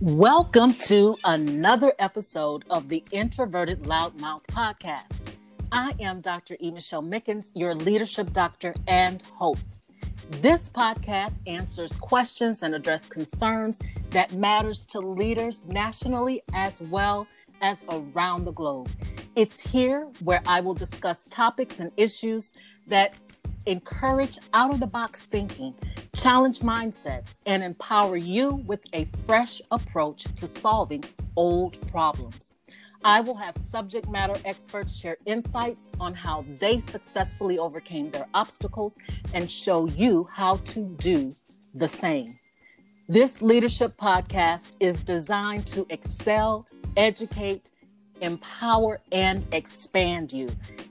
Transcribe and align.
Welcome 0.00 0.74
to 0.86 1.16
another 1.24 1.92
episode 2.00 2.64
of 2.68 2.88
the 2.88 3.04
Introverted 3.12 3.84
Loudmouth 3.84 4.44
Podcast. 4.48 5.34
I 5.70 5.94
am 6.00 6.20
Dr. 6.20 6.56
E. 6.60 6.72
Michelle 6.72 7.02
Mickens, 7.02 7.52
your 7.54 7.76
leadership 7.76 8.32
doctor 8.32 8.74
and 8.88 9.22
host. 9.22 9.88
This 10.42 10.68
podcast 10.68 11.40
answers 11.46 11.92
questions 11.92 12.64
and 12.64 12.74
address 12.74 13.06
concerns 13.06 13.78
that 14.10 14.32
matters 14.32 14.84
to 14.86 14.98
leaders 14.98 15.64
nationally 15.66 16.42
as 16.52 16.80
well 16.80 17.28
as 17.60 17.84
around 17.88 18.44
the 18.44 18.52
globe. 18.52 18.90
It's 19.36 19.60
here 19.60 20.08
where 20.24 20.42
I 20.44 20.60
will 20.60 20.74
discuss 20.74 21.26
topics 21.26 21.78
and 21.78 21.92
issues 21.96 22.52
that 22.88 23.14
encourage 23.66 24.38
out 24.52 24.72
of 24.72 24.80
the 24.80 24.86
box 24.86 25.24
thinking, 25.24 25.74
challenge 26.14 26.60
mindsets, 26.60 27.38
and 27.46 27.62
empower 27.62 28.16
you 28.16 28.62
with 28.66 28.80
a 28.92 29.06
fresh 29.26 29.60
approach 29.70 30.24
to 30.36 30.46
solving 30.46 31.04
old 31.36 31.80
problems. 31.88 32.54
I 33.04 33.20
will 33.20 33.34
have 33.34 33.54
subject 33.56 34.08
matter 34.08 34.34
experts 34.46 34.96
share 34.96 35.18
insights 35.26 35.90
on 36.00 36.14
how 36.14 36.44
they 36.58 36.80
successfully 36.80 37.58
overcame 37.58 38.10
their 38.10 38.26
obstacles 38.32 38.98
and 39.34 39.50
show 39.50 39.86
you 39.86 40.26
how 40.32 40.56
to 40.56 40.80
do 40.80 41.32
the 41.74 41.88
same. 41.88 42.38
This 43.06 43.42
leadership 43.42 43.98
podcast 43.98 44.70
is 44.80 45.00
designed 45.02 45.66
to 45.66 45.86
excel, 45.90 46.66
educate, 46.96 47.70
empower, 48.20 49.00
and 49.12 49.44
expand 49.52 50.32
you. 50.32 50.48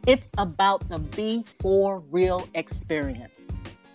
It's 0.07 0.31
about 0.37 0.87
the 0.89 0.99
Be 0.99 1.43
For 1.59 1.99
Real 2.11 2.47
experience. 2.55 3.49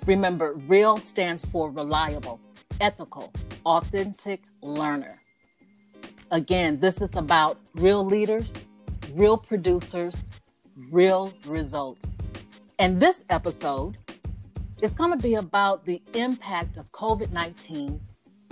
Remember, 0.07 0.55
REAL 0.67 0.99
stands 0.99 1.45
for 1.45 1.71
reliable, 1.71 2.41
ethical, 2.81 3.33
authentic 3.67 4.43
learner. 4.63 5.21
Again, 6.31 6.81
this 6.81 7.03
is 7.03 7.17
about 7.17 7.59
real 7.75 8.05
leaders, 8.05 8.57
real 9.15 9.37
producers, 9.37 10.25
real 10.91 11.33
results. 11.47 12.17
And 12.79 13.01
this 13.01 13.25
episode 13.29 13.99
is 14.81 14.95
going 14.95 15.11
to 15.11 15.17
be 15.19 15.35
about 15.35 15.85
the 15.85 16.01
impact 16.15 16.77
of 16.77 16.91
COVID 16.93 17.33
19 17.33 18.01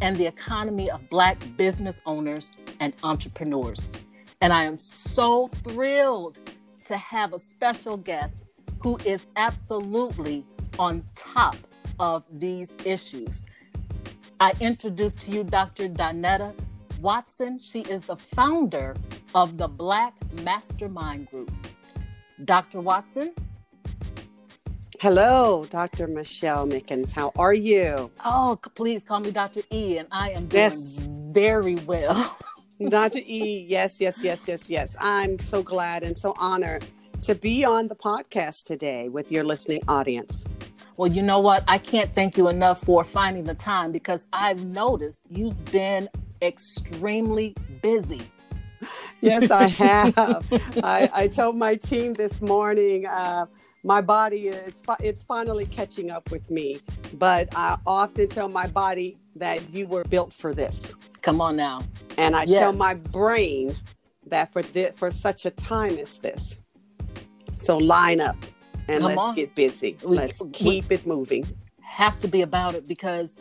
and 0.01 0.17
the 0.17 0.27
economy 0.27 0.91
of 0.91 1.09
Black 1.09 1.39
business 1.57 2.01
owners 2.05 2.53
and 2.81 2.93
entrepreneurs. 3.03 3.93
And 4.41 4.53
I 4.53 4.65
am 4.65 4.79
so 4.79 5.49
thrilled 5.49 6.39
to 6.87 6.97
have 6.97 7.33
a 7.33 7.39
special 7.39 7.97
guest 7.97 8.45
who 8.81 8.99
is 9.05 9.27
absolutely 9.37 10.45
on 10.79 11.03
top 11.15 11.57
of 11.99 12.25
these 12.31 12.77
issues. 12.85 13.47
I 14.39 14.53
introduce 14.61 15.15
to 15.17 15.31
you 15.31 15.45
Dr. 15.45 15.89
Donetta 15.89 16.55
Watson. 17.01 17.59
She 17.59 17.81
is 17.81 18.03
the 18.03 18.17
founder 18.17 18.95
of 19.35 19.57
the 19.57 19.69
Black 19.69 20.15
Mastermind 20.43 21.31
Group. 21.31 21.51
Dr. 22.45 22.81
Watson. 22.83 23.33
Hello, 25.01 25.67
Dr. 25.71 26.07
Michelle 26.07 26.67
Mickens. 26.67 27.13
How 27.13 27.33
are 27.37 27.55
you? 27.55 28.11
Oh, 28.25 28.59
please 28.75 29.05
call 29.05 29.21
me 29.21 29.31
Dr. 29.31 29.63
E, 29.71 29.99
and 29.99 30.09
I 30.11 30.31
am 30.31 30.47
doing 30.47 30.63
yes. 30.63 30.99
very 31.33 31.77
well. 31.77 32.37
Dr. 32.79 33.21
E, 33.25 33.65
yes, 33.67 34.01
yes, 34.01 34.23
yes, 34.23 34.47
yes, 34.47 34.69
yes. 34.69 34.97
I'm 35.01 35.39
so 35.39 35.63
glad 35.63 36.03
and 36.03 36.17
so 36.17 36.35
honored 36.37 36.85
to 37.23 37.35
be 37.35 37.65
on 37.65 37.89
the 37.89 37.95
podcast 37.95 38.65
today 38.65 39.09
with 39.09 39.33
your 39.33 39.45
listening 39.45 39.83
audience. 39.89 40.45
Well, 40.99 41.11
you 41.11 41.23
know 41.23 41.41
what? 41.41 41.65
I 41.67 41.79
can't 41.79 42.15
thank 42.15 42.37
you 42.37 42.49
enough 42.49 42.83
for 42.83 43.03
finding 43.03 43.45
the 43.45 43.55
time 43.55 43.93
because 43.93 44.27
I've 44.33 44.63
noticed 44.67 45.23
you've 45.27 45.65
been 45.73 46.09
extremely 46.43 47.57
busy. 47.81 48.31
Yes, 49.23 49.51
I 49.51 49.67
have. 49.69 50.45
I, 50.85 51.11
I, 51.13 51.29
told 51.29 51.57
my 51.57 51.77
team 51.77 52.13
this 52.13 52.43
morning, 52.43 53.07
uh, 53.07 53.47
my 53.85 54.03
body 54.03 54.49
it's 54.49 54.83
it's 55.01 55.25
finally 55.25 55.65
catching 55.67 56.11
up 56.11 56.31
with 56.31 56.51
me. 56.51 56.81
But 57.15 57.49
I 57.57 57.79
often 57.87 58.29
tell 58.29 58.49
my 58.49 58.67
body 58.67 59.19
that 59.35 59.71
you 59.71 59.87
were 59.87 60.05
built 60.05 60.33
for 60.33 60.53
this. 60.53 60.95
Come 61.27 61.41
on 61.41 61.57
now. 61.57 61.83
And 62.19 62.37
I 62.37 62.45
yes. 62.45 62.61
tell 62.61 62.73
my 62.73 62.95
brain 62.95 63.77
that 64.29 64.53
for 64.53 64.63
this, 64.63 64.97
for 64.97 65.11
such 65.11 65.45
a 65.45 65.51
time 65.51 65.99
as 65.99 66.19
this, 66.19 66.61
so 67.51 67.79
line 67.79 68.21
up 68.21 68.37
and 68.87 69.01
Come 69.01 69.09
let's 69.09 69.21
on. 69.21 69.35
get 69.35 69.53
busy. 69.57 69.97
We, 70.05 70.19
let's 70.19 70.41
keep 70.53 70.93
it 70.93 71.05
moving. 71.05 71.45
Have 71.81 72.21
to 72.21 72.29
be 72.29 72.43
about 72.43 72.77
it 72.77 72.87
because 72.87 73.35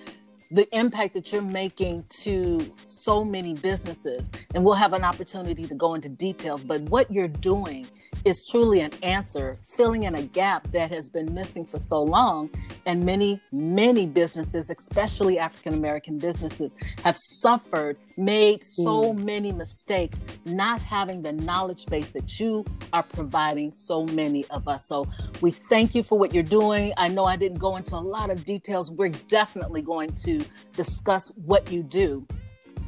the 0.50 0.68
impact 0.76 1.14
that 1.14 1.32
you're 1.32 1.44
making 1.44 2.06
to 2.24 2.74
so 2.88 3.24
many 3.24 3.54
businesses, 3.54 4.32
and 4.56 4.66
we'll 4.66 4.74
have 4.74 4.94
an 4.94 5.04
opportunity 5.04 5.68
to 5.68 5.76
go 5.76 5.94
into 5.94 6.10
detail, 6.10 6.58
but 6.58 6.82
what 6.90 7.12
you're 7.12 7.28
doing 7.28 7.86
is 8.26 8.48
truly 8.50 8.80
an 8.80 8.92
answer, 9.04 9.56
filling 9.78 10.04
in 10.04 10.16
a 10.16 10.24
gap 10.24 10.70
that 10.72 10.90
has 10.90 11.10
been 11.10 11.34
missing 11.34 11.66
for 11.66 11.78
so 11.78 12.02
long. 12.02 12.50
And 12.88 13.06
many, 13.06 13.40
many 13.52 14.08
businesses, 14.08 14.70
especially 14.70 15.38
African 15.38 15.76
American 15.76 16.18
businesses, 16.18 16.76
have 17.04 17.16
suffered, 17.18 17.98
made 18.18 18.64
so 18.64 19.14
mm. 19.14 19.24
many 19.24 19.52
mistakes, 19.52 20.20
not 20.46 20.82
having 20.82 21.22
the 21.22 21.34
knowledge 21.34 21.86
base 21.86 22.12
that 22.12 22.40
you 22.40 22.66
are 22.94 23.04
providing 23.04 23.72
so 23.74 24.06
many 24.06 24.46
of 24.48 24.68
us. 24.68 24.88
So 24.88 25.06
we 25.42 25.52
thank 25.52 25.94
you 25.94 26.02
for 26.02 26.18
what 26.18 26.34
you're 26.34 26.44
doing. 26.44 26.94
I 26.98 27.08
know 27.08 27.26
I 27.26 27.36
didn't 27.36 27.60
go 27.60 27.76
into 27.76 27.96
a 27.96 27.98
lot 27.98 28.32
of 28.32 28.44
details. 28.44 28.92
We're 28.92 29.10
definitely 29.10 29.84
going 29.84 30.14
to 30.26 30.44
discuss 30.74 31.32
what 31.36 31.72
you 31.72 31.84
do. 31.84 32.26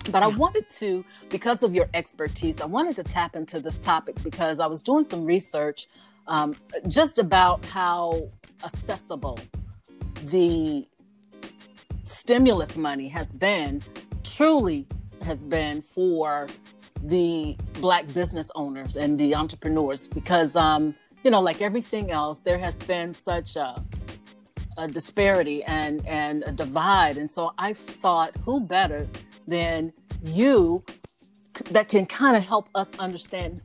But 0.09 0.23
I 0.23 0.27
wanted 0.27 0.69
to, 0.71 1.03
because 1.29 1.63
of 1.63 1.73
your 1.73 1.87
expertise, 1.93 2.61
I 2.61 2.65
wanted 2.65 2.95
to 2.97 3.03
tap 3.03 3.35
into 3.35 3.59
this 3.59 3.79
topic 3.79 4.21
because 4.23 4.59
I 4.59 4.67
was 4.67 4.81
doing 4.81 5.03
some 5.03 5.25
research 5.25 5.87
um, 6.27 6.55
just 6.87 7.19
about 7.19 7.65
how 7.65 8.29
accessible 8.63 9.39
the 10.23 10.87
stimulus 12.03 12.77
money 12.77 13.07
has 13.07 13.31
been, 13.33 13.81
truly 14.23 14.87
has 15.23 15.43
been 15.43 15.81
for 15.81 16.47
the 17.03 17.55
Black 17.79 18.11
business 18.13 18.49
owners 18.55 18.95
and 18.95 19.19
the 19.19 19.35
entrepreneurs. 19.35 20.07
Because, 20.07 20.55
um, 20.55 20.95
you 21.23 21.31
know, 21.31 21.41
like 21.41 21.61
everything 21.61 22.11
else, 22.11 22.41
there 22.41 22.57
has 22.57 22.79
been 22.79 23.13
such 23.13 23.55
a 23.55 23.81
a 24.77 24.87
disparity 24.87 25.63
and 25.63 26.05
and 26.05 26.43
a 26.45 26.51
divide 26.51 27.17
and 27.17 27.31
so 27.31 27.51
i 27.57 27.73
thought 27.73 28.35
who 28.45 28.59
better 28.59 29.07
than 29.47 29.91
you 30.23 30.83
that 31.71 31.89
can 31.89 32.05
kind 32.05 32.37
of 32.37 32.45
help 32.45 32.67
us 32.75 32.97
understand 32.99 33.61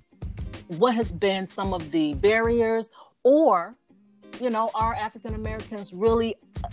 what 0.68 0.94
has 0.94 1.12
been 1.12 1.46
some 1.46 1.74
of 1.74 1.90
the 1.90 2.14
barriers 2.14 2.90
or 3.22 3.76
you 4.40 4.50
know 4.50 4.70
are 4.74 4.94
african 4.94 5.34
americans 5.34 5.92
really 5.92 6.36
uh, 6.64 6.68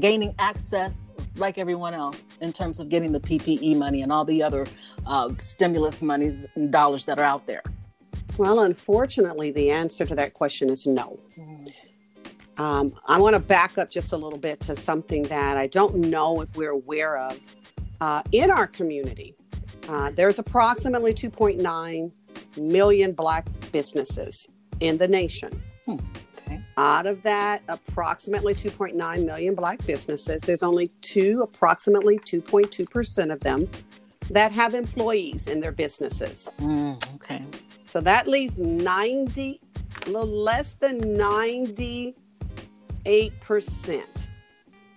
gaining 0.00 0.34
access 0.38 1.02
like 1.36 1.58
everyone 1.58 1.94
else 1.94 2.24
in 2.40 2.52
terms 2.52 2.80
of 2.80 2.88
getting 2.88 3.12
the 3.12 3.20
ppe 3.20 3.76
money 3.76 4.02
and 4.02 4.10
all 4.10 4.24
the 4.24 4.42
other 4.42 4.66
uh, 5.06 5.30
stimulus 5.38 6.02
monies 6.02 6.46
and 6.56 6.72
dollars 6.72 7.04
that 7.04 7.20
are 7.20 7.24
out 7.24 7.46
there? 7.46 7.62
Well 8.38 8.60
unfortunately 8.60 9.52
the 9.52 9.70
answer 9.70 10.04
to 10.04 10.14
that 10.16 10.34
question 10.34 10.68
is 10.70 10.86
no. 10.86 11.18
Mm. 11.38 11.72
um, 12.58 12.94
i 13.06 13.18
want 13.20 13.34
to 13.34 13.40
back 13.40 13.78
up 13.78 13.90
just 13.90 14.12
a 14.12 14.16
little 14.16 14.38
bit 14.38 14.60
to 14.60 14.74
something 14.74 15.22
that 15.24 15.56
i 15.56 15.66
don't 15.66 15.96
know 15.96 16.40
if 16.40 16.54
we're 16.56 16.70
aware 16.70 17.18
of 17.18 17.38
uh, 18.00 18.22
in 18.32 18.50
our 18.50 18.66
community, 18.66 19.34
uh, 19.88 20.10
there's 20.10 20.38
approximately 20.38 21.14
2.9 21.14 22.10
million 22.58 23.12
Black 23.12 23.46
businesses 23.72 24.48
in 24.80 24.98
the 24.98 25.08
nation. 25.08 25.62
Hmm. 25.84 25.96
Okay. 26.38 26.60
Out 26.76 27.06
of 27.06 27.22
that, 27.22 27.62
approximately 27.68 28.54
2.9 28.54 29.24
million 29.24 29.54
Black 29.54 29.84
businesses, 29.86 30.42
there's 30.42 30.62
only 30.62 30.88
two, 31.00 31.42
approximately 31.42 32.18
2.2% 32.20 33.32
of 33.32 33.40
them 33.40 33.68
that 34.30 34.52
have 34.52 34.74
employees 34.74 35.46
in 35.46 35.60
their 35.60 35.72
businesses. 35.72 36.48
Mm, 36.58 37.14
okay. 37.16 37.42
So 37.84 38.00
that 38.00 38.26
leaves 38.26 38.58
90, 38.58 39.60
a 40.06 40.10
little 40.10 40.26
less 40.26 40.74
than 40.74 41.00
98% 41.00 42.14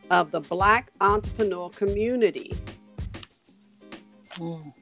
of 0.09 0.31
the 0.31 0.39
Black 0.39 0.91
entrepreneurial 0.99 1.73
community 1.73 2.57
mm. 4.39 4.73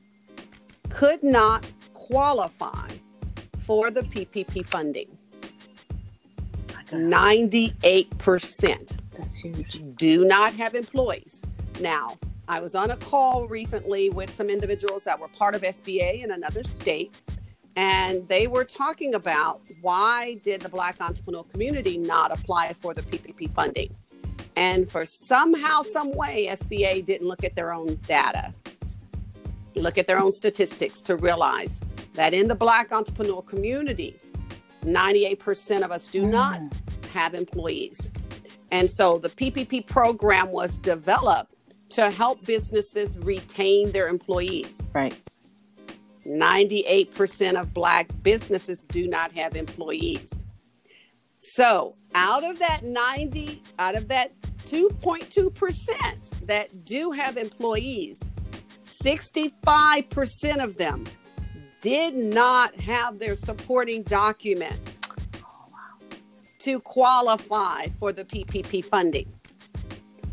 could 0.90 1.24
not 1.24 1.66
qualify 1.94 2.90
for 3.60 3.92
the 3.92 4.02
PPP 4.02 4.66
funding. 4.66 5.08
98%. 6.92 8.98
That's 9.12 9.40
huge. 9.40 9.82
Do 9.96 10.24
not 10.24 10.54
have 10.54 10.74
employees. 10.74 11.42
Now, 11.82 12.18
I 12.48 12.62
was 12.62 12.76
on 12.76 12.92
a 12.92 12.98
call 12.98 13.46
recently 13.48 14.10
with 14.10 14.32
some 14.32 14.50
individuals 14.50 15.04
that 15.04 15.20
were 15.20 15.28
part 15.28 15.54
of 15.54 15.64
SBA 15.64 16.24
in 16.24 16.32
another 16.32 16.64
state, 16.64 17.14
and 17.76 18.26
they 18.30 18.48
were 18.48 18.64
talking 18.64 19.16
about 19.16 19.60
why 19.82 20.36
did 20.44 20.62
the 20.62 20.70
Black 20.70 20.98
entrepreneurial 21.00 21.50
community 21.52 21.98
not 21.98 22.32
apply 22.32 22.74
for 22.80 22.94
the 22.94 23.02
PPP 23.02 23.52
funding? 23.52 23.94
And 24.56 24.90
for 24.90 25.04
somehow, 25.06 25.82
some 25.84 26.16
way, 26.16 26.48
SBA 26.50 27.06
didn't 27.06 27.28
look 27.28 27.44
at 27.44 27.54
their 27.54 27.74
own 27.74 27.96
data 28.08 28.54
look 29.80 29.98
at 29.98 30.08
their 30.08 30.20
own 30.20 30.32
statistics 30.32 31.02
to 31.04 31.16
realize 31.16 31.80
that 32.14 32.34
in 32.34 32.48
the 32.48 32.56
Black 32.56 32.92
entrepreneur 32.92 33.42
community, 33.42 34.18
98% 34.84 35.84
of 35.84 35.92
us 35.92 36.08
do 36.08 36.24
mm. 36.24 36.32
not 36.32 36.62
have 37.14 37.34
employees. 37.34 38.12
And 38.72 38.90
so 38.90 39.18
the 39.18 39.30
PPP 39.30 39.86
program 39.86 40.52
was 40.52 40.78
developed 40.78 41.54
to 41.90 42.12
help 42.12 42.46
businesses 42.46 43.18
retain 43.20 43.92
their 43.92 44.08
employees. 44.08 44.88
Right. 44.94 45.18
98% 46.26 47.60
of 47.60 47.74
Black 47.74 48.10
businesses 48.22 48.86
do 48.86 49.08
not 49.08 49.32
have 49.32 49.56
employees. 49.56 50.46
So, 51.40 51.96
out 52.14 52.44
of 52.44 52.60
that 52.60 52.84
90, 52.84 53.62
out 53.80 53.96
of 53.96 54.08
that 54.10 54.34
2.2% 54.66 56.48
that 56.48 56.84
do 56.84 57.12
have 57.12 57.38
employees, 57.38 58.32
65% 59.04 60.64
of 60.64 60.78
them 60.78 61.06
did 61.82 62.16
not 62.16 62.76
have 62.76 63.20
their 63.20 63.36
supporting 63.36 64.04
documents 64.04 65.02
to 66.60 66.80
qualify 66.80 67.88
for 68.00 68.12
the 68.12 68.26
PPP 68.26 68.84
funding. 68.84 69.32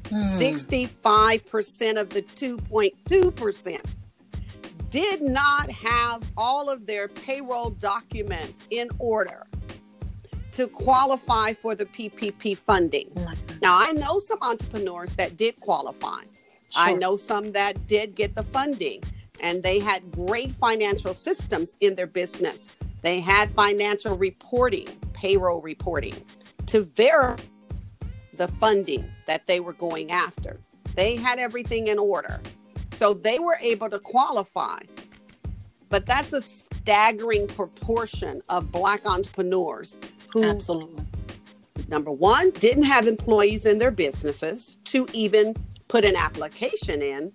Hmm. 0.09 0.39
65% 0.39 2.01
of 2.01 2.11
the 2.11 2.23
2.2% 2.23 3.81
did 4.91 5.23
not 5.23 5.71
have 5.71 6.23
all 6.37 6.71
of 6.71 6.87
their 6.87 7.09
payroll 7.09 7.71
documents 7.71 8.67
in 8.71 8.89
order 8.99 9.45
to 10.53 10.69
qualify 10.69 11.53
for 11.53 11.75
the 11.75 11.85
PPP 11.87 12.57
funding. 12.57 13.11
Oh 13.17 13.33
now, 13.61 13.77
I 13.81 13.93
know 13.93 14.19
some 14.21 14.39
entrepreneurs 14.41 15.15
that 15.15 15.37
did 15.37 15.59
qualify. 15.61 16.23
Sure. 16.75 16.83
I 16.83 16.95
know 16.95 17.17
some 17.17 17.53
that 17.53 17.87
did 17.87 18.15
get 18.15 18.35
the 18.35 18.43
funding 18.43 19.03
and 19.41 19.63
they 19.63 19.79
had 19.79 20.11
great 20.11 20.53
financial 20.53 21.15
systems 21.15 21.77
in 21.81 21.95
their 21.95 22.07
business. 22.07 22.69
They 23.03 23.21
had 23.21 23.51
financial 23.51 24.17
reporting, 24.17 24.89
payroll 25.13 25.61
reporting 25.61 26.15
to 26.67 26.83
verify 26.83 27.43
the 28.37 28.49
funding 28.49 29.09
that 29.27 29.47
they 29.47 29.61
were 29.61 29.75
going 29.75 30.11
after. 30.11 30.59
They 30.97 31.15
had 31.17 31.39
everything 31.39 31.89
in 31.89 31.99
order. 31.99 32.41
So 32.91 33.15
they 33.15 33.39
were 33.39 33.59
able 33.61 33.91
to 33.91 33.99
qualify. 33.99 34.81
But 35.89 36.07
that's 36.07 36.33
a 36.33 36.43
staggering 36.43 37.47
proportion 37.47 38.43
of 38.49 38.73
Black 38.73 39.07
entrepreneurs 39.07 39.97
who, 40.33 40.43
absolutely, 40.45 41.05
number 41.89 42.11
one, 42.11 42.51
didn't 42.51 42.85
have 42.85 43.07
employees 43.07 43.67
in 43.67 43.79
their 43.79 43.91
businesses 43.91 44.79
to 44.85 45.07
even 45.13 45.55
put 45.89 46.05
an 46.05 46.17
application 46.17 47.03
in. 47.03 47.33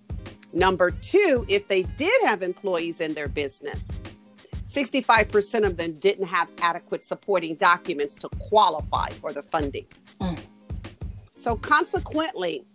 Number 0.52 0.92
two, 0.92 1.46
if 1.48 1.68
they 1.68 1.84
did 1.84 2.14
have 2.24 2.42
employees 2.42 3.02
in 3.02 3.14
their 3.14 3.28
business, 3.28 3.92
65% 4.68 5.66
of 5.66 5.78
them 5.78 5.94
didn't 5.94 6.28
have 6.28 6.48
adequate 6.62 7.04
supporting 7.04 7.56
documents 7.56 8.16
to 8.16 8.30
qualify 8.40 9.10
for 9.10 9.34
the 9.34 9.42
funding. 9.42 9.86
Mm. 10.22 10.40
So, 11.38 11.56
consequently, 11.56 12.66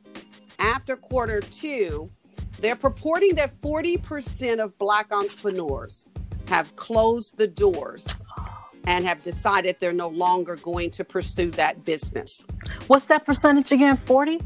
after 0.59 0.97
quarter 0.97 1.41
two, 1.41 2.11
they're 2.61 2.77
purporting 2.77 3.35
that 3.37 3.61
40% 3.61 4.59
of 4.59 4.77
Black 4.79 5.13
entrepreneurs 5.13 6.07
have 6.47 6.75
closed 6.77 7.37
the 7.37 7.47
doors 7.47 8.09
and 8.87 9.05
have 9.05 9.23
decided 9.23 9.77
they're 9.81 9.93
no 9.93 10.09
longer 10.09 10.57
going 10.57 10.91
to 10.91 11.05
pursue 11.05 11.51
that 11.53 11.85
business. 11.85 12.45
What's 12.87 13.07
that 13.07 13.25
percentage 13.25 13.73
again? 13.73 13.97
40? 13.97 14.41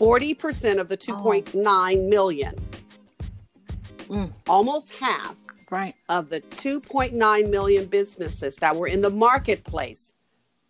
40% 0.00 0.80
of 0.80 0.88
the 0.88 0.96
2.9 0.96 1.54
oh. 1.54 2.08
million, 2.08 2.54
mm. 4.08 4.32
almost 4.48 4.92
half 4.92 5.36
right. 5.70 5.94
of 6.08 6.30
the 6.30 6.40
2.9 6.40 7.50
million 7.50 7.84
businesses 7.84 8.56
that 8.56 8.74
were 8.74 8.86
in 8.86 9.02
the 9.02 9.10
marketplace 9.10 10.14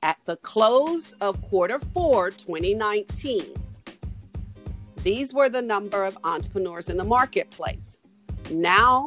at 0.02 0.18
the 0.24 0.36
close 0.38 1.12
of 1.20 1.40
quarter 1.42 1.78
four 1.78 2.32
2019. 2.32 3.54
These 5.04 5.32
were 5.32 5.48
the 5.48 5.62
number 5.62 6.04
of 6.04 6.18
entrepreneurs 6.24 6.88
in 6.88 6.96
the 6.96 7.04
marketplace. 7.04 8.00
Now 8.50 9.06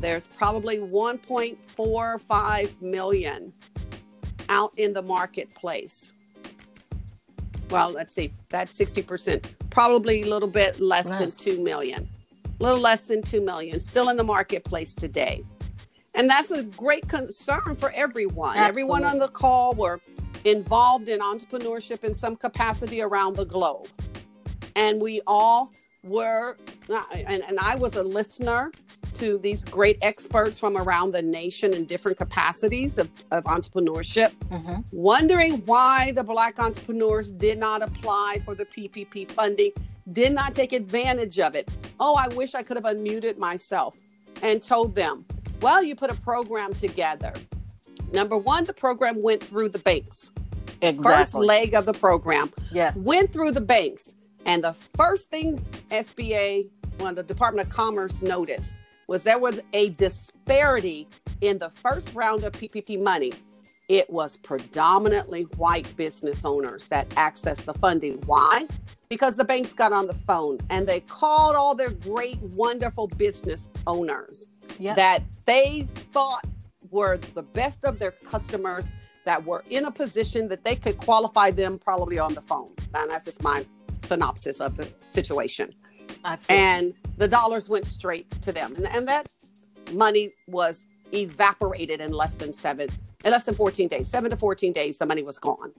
there's 0.00 0.26
probably 0.26 0.78
1.45 0.78 2.82
million 2.82 3.52
out 4.48 4.76
in 4.78 4.92
the 4.92 5.02
marketplace 5.02 6.10
well, 7.70 7.90
let's 7.90 8.14
see, 8.14 8.32
that's 8.48 8.74
60%, 8.76 9.44
probably 9.70 10.22
a 10.22 10.26
little 10.26 10.48
bit 10.48 10.80
less, 10.80 11.06
less. 11.06 11.44
than 11.44 11.56
2 11.56 11.64
million, 11.64 12.08
a 12.44 12.62
little 12.62 12.80
less 12.80 13.06
than 13.06 13.22
2 13.22 13.40
million, 13.40 13.78
still 13.78 14.08
in 14.08 14.16
the 14.16 14.24
marketplace 14.24 14.94
today. 14.94 15.44
And 16.14 16.28
that's 16.28 16.50
a 16.50 16.64
great 16.64 17.08
concern 17.08 17.76
for 17.76 17.90
everyone. 17.92 18.56
Absolutely. 18.56 18.68
Everyone 18.68 19.04
on 19.04 19.18
the 19.18 19.28
call 19.28 19.74
were 19.74 20.00
involved 20.44 21.08
in 21.08 21.20
entrepreneurship 21.20 22.02
in 22.04 22.14
some 22.14 22.36
capacity 22.36 23.00
around 23.00 23.36
the 23.36 23.44
globe. 23.44 23.88
And 24.74 25.00
we 25.00 25.20
all 25.26 25.70
were, 26.02 26.56
and, 27.14 27.42
and 27.44 27.58
I 27.58 27.76
was 27.76 27.94
a 27.94 28.02
listener 28.02 28.72
to 29.20 29.36
these 29.38 29.66
great 29.66 29.98
experts 30.00 30.58
from 30.58 30.78
around 30.78 31.12
the 31.12 31.20
nation 31.20 31.74
in 31.74 31.84
different 31.84 32.16
capacities 32.16 32.96
of, 32.96 33.10
of 33.30 33.44
entrepreneurship, 33.44 34.32
mm-hmm. 34.48 34.80
wondering 34.92 35.58
why 35.66 36.10
the 36.12 36.22
Black 36.22 36.58
entrepreneurs 36.58 37.30
did 37.30 37.58
not 37.58 37.82
apply 37.82 38.40
for 38.46 38.54
the 38.54 38.64
PPP 38.64 39.30
funding, 39.30 39.72
did 40.12 40.32
not 40.32 40.54
take 40.54 40.72
advantage 40.72 41.38
of 41.38 41.54
it. 41.54 41.68
Oh, 42.00 42.14
I 42.14 42.28
wish 42.28 42.54
I 42.54 42.62
could 42.62 42.78
have 42.78 42.84
unmuted 42.84 43.36
myself 43.36 43.94
and 44.42 44.62
told 44.62 44.94
them, 44.94 45.26
well, 45.60 45.82
you 45.82 45.94
put 45.94 46.10
a 46.10 46.14
program 46.14 46.72
together. 46.72 47.34
Number 48.14 48.38
one, 48.38 48.64
the 48.64 48.72
program 48.72 49.20
went 49.20 49.42
through 49.42 49.68
the 49.68 49.78
banks. 49.80 50.30
Exactly. 50.80 51.12
First 51.12 51.34
leg 51.34 51.74
of 51.74 51.84
the 51.84 51.92
program. 51.92 52.50
Yes. 52.72 53.04
Went 53.04 53.34
through 53.34 53.52
the 53.52 53.60
banks. 53.60 54.14
And 54.46 54.64
the 54.64 54.72
first 54.96 55.28
thing 55.28 55.58
SBA, 55.90 56.70
well, 56.98 57.12
the 57.12 57.22
Department 57.22 57.68
of 57.68 57.74
Commerce 57.74 58.22
noticed 58.22 58.74
was 59.10 59.24
there 59.24 59.40
was 59.40 59.58
a 59.72 59.90
disparity 59.90 61.08
in 61.40 61.58
the 61.58 61.68
first 61.68 62.14
round 62.14 62.44
of 62.44 62.52
PPP 62.52 63.02
money. 63.02 63.32
It 63.88 64.08
was 64.08 64.36
predominantly 64.36 65.42
white 65.56 65.96
business 65.96 66.44
owners 66.44 66.86
that 66.88 67.08
accessed 67.10 67.64
the 67.64 67.74
funding. 67.74 68.22
Why? 68.26 68.68
Because 69.08 69.36
the 69.36 69.42
banks 69.42 69.72
got 69.72 69.92
on 69.92 70.06
the 70.06 70.14
phone 70.14 70.58
and 70.70 70.86
they 70.86 71.00
called 71.00 71.56
all 71.56 71.74
their 71.74 71.90
great, 71.90 72.38
wonderful 72.38 73.08
business 73.08 73.68
owners 73.88 74.46
yep. 74.78 74.94
that 74.94 75.24
they 75.44 75.88
thought 76.12 76.44
were 76.92 77.16
the 77.34 77.42
best 77.42 77.84
of 77.84 77.98
their 77.98 78.12
customers 78.12 78.92
that 79.24 79.44
were 79.44 79.64
in 79.70 79.86
a 79.86 79.90
position 79.90 80.46
that 80.46 80.62
they 80.62 80.76
could 80.76 80.98
qualify 80.98 81.50
them 81.50 81.80
probably 81.80 82.20
on 82.20 82.32
the 82.32 82.42
phone. 82.42 82.72
And 82.94 83.10
that's 83.10 83.24
just 83.24 83.42
my 83.42 83.66
synopsis 84.04 84.60
of 84.60 84.76
the 84.76 84.88
situation 85.08 85.74
and 86.48 86.94
the 87.16 87.28
dollars 87.28 87.68
went 87.68 87.86
straight 87.86 88.30
to 88.42 88.52
them, 88.52 88.74
and, 88.76 88.86
and 88.86 89.08
that 89.08 89.30
money 89.92 90.32
was 90.48 90.84
evaporated 91.12 92.00
in 92.00 92.12
less 92.12 92.38
than 92.38 92.52
seven, 92.52 92.88
in 93.24 93.30
less 93.30 93.44
than 93.44 93.54
14 93.54 93.88
days, 93.88 94.08
seven 94.08 94.30
to 94.30 94.36
14 94.36 94.72
days, 94.72 94.98
the 94.98 95.06
money 95.06 95.22
was 95.22 95.38
gone. 95.38 95.72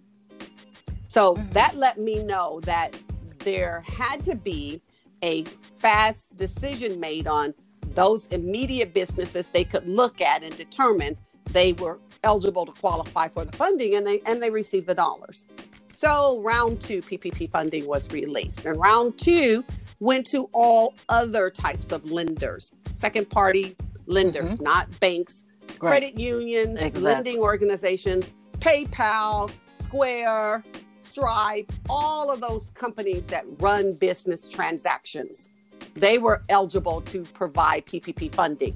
So 1.08 1.36
mm-hmm. 1.36 1.51
that 1.51 1.75
let 1.75 1.98
me 1.98 2.24
know 2.24 2.60
that 2.62 2.98
there 3.40 3.84
had 3.88 4.24
to 4.25 4.36
be 4.36 4.82
a 5.24 5.44
fast 5.80 6.36
decision 6.38 7.00
made 7.00 7.28
on 7.28 7.54
those 7.94 8.28
immediate 8.28 8.94
businesses 8.94 9.48
they 9.48 9.63
could 9.63 9.88
look 9.88 10.22
at 10.22 10.44
and 10.44 10.56
determine 10.56 11.18
they 11.51 11.74
were 11.74 12.00
eligible 12.24 12.66
to 12.66 12.72
qualify 12.74 13.28
for 13.28 13.44
the 13.44 13.51
funding 13.51 13.96
and 13.96 14.06
they 14.06 14.22
and 14.25 14.42
they 14.42 14.50
received 14.50 14.88
the 14.88 14.96
dollars. 14.96 15.46
So 15.94 16.40
round 16.40 16.80
two 16.80 17.01
PPP 17.01 17.50
funding 17.50 17.86
was 17.86 18.10
released. 18.12 18.66
And 18.66 18.80
round 18.80 19.18
two 19.18 19.63
went 20.01 20.25
to 20.25 20.50
all 20.51 20.96
other 21.08 21.50
types 21.50 21.91
of 21.91 22.12
lenders, 22.12 22.74
second 22.89 23.29
party 23.29 23.75
lenders, 24.08 24.55
mm-hmm. 24.55 24.63
not 24.63 25.00
banks, 25.00 25.43
right. 25.70 25.79
credit 25.79 26.20
unions, 26.20 26.81
exactly. 26.81 27.01
lending 27.01 27.39
organizations, 27.39 28.34
PayPal, 28.60 29.50
Square, 29.79 30.65
Stripe, 30.98 31.72
all 31.88 32.31
of 32.31 32.41
those 32.41 32.72
companies 32.72 33.27
that 33.27 33.46
run 33.60 33.93
business 33.93 34.48
transactions. 34.48 35.50
They 35.93 36.17
were 36.17 36.41
eligible 36.50 37.01
to 37.01 37.22
provide 37.22 37.86
PPP 37.86 38.34
funding. 38.34 38.75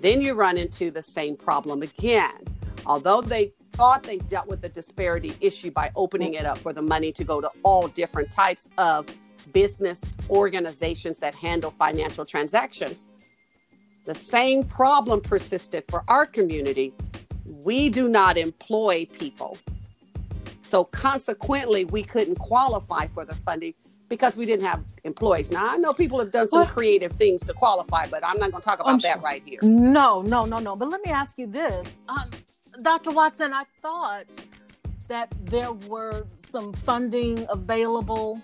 Then 0.00 0.20
you 0.20 0.34
run 0.34 0.58
into 0.58 0.90
the 0.90 1.02
same 1.02 1.36
problem 1.36 1.82
again. 1.82 2.38
Although 2.86 3.22
they 3.22 3.52
thought 3.72 4.02
they 4.02 4.18
dealt 4.18 4.48
with 4.48 4.62
the 4.62 4.68
disparity 4.68 5.34
issue 5.40 5.70
by 5.70 5.92
opening 5.94 6.34
it 6.34 6.44
up 6.44 6.58
for 6.58 6.72
the 6.72 6.82
money 6.82 7.12
to 7.12 7.24
go 7.24 7.40
to 7.40 7.50
all 7.62 7.88
different 7.88 8.30
types 8.32 8.68
of 8.78 9.06
business 9.52 10.04
organizations 10.30 11.18
that 11.18 11.34
handle 11.34 11.70
financial 11.70 12.24
transactions. 12.24 13.08
The 14.04 14.14
same 14.14 14.64
problem 14.64 15.20
persisted 15.20 15.84
for 15.88 16.04
our 16.08 16.26
community. 16.26 16.92
We 17.44 17.88
do 17.88 18.08
not 18.08 18.36
employ 18.36 19.06
people. 19.12 19.58
So, 20.62 20.84
consequently, 20.84 21.84
we 21.84 22.02
couldn't 22.02 22.36
qualify 22.36 23.06
for 23.08 23.24
the 23.24 23.34
funding 23.36 23.74
because 24.08 24.36
we 24.36 24.46
didn't 24.46 24.64
have 24.64 24.84
employees. 25.04 25.50
Now 25.50 25.68
I 25.68 25.76
know 25.76 25.92
people 25.92 26.18
have 26.18 26.30
done 26.30 26.48
some 26.48 26.60
well, 26.60 26.68
creative 26.68 27.12
things 27.12 27.42
to 27.44 27.52
qualify, 27.52 28.06
but 28.06 28.24
I'm 28.24 28.38
not 28.38 28.50
going 28.50 28.62
to 28.62 28.64
talk 28.64 28.80
about 28.80 29.02
that 29.02 29.22
right 29.22 29.42
here. 29.44 29.58
No, 29.62 30.22
no, 30.22 30.44
no, 30.44 30.58
no. 30.58 30.76
But 30.76 30.88
let 30.88 31.04
me 31.04 31.10
ask 31.10 31.38
you 31.38 31.46
this, 31.46 32.02
um, 32.08 32.30
Dr. 32.82 33.10
Watson. 33.10 33.52
I 33.52 33.64
thought 33.80 34.26
that 35.08 35.32
there 35.42 35.72
were 35.72 36.26
some 36.38 36.72
funding 36.72 37.46
available 37.48 38.40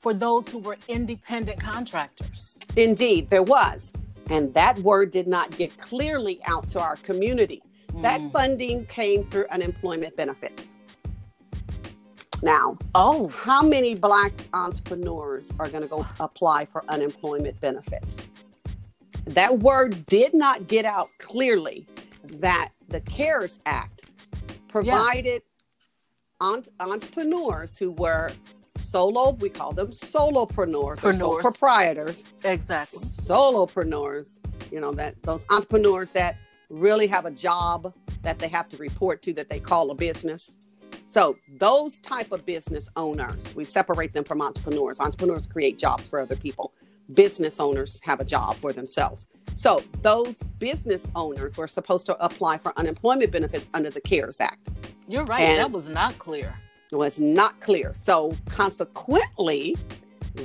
for 0.00 0.14
those 0.14 0.48
who 0.48 0.58
were 0.58 0.78
independent 0.88 1.60
contractors. 1.60 2.58
Indeed, 2.74 3.28
there 3.28 3.42
was. 3.42 3.92
And 4.30 4.52
that 4.54 4.78
word 4.78 5.10
did 5.10 5.28
not 5.28 5.50
get 5.56 5.76
clearly 5.76 6.40
out 6.46 6.68
to 6.68 6.80
our 6.80 6.96
community. 6.96 7.62
Mm. 7.92 8.02
That 8.02 8.32
funding 8.32 8.86
came 8.86 9.24
through 9.24 9.46
unemployment 9.50 10.16
benefits. 10.16 10.74
Now, 12.42 12.78
oh, 12.94 13.28
how 13.28 13.62
many 13.62 13.94
black 13.94 14.32
entrepreneurs 14.54 15.52
are 15.58 15.68
going 15.68 15.82
to 15.82 15.88
go 15.88 16.06
apply 16.18 16.64
for 16.64 16.82
unemployment 16.88 17.60
benefits? 17.60 18.30
That 19.26 19.58
word 19.58 20.06
did 20.06 20.32
not 20.32 20.66
get 20.66 20.86
out 20.86 21.08
clearly 21.18 21.86
that 22.24 22.70
the 22.88 23.02
CARES 23.02 23.60
Act 23.66 24.08
provided 24.68 25.42
yeah. 26.40 26.56
entrepreneurs 26.78 27.76
who 27.76 27.90
were 27.90 28.30
solo, 28.90 29.32
we 29.32 29.48
call 29.48 29.72
them 29.72 29.88
solopreneurs 29.88 31.04
or 31.04 31.12
sole 31.12 31.38
proprietors. 31.38 32.24
Exactly. 32.44 32.98
Solopreneurs, 33.00 34.38
you 34.70 34.80
know, 34.80 34.92
that 34.92 35.22
those 35.22 35.44
entrepreneurs 35.50 36.10
that 36.10 36.36
really 36.68 37.06
have 37.06 37.26
a 37.26 37.30
job 37.30 37.94
that 38.22 38.38
they 38.38 38.48
have 38.48 38.68
to 38.68 38.76
report 38.76 39.22
to 39.22 39.32
that 39.34 39.48
they 39.48 39.60
call 39.60 39.90
a 39.90 39.94
business. 39.94 40.54
So 41.06 41.36
those 41.58 41.98
type 41.98 42.30
of 42.32 42.44
business 42.46 42.88
owners, 42.96 43.54
we 43.54 43.64
separate 43.64 44.12
them 44.12 44.24
from 44.24 44.40
entrepreneurs. 44.40 45.00
Entrepreneurs 45.00 45.46
create 45.46 45.78
jobs 45.78 46.06
for 46.06 46.20
other 46.20 46.36
people. 46.36 46.72
Business 47.14 47.58
owners 47.58 48.00
have 48.04 48.20
a 48.20 48.24
job 48.24 48.54
for 48.54 48.72
themselves. 48.72 49.26
So 49.56 49.82
those 50.02 50.40
business 50.58 51.06
owners 51.16 51.56
were 51.56 51.66
supposed 51.66 52.06
to 52.06 52.24
apply 52.24 52.58
for 52.58 52.72
unemployment 52.78 53.32
benefits 53.32 53.68
under 53.74 53.90
the 53.90 54.00
CARES 54.00 54.40
Act. 54.40 54.68
You're 55.08 55.24
right. 55.24 55.42
And 55.42 55.58
that 55.58 55.72
was 55.72 55.88
not 55.88 56.16
clear. 56.18 56.54
Was 56.92 57.20
not 57.20 57.60
clear. 57.60 57.92
So 57.94 58.36
consequently, 58.48 59.76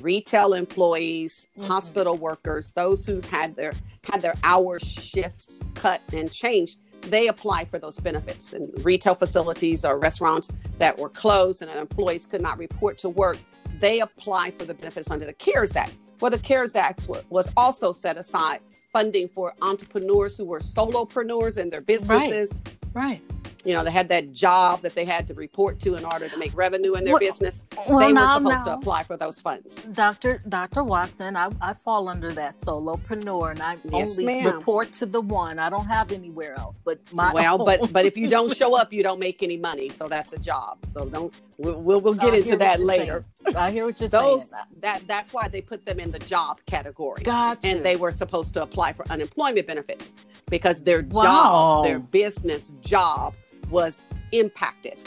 retail 0.02 0.54
employees, 0.54 1.48
mm-hmm. 1.58 1.68
hospital 1.68 2.18
workers, 2.18 2.72
those 2.72 3.06
who 3.06 3.20
had 3.32 3.56
their 3.56 3.74
had 4.08 4.22
their 4.22 4.36
hours 4.44 4.84
shifts 4.84 5.62
cut 5.74 6.02
and 6.14 6.32
changed, 6.32 6.78
they 7.02 7.28
apply 7.28 7.66
for 7.66 7.80
those 7.80 8.00
benefits. 8.00 8.54
And 8.54 8.72
retail 8.86 9.16
facilities 9.16 9.84
or 9.84 9.98
restaurants 9.98 10.52
that 10.78 10.98
were 10.98 11.10
closed 11.10 11.64
and 11.64 11.72
employees 11.72 12.28
could 12.28 12.42
not 12.42 12.60
report 12.60 13.00
to 13.00 13.10
work, 13.10 13.38
they 13.80 14.02
apply 14.02 14.52
for 14.52 14.66
the 14.66 14.76
benefits 14.76 15.10
under 15.10 15.26
the 15.26 15.34
CARES 15.34 15.76
Act. 15.76 15.94
Well, 16.22 16.32
the 16.32 16.40
CARES 16.40 16.76
Act 16.76 17.10
was 17.30 17.52
also 17.58 17.92
set 17.92 18.18
aside 18.18 18.60
funding 18.94 19.28
for 19.28 19.54
entrepreneurs 19.62 20.38
who 20.38 20.46
were 20.46 20.60
solopreneurs 20.60 21.58
in 21.58 21.70
their 21.70 21.82
businesses. 21.82 22.60
Right. 22.94 23.20
right 23.20 23.35
you 23.66 23.74
know, 23.74 23.84
they 23.84 23.92
had 23.92 24.10
that 24.10 24.32
job 24.32 24.82
that 24.82 24.96
they 24.96 25.06
had 25.06 25.28
to 25.28 25.34
report 25.34 25.80
to 25.82 25.96
in 25.96 26.06
order 26.06 26.30
to 26.30 26.38
make 26.38 26.56
revenue 26.56 26.94
in 26.94 27.04
their 27.04 27.16
well, 27.16 27.20
business. 27.20 27.62
Well, 27.88 28.00
they 28.00 28.14
were 28.14 28.28
supposed 28.28 28.66
to 28.66 28.74
apply 28.74 29.04
for 29.04 29.18
those 29.18 29.42
funds. 29.42 29.76
Dr. 29.92 30.40
Dr. 30.48 30.84
Watson, 30.84 31.36
I, 31.36 31.50
I 31.60 31.74
fall 31.74 32.08
under 32.08 32.32
that 32.34 32.56
solopreneur 32.56 33.52
and 33.52 33.62
I 33.62 33.78
yes, 33.84 34.12
only 34.12 34.26
ma'am. 34.26 34.56
report 34.56 34.92
to 34.94 35.06
the 35.06 35.22
one. 35.22 35.60
I 35.60 35.70
don't 35.70 35.88
have 35.88 36.12
anywhere 36.12 36.58
else 36.58 36.80
but 36.86 37.00
my 37.12 37.34
Well, 37.34 37.60
own. 37.60 37.66
but 37.66 37.92
but 37.92 38.06
if 38.06 38.16
you 38.16 38.28
don't 38.30 38.56
show 38.62 38.78
up, 38.78 38.94
you 38.94 39.04
don't 39.04 39.20
make 39.20 39.42
any 39.44 39.58
money. 39.58 39.90
So 39.90 40.08
that's 40.08 40.32
a 40.32 40.38
job. 40.38 40.78
So 40.88 41.06
don't 41.06 41.34
we'll 41.58 41.82
we'll, 41.82 42.00
we'll 42.00 42.14
get 42.14 42.34
into 42.34 42.56
that 42.58 42.80
later. 42.80 43.26
Saying. 43.44 43.58
I 43.58 43.72
hear 43.72 43.86
what 43.86 44.00
you're 44.00 44.10
Those, 44.22 44.50
saying. 44.50 44.64
That 44.80 45.02
that's 45.08 45.34
why 45.34 45.48
they 45.48 45.62
put 45.62 45.86
them 45.86 46.00
in 46.00 46.12
the 46.12 46.20
job 46.20 46.62
category. 46.66 47.24
Gotcha. 47.24 47.68
And 47.68 47.84
they 47.84 47.96
were 47.96 48.12
supposed 48.12 48.54
to 48.54 48.62
apply 48.62 48.94
for 48.94 49.10
unemployment 49.10 49.68
benefits 49.68 50.14
because 50.50 50.82
their 50.82 51.02
wow. 51.10 51.24
job, 51.24 51.86
their 51.86 52.00
business 52.00 52.76
job 52.82 53.34
was 53.70 54.04
impacted. 54.32 55.04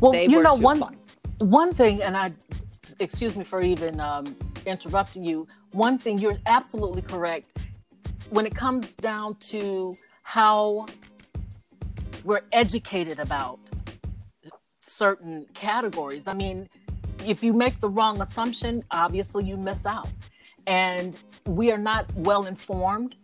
Well, 0.00 0.12
they 0.12 0.26
you 0.26 0.42
know 0.42 0.54
one 0.54 0.82
one 1.38 1.72
thing, 1.72 2.02
and 2.02 2.16
I 2.16 2.32
excuse 2.98 3.36
me 3.36 3.44
for 3.44 3.62
even 3.62 4.00
um, 4.00 4.36
interrupting 4.66 5.24
you. 5.24 5.46
One 5.72 5.98
thing 5.98 6.18
you're 6.18 6.38
absolutely 6.46 7.02
correct 7.02 7.58
when 8.30 8.46
it 8.46 8.54
comes 8.54 8.94
down 8.94 9.36
to 9.36 9.94
how 10.22 10.86
we're 12.24 12.42
educated 12.52 13.18
about 13.18 13.58
certain 14.86 15.46
categories. 15.54 16.26
I 16.26 16.34
mean, 16.34 16.68
if 17.26 17.42
you 17.42 17.52
make 17.52 17.80
the 17.80 17.88
wrong 17.88 18.20
assumption, 18.20 18.84
obviously 18.90 19.44
you 19.44 19.56
miss 19.56 19.86
out. 19.86 20.08
And 20.66 21.16
we 21.46 21.72
are 21.72 21.78
not 21.78 22.12
well 22.14 22.46
informed 22.46 23.16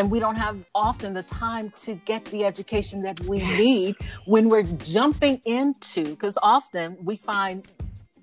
and 0.00 0.10
we 0.10 0.18
don't 0.18 0.36
have 0.36 0.64
often 0.74 1.12
the 1.12 1.22
time 1.22 1.70
to 1.76 1.94
get 2.06 2.24
the 2.26 2.42
education 2.42 3.02
that 3.02 3.20
we 3.20 3.36
yes. 3.36 3.58
need 3.58 3.96
when 4.24 4.48
we're 4.48 4.62
jumping 4.62 5.38
into 5.44 6.04
because 6.04 6.38
often 6.42 6.96
we 7.04 7.16
find 7.16 7.68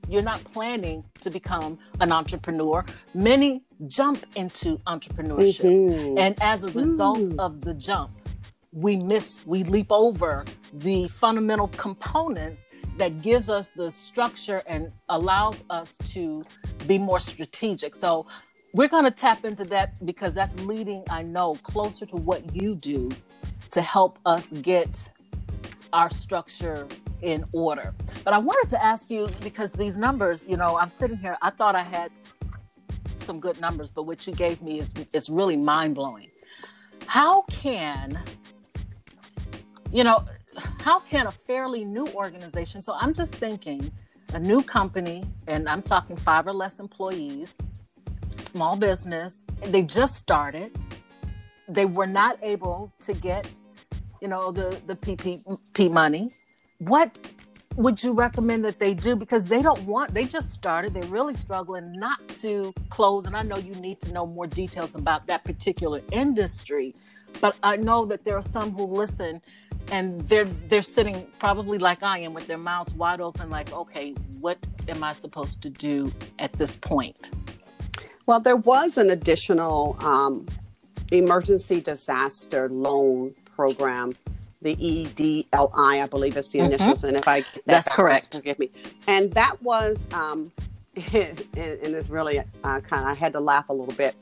you're 0.10 0.24
not 0.24 0.44
planning 0.44 1.04
to 1.22 1.30
become 1.30 1.78
an 2.00 2.12
entrepreneur 2.12 2.84
many 3.14 3.62
jump 3.86 4.26
into 4.36 4.78
entrepreneurship 4.88 5.66
mm-hmm. 5.66 6.18
and 6.18 6.36
as 6.42 6.64
a 6.64 6.72
result 6.72 7.20
mm. 7.20 7.38
of 7.38 7.62
the 7.62 7.76
jump 7.76 8.10
we 8.72 8.96
miss 8.96 9.46
we 9.46 9.64
leap 9.64 9.92
over 9.92 10.46
the 10.74 11.08
fundamental 11.10 11.68
components 11.68 12.70
that 12.98 13.22
gives 13.22 13.52
us 13.52 13.70
the 13.70 13.92
structure 13.92 14.64
and 14.66 14.92
allows 15.10 15.64
us 15.70 15.96
to 16.06 16.44
be 16.88 16.98
more 16.98 17.20
strategic 17.20 17.94
so 17.94 18.26
we're 18.78 18.88
going 18.88 19.06
to 19.06 19.12
tap 19.12 19.44
into 19.44 19.64
that 19.64 20.06
because 20.06 20.36
that's 20.36 20.56
leading, 20.60 21.04
I 21.10 21.24
know, 21.24 21.56
closer 21.64 22.06
to 22.06 22.16
what 22.16 22.56
you 22.56 22.76
do 22.76 23.10
to 23.72 23.82
help 23.82 24.20
us 24.24 24.52
get 24.52 25.10
our 25.94 26.12
structure 26.12 26.88
in 27.24 27.44
order. 27.54 27.96
But 28.24 28.36
I 28.36 28.38
wanted 28.38 28.70
to 28.70 28.86
ask 28.86 29.10
you 29.10 29.30
because 29.42 29.72
these 29.72 29.98
numbers, 29.98 30.48
you 30.48 30.58
know, 30.58 30.78
I'm 30.78 30.92
sitting 30.92 31.18
here, 31.18 31.38
I 31.42 31.50
thought 31.50 31.76
I 31.76 31.82
had 31.82 32.12
some 33.18 33.40
good 33.40 33.60
numbers, 33.60 33.90
but 33.90 34.04
what 34.04 34.28
you 34.28 34.34
gave 34.34 34.62
me 34.62 34.80
is 34.80 34.94
is 35.12 35.28
really 35.28 35.58
mind 35.58 35.96
blowing. 35.96 36.30
How 37.08 37.42
can 37.44 38.20
you 39.92 40.04
know, 40.04 40.24
how 40.82 41.00
can 41.00 41.26
a 41.26 41.32
fairly 41.32 41.84
new 41.84 42.06
organization, 42.10 42.84
so 42.84 42.94
I'm 42.94 43.16
just 43.16 43.36
thinking 43.38 43.92
a 44.34 44.40
new 44.40 44.62
company, 44.62 45.24
and 45.48 45.68
I'm 45.68 45.82
talking 45.82 46.16
five 46.16 46.46
or 46.46 46.54
less 46.54 46.80
employees, 46.80 47.56
small 48.58 48.76
business. 48.76 49.44
They 49.66 49.84
just 49.84 50.16
started. 50.16 50.72
They 51.70 51.86
were 51.86 52.08
not 52.08 52.40
able 52.42 52.92
to 53.02 53.14
get, 53.14 53.46
you 54.20 54.28
know, 54.28 54.52
the 54.52 54.82
the 54.88 54.96
PPP 54.96 55.92
money. 55.92 56.32
What 56.80 57.16
would 57.76 58.02
you 58.04 58.14
recommend 58.14 58.66
that 58.66 58.80
they 58.80 58.96
do 58.96 59.16
because 59.16 59.46
they 59.46 59.62
don't 59.62 59.84
want 59.84 60.12
they 60.12 60.24
just 60.24 60.52
started 60.52 60.96
they're 60.96 61.14
really 61.18 61.36
struggling 61.36 61.92
not 61.92 62.20
to 62.28 62.74
close 62.90 63.28
and 63.28 63.36
i 63.36 63.44
know 63.44 63.58
you 63.58 63.76
need 63.76 64.00
to 64.00 64.12
know 64.12 64.26
more 64.26 64.48
details 64.48 64.96
about 64.96 65.28
that 65.28 65.44
particular 65.44 66.02
industry 66.12 66.96
but 67.40 67.56
i 67.62 67.78
know 67.78 68.04
that 68.04 68.26
there 68.26 68.36
are 68.36 68.48
some 68.58 68.72
who 68.72 68.84
listen 68.84 69.40
and 69.92 70.28
they're 70.28 70.50
they're 70.70 70.90
sitting 70.98 71.28
probably 71.38 71.78
like 71.78 72.02
i 72.02 72.18
am 72.18 72.34
with 72.34 72.48
their 72.48 72.58
mouths 72.58 72.96
wide 72.96 73.22
open 73.22 73.48
like 73.52 73.72
okay 73.72 74.16
what 74.40 74.58
am 74.88 75.04
i 75.04 75.14
supposed 75.14 75.62
to 75.62 75.70
do 75.70 76.12
at 76.40 76.52
this 76.54 76.76
point 76.78 77.30
well, 78.28 78.42
there 78.42 78.58
was 78.58 78.98
an 78.98 79.10
additional 79.10 79.98
um, 80.02 80.46
emergency 81.12 81.80
disaster 81.80 82.70
loan 82.70 83.34
program, 83.56 84.16
the 84.62 84.76
EDLI, 84.76 85.74
I 86.04 86.08
believe 86.08 86.36
is 86.36 86.50
the 86.50 86.60
mm-hmm. 86.60 86.74
initials. 86.74 87.04
And 87.06 87.16
if 87.16 87.28
I 87.28 87.42
that 87.42 87.62
that's 87.66 87.92
correct, 87.92 88.36
forgive 88.36 88.60
me. 88.60 88.70
And 89.08 89.32
that 89.34 89.62
was, 89.64 90.08
um, 90.12 90.52
and, 91.14 91.40
and 91.56 91.96
it's 91.96 92.10
really 92.10 92.40
uh, 92.40 92.44
kind 92.64 93.04
of 93.04 93.08
I 93.08 93.14
had 93.14 93.34
to 93.34 93.40
laugh 93.40 93.70
a 93.70 93.74
little 93.74 93.96
bit. 93.96 94.16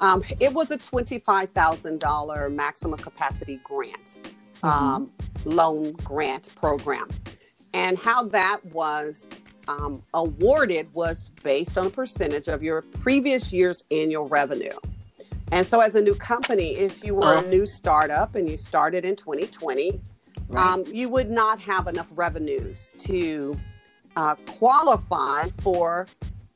Um, 0.00 0.22
it 0.38 0.52
was 0.52 0.70
a 0.70 0.76
twenty-five 0.76 1.50
thousand 1.50 2.00
dollar 2.00 2.50
maximum 2.50 2.98
capacity 2.98 3.58
grant, 3.64 4.18
mm-hmm. 4.62 4.68
Um, 4.68 5.10
loan 5.46 5.92
grant 5.92 6.54
program, 6.56 7.08
and 7.72 7.96
how 7.96 8.24
that 8.24 8.62
was 8.66 9.26
um, 9.68 10.02
awarded 10.14 10.92
was 10.94 11.30
based 11.42 11.76
on 11.78 11.86
a 11.86 11.90
percentage 11.90 12.48
of 12.48 12.62
your 12.62 12.82
previous 12.82 13.52
year's 13.52 13.84
annual 13.90 14.28
revenue. 14.28 14.76
And 15.52 15.66
so, 15.66 15.80
as 15.80 15.94
a 15.94 16.00
new 16.00 16.14
company, 16.14 16.76
if 16.76 17.04
you 17.04 17.14
were 17.14 17.34
a 17.34 17.38
uh-huh. 17.38 17.48
new 17.48 17.66
startup 17.66 18.34
and 18.34 18.48
you 18.48 18.56
started 18.56 19.04
in 19.04 19.14
2020, 19.14 20.00
right. 20.48 20.66
um, 20.66 20.84
you 20.92 21.08
would 21.08 21.30
not 21.30 21.60
have 21.60 21.86
enough 21.86 22.08
revenues 22.14 22.94
to 22.98 23.56
uh, 24.16 24.34
qualify 24.46 25.48
for 25.60 26.06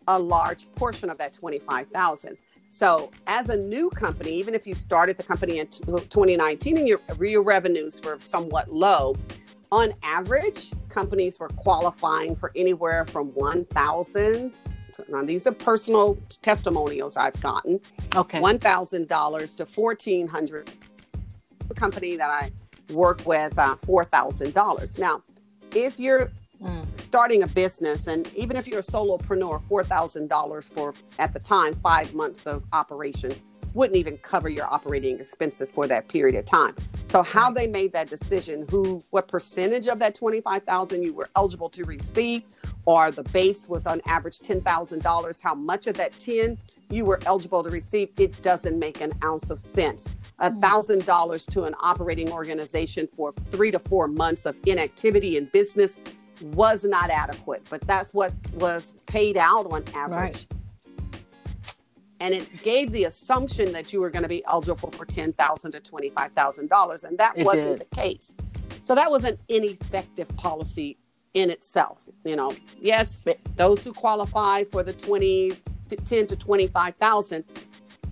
a 0.09 0.19
large 0.19 0.73
portion 0.75 1.09
of 1.09 1.19
that 1.19 1.33
25,000. 1.33 2.37
So, 2.73 3.11
as 3.27 3.49
a 3.49 3.57
new 3.57 3.91
company, 3.91 4.33
even 4.33 4.55
if 4.55 4.67
you 4.67 4.75
started 4.75 5.17
the 5.17 5.23
company 5.23 5.59
in 5.59 5.67
2019 5.69 6.79
and 6.79 6.89
your, 6.89 7.01
your 7.21 7.43
revenues 7.43 8.01
were 8.03 8.19
somewhat 8.21 8.73
low, 8.73 9.17
on 9.73 9.95
average, 10.03 10.73
companies 10.89 11.39
were 11.39 11.49
qualifying 11.49 12.35
for 12.35 12.53
anywhere 12.57 13.05
from 13.07 13.29
1,000 13.29 14.55
to 14.95 15.05
Now, 15.09 15.25
these 15.25 15.47
are 15.47 15.53
personal 15.53 16.19
testimonials 16.43 17.17
I've 17.17 17.41
gotten. 17.41 17.81
Okay. 18.17 18.41
$1,000 18.41 19.57
to 19.57 19.65
1400 19.65 20.71
The 21.69 21.75
company 21.75 22.17
that 22.17 22.31
I 22.31 22.51
work 22.93 23.25
with, 23.25 23.57
uh, 23.59 23.77
$4,000. 23.77 24.99
Now, 24.99 25.23
if 25.73 26.01
you're 26.01 26.31
mm. 26.61 26.99
starting 26.99 27.45
a 27.45 27.47
business, 27.47 28.09
and 28.09 28.33
even 28.35 28.57
if 28.57 28.67
you're 28.67 28.81
a 28.81 28.83
solopreneur, 28.83 29.63
$4,000 29.65 30.73
for, 30.73 30.95
at 31.21 31.33
the 31.33 31.39
time, 31.39 31.75
five 31.75 32.13
months 32.15 32.49
of 32.49 32.65
operations 32.73 33.45
wouldn't 33.75 33.97
even 33.97 34.17
cover 34.19 34.49
your 34.49 34.67
operating 34.73 35.19
expenses 35.21 35.73
for 35.73 35.87
that 35.87 36.09
period 36.09 36.37
of 36.37 36.45
time. 36.45 36.75
So 37.07 37.23
how 37.23 37.51
they 37.51 37.67
made 37.67 37.93
that 37.93 38.09
decision, 38.09 38.67
who 38.71 39.03
what 39.11 39.29
percentage 39.29 39.87
of 39.87 39.99
that 39.99 40.15
25,000 40.15 41.03
you 41.03 41.13
were 41.13 41.29
eligible 41.37 41.69
to 41.71 41.85
receive 41.85 42.43
or 42.87 43.11
the 43.11 43.23
base 43.25 43.69
was 43.69 43.87
on 43.87 44.01
average 44.07 44.39
$10,000, 44.39 45.43
how 45.43 45.55
much 45.55 45.87
of 45.87 45.97
that 45.97 46.19
10 46.19 46.57
you 46.91 47.05
were 47.05 47.21
eligible 47.25 47.63
to 47.63 47.71
receive, 47.71 48.09
it 48.19 48.43
doesn't 48.43 48.79
make 48.79 49.01
an 49.01 49.13
ounce 49.23 49.51
of 49.51 49.59
sense. 49.61 50.09
A 50.41 50.51
hmm. 50.51 50.59
thousand 50.61 51.07
dollars 51.07 51.47
to 51.47 51.63
an 51.65 51.75
operating 51.81 52.33
organization 52.33 53.09
for 53.15 53.33
three 53.51 53.71
to 53.71 53.79
four 53.79 54.09
months 54.09 54.45
of 54.47 54.57
inactivity 54.67 55.37
in 55.37 55.45
business 55.47 55.99
was 56.43 56.83
not 56.83 57.11
adequate, 57.11 57.63
but 57.71 57.81
that's 57.83 58.13
what 58.13 58.33
was 58.55 58.95
paid 59.07 59.37
out 59.37 59.71
on 59.71 59.85
average. 59.95 60.47
Right 60.51 60.60
and 62.21 62.35
it 62.35 62.63
gave 62.63 62.93
the 62.93 63.05
assumption 63.05 63.73
that 63.73 63.93
you 63.93 64.01
were 64.01 64.11
going 64.11 64.23
to 64.23 64.29
be 64.29 64.45
eligible 64.45 64.91
for 64.91 65.05
ten 65.05 65.33
thousand 65.33 65.73
to 65.73 65.81
twenty 65.81 66.11
five 66.11 66.33
thousand 66.33 66.69
dollars, 66.69 67.05
and 67.05 67.19
that 67.19 67.37
it 67.37 67.45
wasn't 67.45 67.79
did. 67.79 67.89
the 67.91 67.97
case. 67.97 68.33
So 68.83 68.95
that 68.95 69.11
was 69.11 69.25
an 69.25 69.39
ineffective 69.49 70.29
policy 70.37 70.99
in 71.35 71.51
itself. 71.51 72.03
You 72.25 72.37
know, 72.37 72.55
yes, 72.79 73.27
those 73.57 73.83
who 73.83 73.93
qualify 73.93 74.65
for 74.65 74.83
the 74.83 74.93
20, 74.93 75.53
10 76.05 76.27
to 76.27 76.37
twenty 76.37 76.67
five 76.67 76.95
thousand, 76.97 77.45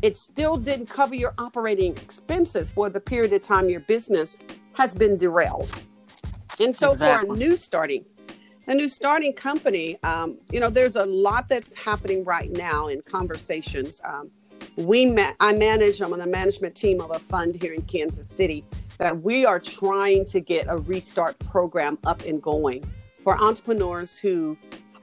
it 0.03 0.17
still 0.17 0.57
didn't 0.57 0.87
cover 0.87 1.15
your 1.15 1.35
operating 1.39 1.93
expenses 1.93 2.73
for 2.73 2.89
the 2.89 3.01
period 3.01 3.33
of 3.33 3.43
time 3.43 3.69
your 3.69 3.81
business 3.81 4.39
has 4.73 4.95
been 4.95 5.17
derailed. 5.17 5.83
And 6.61 6.75
so 6.75 6.91
exactly. 6.91 7.29
for 7.29 7.35
a 7.35 7.39
new 7.39 7.57
starting 7.57 8.05
a 8.69 8.75
new 8.75 8.87
starting 8.87 9.33
company, 9.33 9.99
um, 10.03 10.39
you 10.53 10.61
know, 10.61 10.69
there's 10.69 10.95
a 10.97 11.07
lot 11.07 11.49
that's 11.49 11.75
happening 11.75 12.23
right 12.23 12.51
now 12.51 12.89
in 12.89 13.01
conversations. 13.01 14.01
Um, 14.05 14.31
we 14.77 15.07
ma- 15.07 15.33
I 15.41 15.55
manage, 15.55 16.03
I'm 16.03 16.13
on 16.13 16.19
the 16.19 16.27
management 16.27 16.75
team 16.75 17.01
of 17.01 17.11
a 17.11 17.19
fund 17.19 17.61
here 17.61 17.73
in 17.73 17.83
Kansas 17.83 18.29
City 18.29 18.65
that 18.99 19.23
we 19.23 19.47
are 19.47 19.59
trying 19.59 20.27
to 20.27 20.41
get 20.41 20.67
a 20.69 20.77
restart 20.77 21.39
program 21.39 21.99
up 22.05 22.25
and 22.27 22.43
going 22.43 22.85
for 23.25 23.41
entrepreneurs 23.41 24.19
who, 24.19 24.57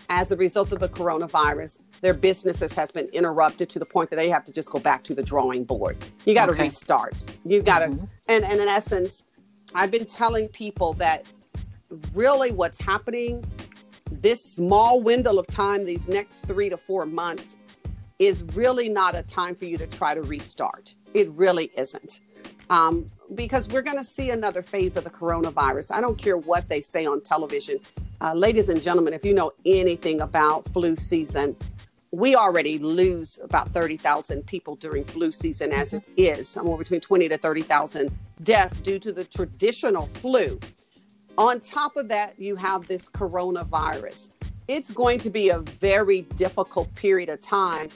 as 0.10 0.32
a 0.32 0.36
result 0.36 0.72
of 0.72 0.80
the 0.80 0.90
coronavirus, 0.90 1.80
their 2.02 2.14
businesses 2.14 2.72
has 2.74 2.92
been 2.92 3.08
interrupted 3.14 3.68
to 3.70 3.80
the 3.80 3.86
point 3.86 4.12
that 4.12 4.18
they 4.18 4.30
have 4.30 4.46
to 4.46 4.54
just 4.54 4.70
go 4.70 4.78
back 4.78 5.04
to 5.04 5.16
the 5.16 5.24
drawing 5.24 5.64
board. 5.64 5.98
You 6.26 6.36
got 6.36 6.48
to 6.48 6.52
okay. 6.52 6.64
restart. 6.64 7.16
You 7.44 7.64
got 7.64 7.80
to, 7.80 7.88
mm-hmm. 7.88 8.06
and, 8.28 8.44
and 8.44 8.62
in 8.62 8.68
essence, 8.68 9.24
I've 9.74 9.90
been 9.90 10.06
telling 10.06 10.50
people 10.50 10.94
that 10.94 11.26
really 12.14 12.52
what's 12.52 12.80
happening 12.80 13.44
this 14.12 14.44
small 14.44 15.02
window 15.02 15.38
of 15.38 15.48
time, 15.48 15.86
these 15.86 16.08
next 16.08 16.42
three 16.46 16.70
to 16.70 16.78
four 16.78 17.06
months, 17.06 17.58
is 18.20 18.44
really 18.54 18.90
not 18.90 19.16
a 19.16 19.24
time 19.24 19.56
for 19.56 19.66
you 19.66 19.78
to 19.78 19.88
try 19.88 20.14
to 20.14 20.22
restart. 20.22 20.96
It 21.14 21.30
really 21.32 21.72
isn't. 21.76 22.20
Um, 22.70 23.06
because 23.34 23.68
we're 23.68 23.82
going 23.82 23.98
to 23.98 24.04
see 24.04 24.30
another 24.30 24.62
phase 24.62 24.96
of 24.96 25.04
the 25.04 25.10
coronavirus. 25.10 25.92
I 25.92 26.02
don't 26.02 26.18
care 26.18 26.38
what 26.38 26.68
they 26.70 26.82
say 26.82 27.06
on 27.06 27.22
television. 27.22 27.80
Uh, 28.22 28.34
ladies 28.34 28.70
and 28.70 28.82
gentlemen, 28.82 29.14
if 29.14 29.26
you 29.26 29.34
know 29.34 29.52
anything 29.66 30.22
about 30.22 30.68
flu 30.70 30.96
season, 30.96 31.56
we 32.12 32.36
already 32.36 32.80
lose 32.80 33.40
about 33.44 33.70
30,000 33.70 34.46
people 34.46 34.76
during 34.78 35.04
flu 35.04 35.32
season 35.32 35.74
as 35.74 35.94
it 35.94 36.06
is, 36.16 36.48
somewhere 36.48 36.78
between 36.78 37.02
20 37.02 37.28
to 37.30 37.38
30,000 37.38 38.10
deaths 38.42 38.76
due 38.78 39.00
to 39.00 39.12
the 39.12 39.26
traditional 39.26 40.08
flu. 40.08 40.60
On 41.38 41.60
top 41.60 41.98
of 41.98 42.08
that, 42.08 42.40
you 42.40 42.56
have 42.56 42.88
this 42.88 43.10
coronavirus. 43.10 44.30
It's 44.70 44.92
going 44.92 45.20
to 45.20 45.30
be 45.30 45.50
a 45.50 45.60
very 45.60 46.22
difficult 46.22 46.94
period 46.96 47.28
of 47.28 47.42
time, 47.42 47.90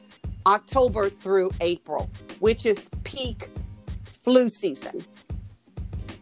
October 0.45 1.09
through 1.09 1.51
April, 1.61 2.09
which 2.39 2.65
is 2.65 2.89
peak 3.05 3.47
flu 4.03 4.49
season. 4.49 5.03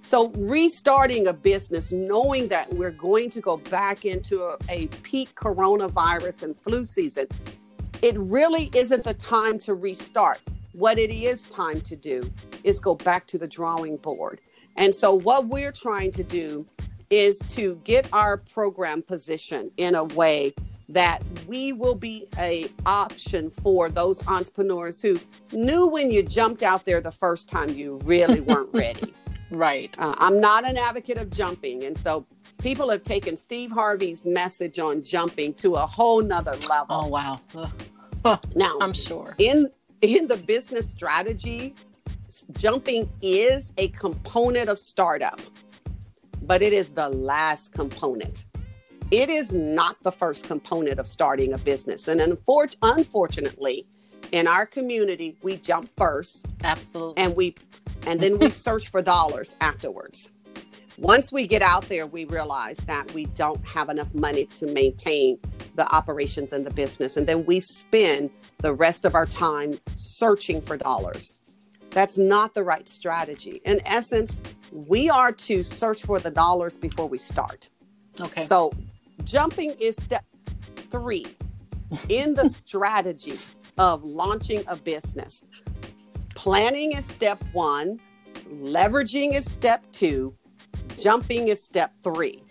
So, 0.03 0.30
restarting 0.30 1.27
a 1.27 1.34
business, 1.34 1.91
knowing 1.91 2.47
that 2.49 2.71
we're 2.73 2.91
going 2.91 3.30
to 3.32 3.41
go 3.41 3.58
back 3.58 4.06
into 4.06 4.43
a, 4.43 4.58
a, 4.69 4.88
peak 5.01 5.34
coronavirus 5.36 6.43
and 6.43 6.56
flu 6.62 6.86
season, 6.86 7.27
it 8.01 8.15
really 8.17 8.69
isn't 8.73 9.03
the 9.03 9.15
time 9.15 9.60
to 9.60 9.73
restart. 9.73 10.39
What 10.73 10.97
it 10.99 11.10
is 11.10 11.47
time 11.47 11.82
to 11.82 11.95
do 11.95 12.32
is 12.63 12.80
go 12.80 12.95
back 12.95 13.25
to 13.27 13.38
the 13.38 13.47
drawing 13.47 13.97
board. 13.97 14.39
And 14.77 14.93
so, 14.95 15.13
what 15.13 15.47
we're 15.47 15.73
trying 15.73 16.12
to 16.12 16.23
do 16.23 16.65
is 17.10 17.39
to 17.56 17.76
get 17.84 18.08
our 18.13 18.38
program 18.38 19.02
positioned 19.02 19.72
in 19.78 19.96
a 19.96 20.04
way 20.04 20.54
that 20.89 21.22
we 21.48 21.74
will 21.74 21.96
be 21.96 22.28
a 22.38 22.70
option 22.86 23.50
for 23.50 23.89
those 23.89 24.26
entrepreneurs 24.28 25.02
who 25.02 25.20
knew 25.52 25.86
when 25.86 26.12
you 26.12 26.24
jumped 26.24 26.63
out 26.63 26.86
there 26.86 27.02
the 27.02 27.12
first 27.12 27.50
time 27.50 27.70
you 27.70 28.00
really 28.04 28.39
weren't 28.41 28.74
ready. 28.74 29.13
right. 29.52 29.96
Uh, 30.00 30.15
I'm 30.17 30.39
not 30.39 30.67
an 30.67 30.78
advocate 30.78 31.17
of 31.17 31.30
jumping, 31.30 31.84
and 31.84 31.98
so 31.98 32.26
people 32.58 32.89
have 32.89 33.04
taken 33.04 33.36
Steve 33.36 33.72
Harvey's 33.72 34.26
message 34.26 34.80
on 34.80 35.04
jumping 35.04 35.54
to 35.56 35.76
a 35.76 35.86
whole 35.86 36.22
nother 36.22 36.56
level. 36.70 36.86
Oh 36.89 37.08
wow! 37.08 37.41
now 38.56 38.78
I'm 38.82 38.93
sure 38.93 39.36
in 39.38 39.70
in 40.02 40.28
the 40.28 40.38
business 40.38 40.89
strategy, 40.89 41.76
jumping 42.54 43.10
is 43.22 43.74
a 43.78 43.89
component 43.89 44.70
of 44.70 44.80
startup 44.80 45.39
but 46.48 46.62
it 46.62 46.74
is 46.74 46.92
the 46.92 47.10
last 47.10 47.74
component. 47.74 48.46
It 49.12 49.30
is 49.30 49.54
not 49.54 50.02
the 50.04 50.12
first 50.12 50.48
component 50.48 51.00
of 51.00 51.08
starting 51.08 51.54
a 51.54 51.58
business. 51.58 52.08
And 52.08 52.20
unfor- 52.20 52.76
unfortunately, 52.82 53.86
in 54.32 54.48
our 54.48 54.66
community, 54.66 55.36
we 55.44 55.58
jump 55.58 55.90
first. 55.98 56.46
Absolutely. 56.64 57.24
And 57.24 57.36
we 57.36 57.56
and 58.06 58.20
then 58.20 58.40
we 58.40 58.50
search 58.66 58.90
for 58.90 59.02
dollars 59.02 59.56
afterwards. 59.62 60.30
Once 60.98 61.32
we 61.32 61.46
get 61.46 61.62
out 61.62 61.88
there, 61.90 62.08
we 62.08 62.26
realize 62.26 62.78
that 62.78 63.14
we 63.14 63.26
don't 63.28 63.64
have 63.64 63.88
enough 63.88 64.12
money 64.16 64.46
to 64.46 64.66
maintain 64.66 65.38
the 65.76 65.88
operations 65.94 66.52
and 66.52 66.66
the 66.66 66.72
business. 66.72 67.16
And 67.16 67.28
then 67.28 67.46
we 67.46 67.60
spend 67.60 68.32
the 68.58 68.74
rest 68.74 69.06
of 69.06 69.14
our 69.14 69.28
time 69.28 69.80
searching 69.94 70.60
for 70.60 70.76
dollars. 70.76 71.38
That's 71.92 72.18
not 72.18 72.56
the 72.56 72.64
right 72.64 72.90
strategy. 72.90 73.62
In 73.64 73.80
essence, 73.86 74.42
we 74.86 75.10
are 75.10 75.32
to 75.32 75.63
search 75.63 76.04
for 76.04 76.20
the 76.20 76.30
dollars 76.30 76.78
before 76.78 77.10
we 77.10 77.18
start. 77.18 77.70
Okay. 78.20 78.44
So 78.44 78.72
jumping 79.24 79.72
is 79.80 79.96
step 79.96 80.24
three 80.92 81.26
in 82.10 82.36
the 82.36 82.48
strategy 82.63 83.40
of 83.80 84.04
launching 84.04 84.63
a 84.68 84.76
business. 84.76 85.44
Planning 86.36 86.92
is 86.92 87.06
step 87.06 87.44
one, 87.54 88.00
leveraging 88.50 89.34
is 89.34 89.50
step 89.50 89.84
two, 89.92 90.36
jumping 90.96 91.48
is 91.48 91.63
step 91.63 91.92
three. 92.04 92.44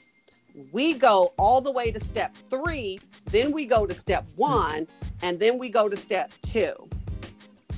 We 0.73 0.95
go 0.95 1.33
all 1.39 1.61
the 1.61 1.71
way 1.71 1.93
to 1.93 2.01
step 2.01 2.35
three, 2.51 2.99
then 3.27 3.53
we 3.53 3.67
go 3.67 3.87
to 3.87 3.95
step 3.95 4.25
one, 4.35 4.89
and 5.23 5.39
then 5.39 5.59
we 5.59 5.69
go 5.69 5.89
to 5.89 5.97
step 5.97 6.33
two. 6.43 6.75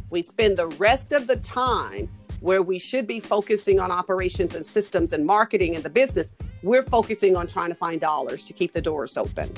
We 0.08 0.22
spend 0.22 0.56
the 0.56 0.68
rest 0.68 1.12
of 1.12 1.26
the 1.26 1.36
time 1.36 2.08
where 2.40 2.62
we 2.62 2.78
should 2.78 3.06
be 3.06 3.20
focusing 3.20 3.80
on 3.80 3.90
operations 3.90 4.54
and 4.54 4.64
systems 4.64 5.12
and 5.12 5.26
marketing 5.26 5.74
and 5.74 5.84
the 5.84 5.90
business. 5.90 6.26
We're 6.62 6.82
focusing 6.82 7.36
on 7.36 7.46
trying 7.46 7.68
to 7.70 7.74
find 7.74 8.00
dollars 8.00 8.44
to 8.46 8.52
keep 8.52 8.72
the 8.72 8.82
doors 8.82 9.16
open. 9.16 9.52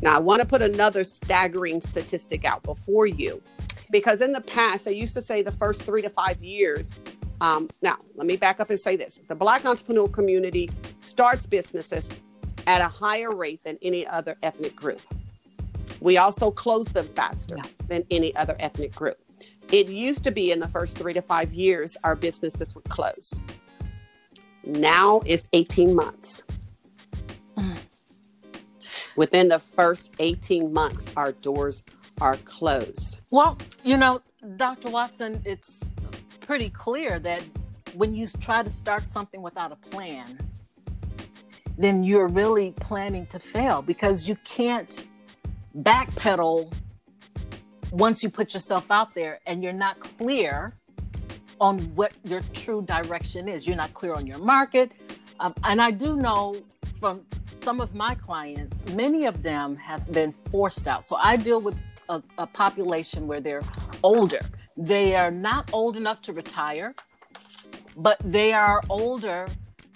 Now, 0.00 0.16
I 0.16 0.20
want 0.20 0.40
to 0.40 0.46
put 0.46 0.62
another 0.62 1.04
staggering 1.04 1.80
statistic 1.80 2.44
out 2.44 2.62
before 2.62 3.06
you, 3.06 3.42
because 3.90 4.20
in 4.20 4.32
the 4.32 4.40
past, 4.40 4.86
I 4.86 4.90
used 4.90 5.14
to 5.14 5.22
say 5.22 5.42
the 5.42 5.52
first 5.52 5.82
three 5.82 6.02
to 6.02 6.10
five 6.10 6.42
years. 6.42 7.00
Um, 7.40 7.68
now, 7.82 7.96
let 8.14 8.26
me 8.26 8.36
back 8.36 8.60
up 8.60 8.70
and 8.70 8.78
say 8.78 8.96
this 8.96 9.20
the 9.28 9.34
Black 9.34 9.62
entrepreneurial 9.62 10.12
community 10.12 10.70
starts 10.98 11.46
businesses 11.46 12.10
at 12.66 12.80
a 12.80 12.88
higher 12.88 13.34
rate 13.34 13.62
than 13.64 13.78
any 13.82 14.06
other 14.06 14.36
ethnic 14.42 14.76
group. 14.76 15.00
We 16.00 16.18
also 16.18 16.50
close 16.50 16.88
them 16.88 17.08
faster 17.08 17.56
yeah. 17.56 17.64
than 17.88 18.04
any 18.10 18.34
other 18.36 18.54
ethnic 18.60 18.94
group. 18.94 19.18
It 19.70 19.88
used 19.88 20.24
to 20.24 20.30
be 20.30 20.50
in 20.50 20.60
the 20.60 20.68
first 20.68 20.96
three 20.96 21.12
to 21.12 21.22
five 21.22 21.52
years, 21.52 21.96
our 22.02 22.16
businesses 22.16 22.74
would 22.74 22.88
close. 22.88 23.40
Now 24.64 25.20
it's 25.26 25.46
18 25.52 25.94
months. 25.94 26.42
Mm. 27.56 27.76
Within 29.16 29.48
the 29.48 29.58
first 29.58 30.14
18 30.20 30.72
months, 30.72 31.06
our 31.16 31.32
doors 31.32 31.82
are 32.20 32.36
closed. 32.44 33.20
Well, 33.30 33.58
you 33.82 33.96
know, 33.96 34.22
Dr. 34.56 34.90
Watson, 34.90 35.42
it's 35.44 35.92
pretty 36.40 36.70
clear 36.70 37.18
that 37.18 37.44
when 37.94 38.14
you 38.14 38.26
try 38.40 38.62
to 38.62 38.70
start 38.70 39.08
something 39.08 39.42
without 39.42 39.72
a 39.72 39.76
plan, 39.76 40.38
then 41.76 42.04
you're 42.04 42.28
really 42.28 42.72
planning 42.80 43.26
to 43.26 43.38
fail 43.38 43.82
because 43.82 44.28
you 44.28 44.36
can't 44.44 45.08
backpedal 45.76 46.72
once 47.90 48.22
you 48.22 48.30
put 48.30 48.54
yourself 48.54 48.90
out 48.90 49.14
there 49.14 49.40
and 49.46 49.62
you're 49.62 49.72
not 49.72 49.98
clear 50.00 50.72
on 51.60 51.78
what 51.94 52.14
your 52.24 52.40
true 52.52 52.82
direction 52.82 53.48
is, 53.48 53.66
you're 53.66 53.76
not 53.76 53.92
clear 53.94 54.14
on 54.14 54.26
your 54.26 54.38
market. 54.38 54.92
Um, 55.40 55.54
and 55.64 55.80
I 55.80 55.90
do 55.90 56.16
know 56.16 56.56
from 57.00 57.24
some 57.50 57.80
of 57.80 57.94
my 57.94 58.14
clients, 58.14 58.82
many 58.92 59.24
of 59.24 59.42
them 59.42 59.76
have 59.76 60.10
been 60.12 60.32
forced 60.32 60.86
out. 60.86 61.08
So 61.08 61.16
I 61.16 61.36
deal 61.36 61.60
with 61.60 61.76
a, 62.08 62.22
a 62.38 62.46
population 62.46 63.26
where 63.26 63.40
they're 63.40 63.62
older. 64.02 64.40
They 64.76 65.16
are 65.16 65.30
not 65.30 65.70
old 65.72 65.96
enough 65.96 66.22
to 66.22 66.32
retire, 66.32 66.94
but 67.96 68.18
they 68.24 68.52
are 68.52 68.80
older 68.88 69.46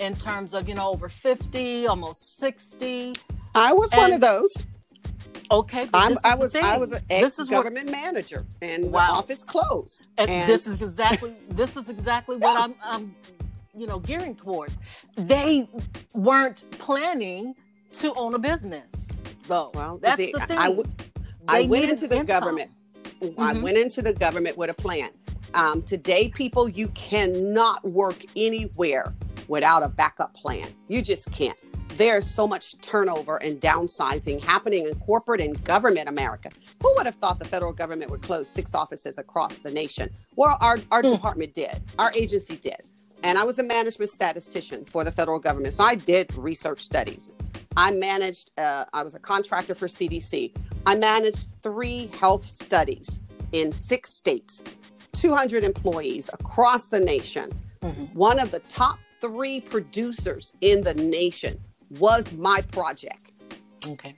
in 0.00 0.14
terms 0.14 0.54
of, 0.54 0.68
you 0.68 0.74
know, 0.74 0.88
over 0.88 1.08
50, 1.08 1.86
almost 1.86 2.38
60. 2.38 3.12
I 3.54 3.72
was 3.72 3.92
one 3.92 4.12
of 4.12 4.20
those. 4.20 4.66
Okay, 5.52 5.86
i 5.92 6.08
was 6.34 6.54
I 6.54 6.78
was 6.78 6.92
an 6.92 7.02
ex 7.10 7.36
government 7.46 7.90
manager, 7.90 8.46
and 8.62 8.90
wow. 8.90 9.06
the 9.06 9.12
office 9.12 9.44
closed. 9.44 10.08
And, 10.16 10.30
and, 10.30 10.48
this 10.48 10.66
is 10.66 10.80
exactly 10.80 11.34
this 11.50 11.76
is 11.76 11.90
exactly 11.90 12.38
what 12.38 12.58
I'm, 12.58 12.74
I'm, 12.82 13.14
you 13.74 13.86
know, 13.86 13.98
gearing 13.98 14.34
towards. 14.34 14.78
They 15.14 15.68
weren't 16.14 16.64
planning 16.70 17.54
to 17.92 18.14
own 18.14 18.34
a 18.34 18.38
business, 18.38 19.10
though. 19.46 19.70
Well, 19.74 19.98
that's 19.98 20.16
see, 20.16 20.32
the 20.32 20.40
thing. 20.40 20.56
I, 20.56 20.68
w- 20.68 20.90
I 21.46 21.62
went 21.66 21.90
into 21.90 22.08
the 22.08 22.16
income. 22.16 22.40
government. 22.40 22.70
Mm-hmm. 23.20 23.40
I 23.40 23.52
went 23.52 23.76
into 23.76 24.00
the 24.00 24.14
government 24.14 24.56
with 24.56 24.70
a 24.70 24.74
plan. 24.74 25.10
Um, 25.52 25.82
today, 25.82 26.30
people, 26.30 26.66
you 26.66 26.88
cannot 26.88 27.84
work 27.84 28.24
anywhere 28.36 29.12
without 29.48 29.82
a 29.82 29.88
backup 29.88 30.32
plan. 30.32 30.68
You 30.88 31.02
just 31.02 31.30
can't 31.30 31.58
there's 31.96 32.26
so 32.26 32.46
much 32.46 32.78
turnover 32.80 33.36
and 33.36 33.60
downsizing 33.60 34.42
happening 34.44 34.86
in 34.86 34.94
corporate 34.96 35.40
and 35.40 35.62
government 35.64 36.08
America. 36.08 36.50
Who 36.82 36.92
would 36.96 37.06
have 37.06 37.16
thought 37.16 37.38
the 37.38 37.44
federal 37.44 37.72
government 37.72 38.10
would 38.10 38.22
close 38.22 38.48
six 38.48 38.74
offices 38.74 39.18
across 39.18 39.58
the 39.58 39.70
nation? 39.70 40.10
Well, 40.36 40.56
our, 40.60 40.78
our 40.90 41.02
mm. 41.02 41.10
department 41.10 41.54
did, 41.54 41.82
our 41.98 42.12
agency 42.14 42.56
did. 42.56 42.80
And 43.22 43.38
I 43.38 43.44
was 43.44 43.58
a 43.58 43.62
management 43.62 44.10
statistician 44.10 44.84
for 44.84 45.04
the 45.04 45.12
federal 45.12 45.38
government. 45.38 45.74
So 45.74 45.84
I 45.84 45.94
did 45.94 46.36
research 46.36 46.80
studies. 46.80 47.32
I 47.76 47.92
managed, 47.92 48.50
uh, 48.58 48.84
I 48.92 49.02
was 49.02 49.14
a 49.14 49.20
contractor 49.20 49.74
for 49.74 49.86
CDC. 49.86 50.54
I 50.86 50.94
managed 50.96 51.54
three 51.62 52.10
health 52.18 52.46
studies 52.46 53.20
in 53.52 53.70
six 53.70 54.12
states, 54.12 54.62
200 55.12 55.62
employees 55.62 56.28
across 56.32 56.88
the 56.88 56.98
nation. 56.98 57.50
Mm-hmm. 57.80 58.04
One 58.16 58.38
of 58.38 58.50
the 58.50 58.58
top 58.60 58.98
three 59.20 59.60
producers 59.60 60.52
in 60.60 60.82
the 60.82 60.94
nation 60.94 61.60
was 61.98 62.32
my 62.32 62.60
project. 62.72 63.30
Okay. 63.86 64.14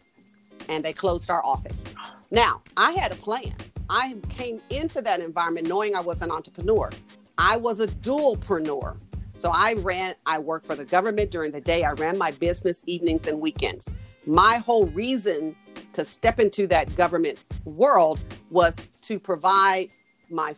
And 0.69 0.85
they 0.85 0.93
closed 0.93 1.31
our 1.31 1.45
office. 1.45 1.87
Now, 2.31 2.63
I 2.77 2.93
had 2.93 3.13
a 3.13 3.17
plan. 3.17 3.55
I 3.91 4.17
came 4.29 4.61
into 4.71 5.03
that 5.03 5.21
environment 5.21 5.69
knowing 5.69 5.95
I 5.95 6.01
was 6.01 6.23
an 6.23 6.31
entrepreneur. 6.31 6.91
I 7.37 7.57
was 7.57 7.81
a 7.81 7.87
dualpreneur. 7.87 8.97
So 9.33 9.51
I 9.53 9.75
ran, 9.75 10.15
I 10.27 10.39
worked 10.39 10.67
for 10.67 10.77
the 10.77 10.85
government 10.85 11.31
during 11.31 11.51
the 11.51 11.61
day. 11.61 11.83
I 11.83 11.93
ran 11.93 12.17
my 12.17 12.31
business 12.31 12.83
evenings 12.87 13.27
and 13.27 13.41
weekends. 13.41 13.91
My 14.27 14.59
whole 14.59 14.87
reason 14.87 15.57
to 15.93 16.05
step 16.05 16.39
into 16.39 16.67
that 16.69 16.95
government 16.97 17.43
world 17.65 18.21
was 18.51 18.77
to 19.03 19.19
provide 19.19 19.89
my 20.31 20.55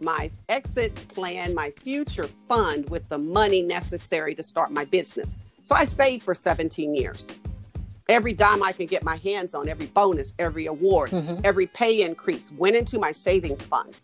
my 0.00 0.30
exit 0.48 0.94
plan, 1.08 1.54
my 1.54 1.70
future 1.70 2.28
fund 2.48 2.90
with 2.90 3.08
the 3.08 3.18
money 3.18 3.62
necessary 3.62 4.34
to 4.34 4.42
start 4.42 4.72
my 4.72 4.84
business. 4.86 5.36
So 5.62 5.74
I 5.74 5.84
saved 5.84 6.22
for 6.24 6.34
17 6.34 6.94
years. 6.94 7.30
Every 8.08 8.32
dime 8.32 8.62
I 8.62 8.72
could 8.72 8.88
get 8.88 9.04
my 9.04 9.16
hands 9.16 9.54
on, 9.54 9.68
every 9.68 9.86
bonus, 9.86 10.34
every 10.38 10.66
award, 10.66 11.10
mm-hmm. 11.10 11.40
every 11.44 11.66
pay 11.66 12.02
increase 12.02 12.50
went 12.52 12.76
into 12.76 12.98
my 12.98 13.12
savings 13.12 13.64
fund 13.64 14.00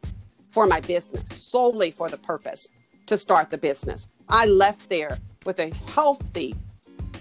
for 0.48 0.66
my 0.66 0.80
business, 0.80 1.28
solely 1.28 1.90
for 1.90 2.08
the 2.08 2.16
purpose 2.16 2.68
to 3.06 3.18
start 3.18 3.50
the 3.50 3.58
business. 3.58 4.06
I 4.28 4.46
left 4.46 4.88
there 4.88 5.18
with 5.44 5.58
a 5.58 5.72
healthy 5.92 6.54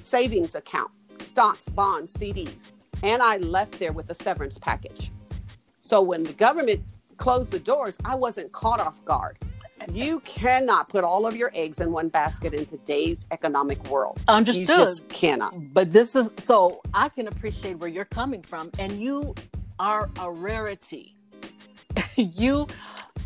savings 0.01 0.53
account, 0.53 0.91
stocks, 1.19 1.67
bonds, 1.69 2.13
CDs, 2.13 2.71
and 3.03 3.21
I 3.21 3.37
left 3.37 3.79
there 3.79 3.91
with 3.91 4.09
a 4.11 4.15
severance 4.15 4.57
package. 4.57 5.11
So 5.81 6.01
when 6.01 6.23
the 6.23 6.33
government 6.33 6.83
closed 7.17 7.51
the 7.51 7.59
doors, 7.59 7.97
I 8.05 8.15
wasn't 8.15 8.51
caught 8.51 8.79
off 8.79 9.03
guard 9.03 9.37
you 9.91 10.19
cannot 10.21 10.89
put 10.89 11.03
all 11.03 11.25
of 11.25 11.35
your 11.35 11.51
eggs 11.53 11.79
in 11.79 11.91
one 11.91 12.09
basket 12.09 12.53
in 12.53 12.65
today's 12.65 13.25
economic 13.31 13.83
world. 13.89 14.19
Understood. 14.27 14.61
You 14.61 14.67
just 14.67 15.07
cannot. 15.09 15.53
But 15.73 15.93
this 15.93 16.15
is 16.15 16.31
so 16.37 16.81
I 16.93 17.09
can 17.09 17.27
appreciate 17.27 17.77
where 17.79 17.89
you're 17.89 18.05
coming 18.05 18.41
from, 18.41 18.71
and 18.79 18.93
you 18.93 19.35
are 19.79 20.09
a 20.19 20.31
rarity. 20.31 21.15
you 22.15 22.67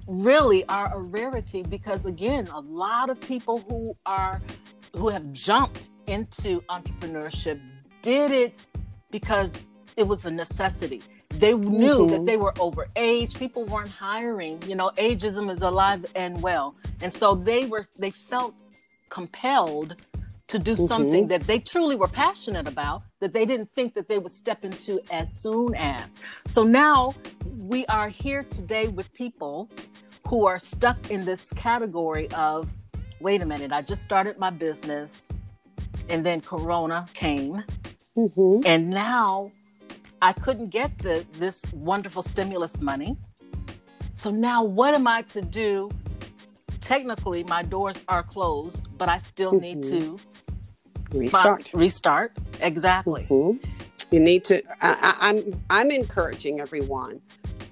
really 0.07 0.65
are 0.65 0.93
a 0.93 0.99
rarity 0.99 1.63
because 1.63 2.05
again, 2.05 2.47
a 2.47 2.59
lot 2.59 3.09
of 3.09 3.19
people 3.19 3.59
who 3.69 3.95
are 4.05 4.41
who 4.95 5.09
have 5.09 5.31
jumped 5.31 5.89
into 6.07 6.61
entrepreneurship 6.69 7.59
did 8.01 8.31
it 8.31 8.55
because 9.09 9.59
it 9.97 10.03
was 10.07 10.25
a 10.25 10.31
necessity 10.31 11.01
they 11.39 11.53
knew 11.53 11.99
mm-hmm. 11.99 12.11
that 12.11 12.25
they 12.25 12.37
were 12.37 12.53
over 12.59 12.87
age 12.95 13.35
people 13.35 13.63
weren't 13.65 13.89
hiring 13.89 14.61
you 14.67 14.75
know 14.75 14.91
ageism 14.97 15.49
is 15.49 15.61
alive 15.61 16.05
and 16.15 16.41
well 16.41 16.75
and 17.01 17.13
so 17.13 17.35
they 17.35 17.65
were 17.65 17.87
they 17.99 18.11
felt 18.11 18.53
compelled 19.09 19.95
to 20.47 20.59
do 20.59 20.73
mm-hmm. 20.73 20.83
something 20.83 21.27
that 21.27 21.41
they 21.47 21.59
truly 21.59 21.95
were 21.95 22.07
passionate 22.07 22.67
about 22.67 23.03
that 23.19 23.33
they 23.33 23.45
didn't 23.45 23.71
think 23.73 23.93
that 23.93 24.09
they 24.09 24.19
would 24.19 24.33
step 24.33 24.65
into 24.65 24.99
as 25.11 25.31
soon 25.31 25.73
as 25.75 26.19
so 26.47 26.63
now 26.63 27.13
we 27.57 27.85
are 27.85 28.09
here 28.09 28.43
today 28.43 28.87
with 28.87 29.11
people 29.13 29.69
who 30.27 30.45
are 30.45 30.59
stuck 30.59 31.09
in 31.09 31.23
this 31.23 31.53
category 31.53 32.29
of 32.31 32.69
wait 33.21 33.41
a 33.41 33.45
minute 33.45 33.71
i 33.71 33.81
just 33.81 34.01
started 34.01 34.37
my 34.37 34.49
business 34.49 35.31
and 36.09 36.25
then 36.25 36.41
corona 36.41 37.05
came 37.13 37.63
mm-hmm. 38.17 38.59
and 38.65 38.89
now 38.89 39.49
I 40.21 40.33
couldn't 40.33 40.69
get 40.69 40.97
the 40.99 41.25
this 41.33 41.65
wonderful 41.73 42.21
stimulus 42.21 42.79
money. 42.79 43.17
So 44.13 44.29
now 44.29 44.63
what 44.63 44.93
am 44.93 45.07
I 45.07 45.23
to 45.23 45.41
do? 45.41 45.89
Technically, 46.79 47.43
my 47.43 47.63
doors 47.63 47.97
are 48.07 48.23
closed, 48.23 48.87
but 48.97 49.09
I 49.09 49.17
still 49.17 49.51
mm-hmm. 49.51 49.61
need 49.61 49.83
to 49.83 50.19
restart. 51.11 51.71
Restart 51.73 52.33
exactly. 52.59 53.27
Mm-hmm. 53.29 53.65
You 54.11 54.19
need 54.19 54.43
to. 54.45 54.61
I, 54.81 55.15
I'm 55.19 55.63
I'm 55.69 55.91
encouraging 55.91 56.59
everyone. 56.59 57.21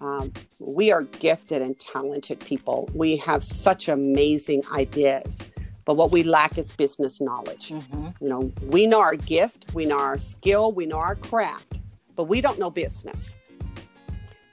Um, 0.01 0.31
we 0.59 0.91
are 0.91 1.03
gifted 1.03 1.61
and 1.61 1.77
talented 1.79 2.39
people. 2.39 2.89
We 2.93 3.17
have 3.17 3.43
such 3.43 3.89
amazing 3.89 4.63
ideas, 4.71 5.39
but 5.83 5.95
what 5.95 6.11
we 6.11 6.23
lack 6.23 6.57
is 6.57 6.71
business 6.71 7.19
knowledge. 7.19 7.69
Mm-hmm. 7.69 8.07
You 8.21 8.29
know, 8.29 8.51
we 8.63 8.87
know 8.87 9.01
our 9.01 9.15
gift, 9.15 9.67
we 9.73 9.85
know 9.85 9.99
our 9.99 10.17
skill, 10.17 10.71
we 10.71 10.85
know 10.85 10.99
our 10.99 11.15
craft, 11.15 11.79
but 12.19 12.25
we 12.25 12.41
don't 12.41 12.59
know 12.59 12.69
business. 12.69 13.33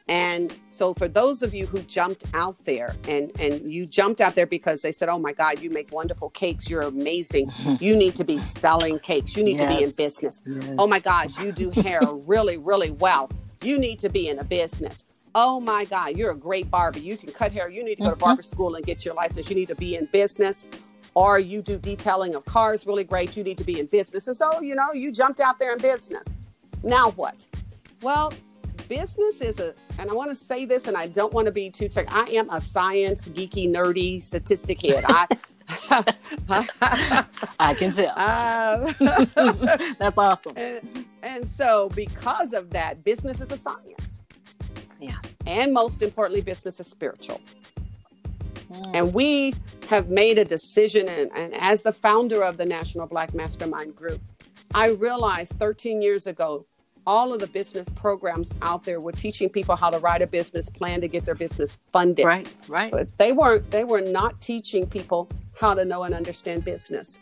And 0.07 0.57
so 0.71 0.95
for 0.95 1.09
those 1.09 1.43
of 1.43 1.53
you 1.53 1.67
who 1.67 1.81
jumped 1.81 2.23
out 2.33 2.55
there 2.65 2.95
and 3.09 3.33
and 3.41 3.69
you 3.69 3.87
jumped 3.87 4.21
out 4.21 4.37
there 4.37 4.47
because 4.47 4.83
they 4.83 4.93
said, 4.93 5.09
"Oh 5.09 5.19
my 5.19 5.33
god, 5.33 5.59
you 5.59 5.69
make 5.69 5.91
wonderful 5.91 6.31
cakes. 6.31 6.71
You're 6.71 6.83
amazing. 6.83 7.51
You 7.81 7.97
need 7.97 8.15
to 8.15 8.25
be 8.25 8.39
selling 8.39 9.01
cakes. 9.01 9.37
You 9.37 9.43
need 9.43 9.59
yes. 9.59 9.69
to 9.69 9.77
be 9.77 9.83
in 9.83 9.91
business. 9.97 10.43
Yes. 10.47 10.77
Oh 10.79 10.87
my 10.87 11.01
gosh, 11.01 11.37
you 11.41 11.51
do 11.51 11.71
hair 11.83 12.03
really 12.05 12.57
really 12.57 12.93
well. 12.93 13.29
You 13.63 13.81
need 13.81 13.99
to 13.99 14.11
be 14.11 14.29
in 14.29 14.39
a 14.39 14.45
business. 14.45 15.05
Oh 15.35 15.59
my 15.59 15.87
god, 15.87 16.17
you're 16.17 16.31
a 16.31 16.37
great 16.37 16.71
barber. 16.71 17.01
You 17.01 17.17
can 17.17 17.33
cut 17.33 17.51
hair. 17.51 17.69
You 17.69 17.83
need 17.83 17.97
to 17.97 18.03
go 18.03 18.11
to 18.11 18.13
mm-hmm. 18.13 18.27
barber 18.27 18.43
school 18.43 18.77
and 18.77 18.87
get 18.87 19.05
your 19.05 19.15
license. 19.15 19.51
You 19.51 19.57
need 19.57 19.71
to 19.75 19.75
be 19.87 19.97
in 19.97 20.07
business." 20.13 20.67
Or 21.15 21.39
you 21.39 21.63
do 21.63 21.79
detailing 21.79 22.35
of 22.35 22.45
cars 22.45 22.87
really 22.87 23.05
great. 23.05 23.39
You 23.39 23.43
need 23.43 23.57
to 23.57 23.65
be 23.65 23.81
in 23.81 23.87
business. 23.87 24.29
And 24.29 24.37
so, 24.37 24.61
you 24.61 24.75
know, 24.75 24.93
you 24.93 25.11
jumped 25.11 25.41
out 25.41 25.59
there 25.59 25.73
in 25.73 25.79
business. 25.79 26.37
Now 26.87 27.11
what? 27.11 27.45
Well, 28.01 28.33
business 28.89 29.41
is 29.41 29.59
a, 29.59 29.75
and 29.99 30.09
I 30.09 30.15
want 30.15 30.31
to 30.31 30.37
say 30.37 30.65
this, 30.65 30.87
and 30.87 30.97
I 30.97 31.09
don't 31.09 31.33
want 31.33 31.47
to 31.47 31.53
be 31.53 31.69
too 31.69 31.89
tech. 31.89 32.07
I 32.15 32.31
am 32.31 32.49
a 32.49 32.61
science 32.61 33.29
geeky, 33.29 33.69
nerdy 33.69 34.23
statistic 34.23 34.81
head. 34.81 35.05
I. 35.09 35.27
I 37.59 37.75
can 37.75 37.91
tell. 37.91 38.13
Uh, 38.17 38.93
That's 39.99 40.17
awesome. 40.17 40.53
And, 40.57 41.05
and 41.25 41.49
so, 41.49 41.89
because 41.89 42.53
of 42.53 42.71
that, 42.71 43.03
business 43.03 43.41
is 43.41 43.51
a 43.51 43.59
science. 43.59 44.23
Yeah. 45.01 45.17
And 45.45 45.75
most 45.75 46.03
importantly, 46.03 46.41
business 46.41 46.79
is 46.79 46.87
spiritual. 46.87 47.41
Mm. 48.71 48.91
And 48.95 49.13
we 49.13 49.55
have 49.89 50.09
made 50.09 50.39
a 50.39 50.45
decision, 50.45 51.09
and, 51.09 51.33
and 51.35 51.53
as 51.55 51.83
the 51.83 51.93
founder 51.93 52.45
of 52.45 52.59
the 52.59 52.65
National 52.65 53.09
Black 53.09 53.35
Mastermind 53.35 53.97
Group, 53.97 54.21
I 54.73 54.91
realized 54.91 55.55
13 55.55 56.01
years 56.01 56.29
ago 56.29 56.65
all 57.07 57.33
of 57.33 57.41
the 57.41 57.47
business 57.47 57.89
programs 57.89 58.55
out 58.63 58.85
there 58.85 59.01
were 59.01 59.13
teaching 59.13 59.49
people 59.49 59.77
how 59.77 59.91
to 59.91 59.99
write 59.99 60.23
a 60.23 60.27
business 60.27 60.69
plan 60.69 61.01
to 61.01 61.09
get 61.09 61.25
their 61.25 61.35
business 61.35 61.79
funded. 61.93 62.25
Right, 62.25 62.53
right. 62.69 62.91
But 62.91 63.17
they 63.19 63.33
weren't 63.33 63.71
they 63.71 63.85
were 63.85 64.01
not 64.01 64.41
teaching 64.41 64.87
people 64.87 65.29
how 65.59 65.75
to 65.75 65.85
know 65.85 66.03
and 66.03 66.15
understand 66.15 66.65
business. 66.65 67.21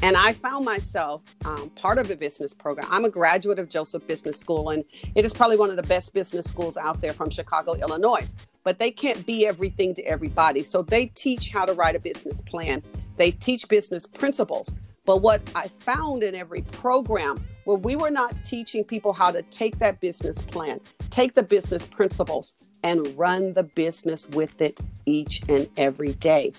And 0.00 0.16
I 0.16 0.32
found 0.32 0.64
myself 0.64 1.22
um, 1.44 1.70
part 1.70 1.98
of 1.98 2.08
a 2.10 2.16
business 2.16 2.54
program. 2.54 2.86
I'm 2.88 3.04
a 3.04 3.10
graduate 3.10 3.58
of 3.58 3.68
Joseph 3.68 4.06
Business 4.06 4.38
School, 4.38 4.70
and 4.70 4.84
it 5.16 5.24
is 5.24 5.34
probably 5.34 5.56
one 5.56 5.70
of 5.70 5.76
the 5.76 5.82
best 5.82 6.14
business 6.14 6.46
schools 6.46 6.76
out 6.76 7.00
there 7.00 7.12
from 7.12 7.30
Chicago, 7.30 7.74
Illinois. 7.74 8.32
But 8.62 8.78
they 8.78 8.92
can't 8.92 9.26
be 9.26 9.44
everything 9.46 9.94
to 9.96 10.02
everybody. 10.02 10.62
So 10.62 10.82
they 10.82 11.06
teach 11.06 11.50
how 11.50 11.64
to 11.64 11.72
write 11.72 11.96
a 11.96 11.98
business 11.98 12.40
plan, 12.40 12.82
they 13.16 13.32
teach 13.32 13.66
business 13.66 14.06
principles. 14.06 14.72
But 15.08 15.22
what 15.22 15.40
I 15.54 15.68
found 15.68 16.22
in 16.22 16.34
every 16.34 16.60
program 16.60 17.42
where 17.64 17.78
we 17.78 17.96
were 17.96 18.10
not 18.10 18.44
teaching 18.44 18.84
people 18.84 19.14
how 19.14 19.30
to 19.30 19.40
take 19.40 19.78
that 19.78 20.02
business 20.02 20.42
plan, 20.42 20.80
take 21.08 21.32
the 21.32 21.42
business 21.42 21.86
principles, 21.86 22.52
and 22.82 23.16
run 23.18 23.54
the 23.54 23.62
business 23.62 24.28
with 24.28 24.60
it 24.60 24.78
each 25.06 25.40
and 25.48 25.66
every 25.78 26.12
day. 26.12 26.52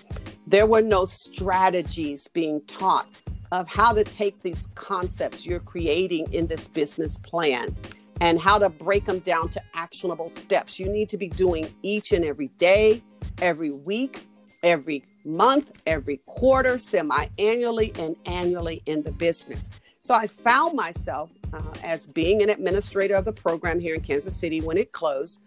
There 0.48 0.66
were 0.66 0.82
no 0.82 1.04
strategies 1.04 2.26
being 2.26 2.60
taught 2.62 3.06
of 3.52 3.68
how 3.68 3.92
to 3.92 4.02
take 4.02 4.42
these 4.42 4.66
concepts 4.74 5.46
you're 5.46 5.60
creating 5.60 6.32
in 6.32 6.48
this 6.48 6.66
business 6.66 7.18
plan 7.18 7.76
and 8.20 8.40
how 8.40 8.58
to 8.58 8.68
break 8.68 9.06
them 9.06 9.20
down 9.20 9.48
to 9.50 9.62
actionable 9.74 10.28
steps 10.28 10.76
you 10.76 10.88
need 10.88 11.08
to 11.10 11.16
be 11.16 11.28
doing 11.28 11.72
each 11.84 12.10
and 12.10 12.24
every 12.24 12.48
day, 12.58 13.00
every 13.40 13.70
week, 13.70 14.26
every 14.64 15.04
month, 15.24 15.80
every 15.86 16.18
quarter, 16.26 16.78
semi 16.78 17.26
annually, 17.38 17.92
and 17.98 18.16
annually 18.26 18.82
in 18.86 19.02
the 19.02 19.12
business. 19.12 19.70
So 20.00 20.14
I 20.14 20.26
found 20.26 20.74
myself 20.74 21.30
uh, 21.52 21.60
as 21.82 22.06
being 22.06 22.42
an 22.42 22.50
administrator 22.50 23.14
of 23.14 23.24
the 23.24 23.32
program 23.32 23.78
here 23.78 23.94
in 23.94 24.00
Kansas 24.00 24.36
City 24.36 24.60
when 24.60 24.78
it 24.78 24.92
closed. 24.92 25.40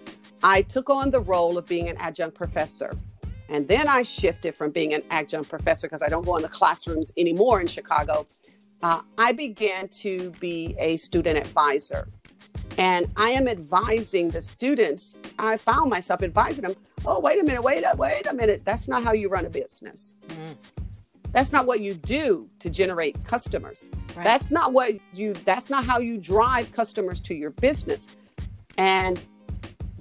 I 0.43 0.61
took 0.61 0.89
on 0.89 1.09
the 1.09 1.21
role 1.21 1.57
of 1.57 1.65
being 1.65 1.89
an 1.89 1.97
adjunct 1.97 2.35
professor. 2.35 2.95
And 3.49 3.67
then 3.67 3.87
I 3.87 4.03
shifted 4.03 4.55
from 4.55 4.71
being 4.71 4.93
an 4.93 5.03
adjunct 5.09 5.49
professor 5.49 5.87
because 5.87 6.01
I 6.01 6.09
don't 6.09 6.25
go 6.25 6.35
in 6.35 6.41
the 6.41 6.49
classrooms 6.49 7.11
anymore 7.17 7.61
in 7.61 7.67
Chicago. 7.67 8.25
Uh, 8.81 9.01
I 9.17 9.31
began 9.31 9.87
to 9.89 10.31
be 10.39 10.75
a 10.77 10.97
student 10.97 11.37
advisor. 11.37 12.07
And 12.77 13.07
I 13.15 13.29
am 13.29 13.47
advising 13.47 14.29
the 14.29 14.41
students. 14.41 15.15
I 15.39 15.57
found 15.57 15.89
myself 15.89 16.21
advising 16.23 16.63
them. 16.63 16.75
Oh, 17.05 17.19
wait 17.19 17.39
a 17.39 17.43
minute, 17.43 17.63
wait 17.63 17.83
a 17.83 17.95
wait 17.95 18.25
a 18.27 18.33
minute. 18.33 18.63
That's 18.65 18.87
not 18.87 19.03
how 19.03 19.13
you 19.13 19.29
run 19.29 19.45
a 19.45 19.49
business. 19.49 20.15
Mm. 20.27 20.55
That's 21.33 21.51
not 21.51 21.65
what 21.65 21.81
you 21.81 21.95
do 21.95 22.49
to 22.59 22.69
generate 22.69 23.21
customers. 23.25 23.85
Right. 24.15 24.23
That's 24.23 24.51
not 24.51 24.71
what 24.71 24.93
you 25.13 25.33
that's 25.33 25.69
not 25.69 25.83
how 25.83 25.99
you 25.99 26.17
drive 26.17 26.71
customers 26.71 27.19
to 27.21 27.33
your 27.33 27.49
business. 27.49 28.07
And 28.77 29.19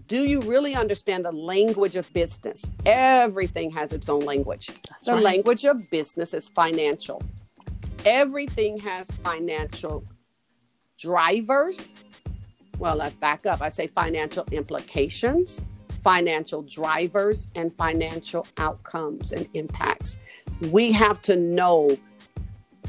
do 0.07 0.29
you 0.29 0.41
really 0.43 0.75
understand 0.75 1.25
the 1.25 1.33
language 1.33 1.97
of 1.97 2.13
business? 2.13 2.71
Everything 2.85 3.71
has 3.71 3.93
its 3.93 4.11
own 4.11 4.21
language. 4.21 4.71
That's 4.89 5.05
the 5.05 5.15
right. 5.15 5.23
language 5.23 5.65
of 5.65 5.89
business 5.91 6.35
is 6.35 6.51
financial. 6.51 7.23
Everything 8.05 8.79
has 8.81 9.11
financial 9.11 10.05
drivers. 10.99 11.95
Well, 12.79 13.01
I 13.01 13.09
back 13.11 13.47
up. 13.47 13.63
I 13.63 13.71
say 13.71 13.87
financial 13.87 14.45
implications, 14.53 15.63
financial 16.03 16.63
drivers, 16.63 17.49
and 17.55 17.73
financial 17.75 18.47
outcomes 18.59 19.33
and 19.33 19.49
impacts. 19.55 20.19
We 20.71 20.93
have 20.93 21.23
to 21.23 21.37
know 21.37 21.97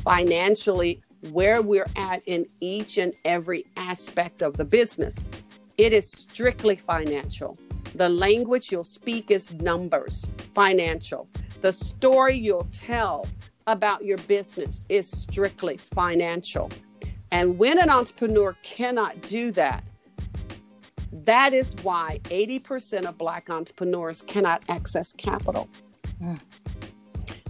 financially 0.04 1.02
where 1.32 1.62
we're 1.62 1.88
at 1.96 2.22
in 2.26 2.46
each 2.60 2.98
and 2.98 3.14
every 3.24 3.66
aspect 3.78 4.42
of 4.42 4.58
the 4.58 4.66
business. 4.66 5.18
It 5.78 5.94
is 5.94 6.10
strictly 6.10 6.76
financial. 6.76 7.58
The 7.96 8.10
language 8.10 8.72
you'll 8.72 8.84
speak 8.84 9.32
is 9.32 9.54
numbers, 9.54 10.28
financial. 10.54 11.28
The 11.62 11.72
story 11.72 12.36
you'll 12.36 12.68
tell 12.72 13.28
about 13.68 14.04
your 14.04 14.18
business 14.20 14.82
is 14.90 15.10
strictly 15.10 15.78
financial. 15.78 16.70
And 17.32 17.58
when 17.58 17.80
an 17.80 17.90
entrepreneur 17.90 18.56
cannot 18.64 19.22
do 19.22 19.52
that, 19.52 19.84
that 21.26 21.54
is 21.54 21.76
why 21.84 22.20
80% 22.26 23.06
of 23.06 23.18
Black 23.18 23.50
entrepreneurs 23.50 24.22
cannot 24.24 24.64
access 24.68 25.14
capital. 25.14 25.70
Mm. 26.22 26.40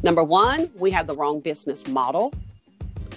Number 0.03 0.23
one, 0.23 0.69
we 0.75 0.91
have 0.91 1.07
the 1.07 1.15
wrong 1.15 1.39
business 1.39 1.87
model. 1.87 2.33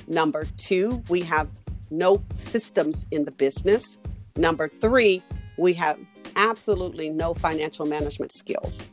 Number 0.07 0.47
two, 0.57 1.03
we 1.09 1.21
have 1.23 1.49
no 1.91 2.23
systems 2.35 3.07
in 3.11 3.25
the 3.25 3.33
business. 3.33 3.99
Number 4.37 4.69
three, 4.69 5.23
we 5.57 5.73
have 5.75 5.99
absolutely 6.37 7.11
no 7.11 7.35
financial 7.35 7.87
management 7.87 8.33
skills. 8.33 8.87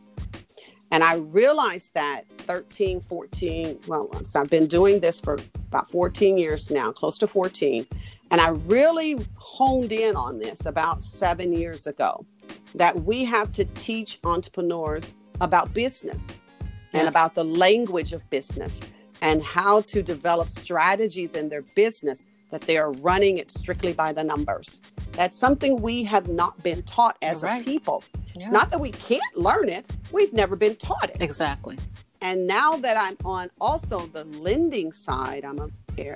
And 0.92 1.04
I 1.04 1.16
realized 1.16 1.94
that 1.94 2.28
13, 2.38 3.02
14, 3.02 3.80
well, 3.88 4.10
so 4.26 4.40
I've 4.40 4.50
been 4.50 4.68
doing 4.68 5.00
this 5.00 5.20
for 5.20 5.40
about 5.68 5.90
14 5.90 6.38
years 6.38 6.70
now, 6.70 6.92
close 6.92 7.18
to 7.20 7.28
14. 7.28 7.86
And 8.34 8.42
I 8.42 8.48
really 8.48 9.16
honed 9.36 9.92
in 9.92 10.16
on 10.16 10.40
this 10.40 10.66
about 10.66 11.04
seven 11.04 11.54
years 11.54 11.86
ago 11.86 12.26
that 12.74 13.04
we 13.04 13.24
have 13.26 13.52
to 13.52 13.66
teach 13.76 14.18
entrepreneurs 14.24 15.14
about 15.40 15.72
business 15.76 16.34
yes. 16.60 16.70
and 16.94 17.08
about 17.08 17.36
the 17.36 17.44
language 17.44 18.12
of 18.12 18.28
business 18.32 18.82
and 19.22 19.44
how 19.44 19.82
to 19.82 20.02
develop 20.02 20.50
strategies 20.50 21.36
in 21.36 21.48
their 21.48 21.62
business 21.76 22.26
that 22.50 22.62
they 22.62 22.76
are 22.78 22.92
running 22.94 23.38
it 23.38 23.52
strictly 23.52 23.94
by 23.94 24.12
the 24.12 24.24
numbers. 24.24 24.82
That's 25.12 25.38
something 25.38 25.80
we 25.80 26.04
have 26.06 26.28
not 26.28 26.62
been 26.64 26.82
taught 26.84 27.18
as 27.22 27.44
right. 27.44 27.62
a 27.62 27.64
people. 27.64 28.04
Yeah. 28.34 28.42
It's 28.42 28.52
not 28.52 28.72
that 28.72 28.80
we 28.80 28.90
can't 28.90 29.38
learn 29.38 29.70
it, 29.70 29.86
we've 30.12 30.34
never 30.34 30.56
been 30.56 30.76
taught 30.78 31.12
it. 31.12 31.18
Exactly. 31.22 31.78
And 32.22 32.48
now 32.48 32.78
that 32.78 32.98
I'm 32.98 33.16
on 33.26 33.52
also 33.62 34.08
the 34.08 34.24
lending 34.24 34.92
side, 34.92 35.46
I'm 35.46 35.60
a 35.60 35.70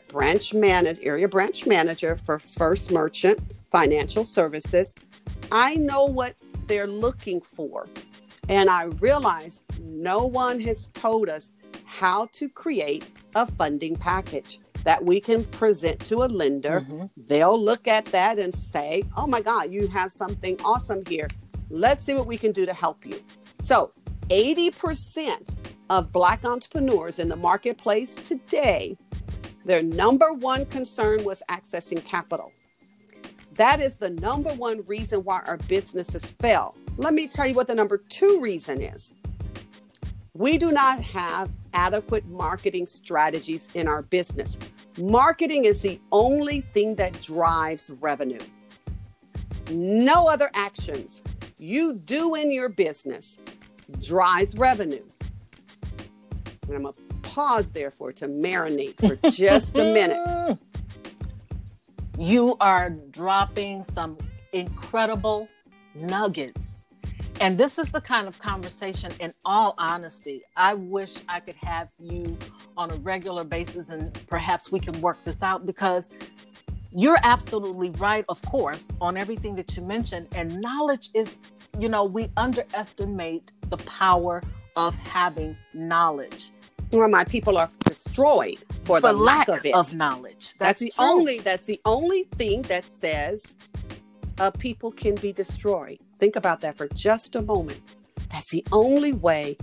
branch 0.09 0.53
manager, 0.53 1.01
area 1.03 1.27
branch 1.27 1.65
manager 1.65 2.17
for 2.17 2.39
First 2.39 2.91
Merchant 2.91 3.39
Financial 3.71 4.25
Services. 4.25 4.93
I 5.51 5.75
know 5.75 6.05
what 6.05 6.35
they're 6.67 6.87
looking 6.87 7.41
for. 7.41 7.87
And 8.49 8.69
I 8.69 8.83
realize 8.83 9.61
no 9.81 10.25
one 10.25 10.59
has 10.61 10.87
told 10.87 11.29
us 11.29 11.51
how 11.85 12.27
to 12.33 12.47
create 12.47 13.09
a 13.35 13.45
funding 13.45 13.95
package 13.95 14.59
that 14.83 15.03
we 15.03 15.19
can 15.19 15.43
present 15.45 15.99
to 16.05 16.23
a 16.23 16.27
lender. 16.27 16.81
Mm-hmm. 16.81 17.05
They'll 17.17 17.61
look 17.61 17.87
at 17.87 18.05
that 18.05 18.39
and 18.39 18.53
say, 18.53 19.03
oh 19.17 19.27
my 19.27 19.41
God, 19.41 19.71
you 19.71 19.87
have 19.87 20.13
something 20.13 20.57
awesome 20.63 21.03
here. 21.05 21.27
Let's 21.69 22.03
see 22.03 22.13
what 22.13 22.27
we 22.27 22.37
can 22.37 22.53
do 22.53 22.65
to 22.65 22.73
help 22.73 23.05
you. 23.05 23.21
So, 23.59 23.91
80% 24.29 25.55
of 25.89 26.11
Black 26.11 26.45
entrepreneurs 26.45 27.19
in 27.19 27.29
the 27.29 27.35
marketplace 27.35 28.15
today, 28.15 28.97
their 29.67 29.84
number 29.84 30.32
one 30.32 30.65
concern 30.67 31.25
was 31.25 31.43
accessing 31.49 32.03
capital. 32.03 32.53
That 33.56 33.82
is 33.82 33.95
the 33.95 34.12
number 34.12 34.49
one 34.53 34.82
reason 34.88 35.25
why 35.25 35.41
our 35.45 35.58
businesses 35.67 36.23
fail. 36.39 36.73
Let 36.95 37.13
me 37.13 37.27
tell 37.27 37.45
you 37.45 37.53
what 37.53 37.67
the 37.67 37.75
number 37.75 37.97
two 37.97 38.39
reason 38.39 38.82
is. 38.82 39.12
We 40.34 40.58
do 40.58 40.71
not 40.71 41.01
have 41.01 41.49
adequate 41.73 42.25
marketing 42.27 42.88
strategies 42.88 43.67
in 43.73 43.89
our 43.89 44.03
business. 44.03 44.58
Marketing 44.97 45.65
is 45.65 45.82
the 45.82 45.99
only 46.13 46.62
thing 46.62 46.95
that 46.95 47.19
drives 47.21 47.91
revenue. 47.99 48.39
No 49.69 50.27
other 50.27 50.49
actions 50.53 51.23
you 51.58 51.95
do 51.95 52.36
in 52.36 52.53
your 52.53 52.69
business 52.69 53.38
drives 54.01 54.56
revenue. 54.58 55.03
And 56.67 56.75
I'm 56.75 56.84
going 56.84 56.93
to 56.93 57.06
pause 57.29 57.69
there 57.69 57.91
for 57.91 58.11
to 58.13 58.27
marinate 58.27 58.95
for 58.95 59.29
just 59.29 59.77
a 59.77 59.83
minute. 59.83 60.59
You 62.17 62.57
are 62.59 62.89
dropping 62.89 63.83
some 63.83 64.17
incredible 64.51 65.47
nuggets 65.93 66.87
and 67.39 67.55
this 67.55 67.77
is 67.77 67.91
the 67.91 68.01
kind 68.01 68.27
of 68.27 68.39
conversation, 68.39 69.11
in 69.19 69.31
all 69.45 69.75
honesty, 69.77 70.41
I 70.55 70.73
wish 70.73 71.17
I 71.29 71.39
could 71.39 71.55
have 71.57 71.87
you 71.99 72.35
on 72.75 72.89
a 72.89 72.95
regular 72.95 73.43
basis 73.43 73.89
and 73.89 74.11
perhaps 74.27 74.71
we 74.71 74.79
can 74.79 74.99
work 75.01 75.23
this 75.23 75.43
out 75.43 75.63
because 75.63 76.09
you're 76.91 77.19
absolutely 77.23 77.91
right, 77.91 78.25
of 78.27 78.41
course, 78.41 78.87
on 78.99 79.17
everything 79.17 79.55
that 79.55 79.75
you 79.77 79.83
mentioned. 79.83 80.27
And 80.33 80.59
knowledge 80.59 81.11
is, 81.13 81.37
you 81.77 81.89
know, 81.89 82.05
we 82.05 82.31
underestimate 82.37 83.51
the 83.69 83.77
power 83.77 84.41
of 84.75 84.95
having 84.95 85.55
knowledge. 85.75 86.51
Well, 86.91 87.10
my 87.10 87.23
people 87.26 87.58
are 87.58 87.69
destroyed 87.86 88.60
for, 88.86 89.02
for 89.02 89.08
the 89.08 89.13
lack, 89.13 89.47
lack, 89.47 89.65
of. 89.65 89.73
Of 89.73 89.95
knowledge. 89.95 90.54
That's, 90.58 90.80
that's 90.80 90.80
the 90.80 90.89
true. 90.91 91.06
only 91.06 91.39
that's 91.39 91.65
the 91.65 91.82
only 91.86 92.23
thing 92.36 92.62
that 92.63 92.86
says 92.86 93.56
a 94.39 94.52
people 94.52 94.91
can 94.91 95.15
be 95.15 95.34
destroyed. 95.34 96.00
Think 96.19 96.36
about 96.36 96.62
that 96.62 96.78
for 96.78 96.88
just 96.89 97.36
a 97.36 97.41
moment. 97.41 97.82
That's 98.32 98.50
the 98.52 98.65
only 98.71 99.13
way 99.13 99.58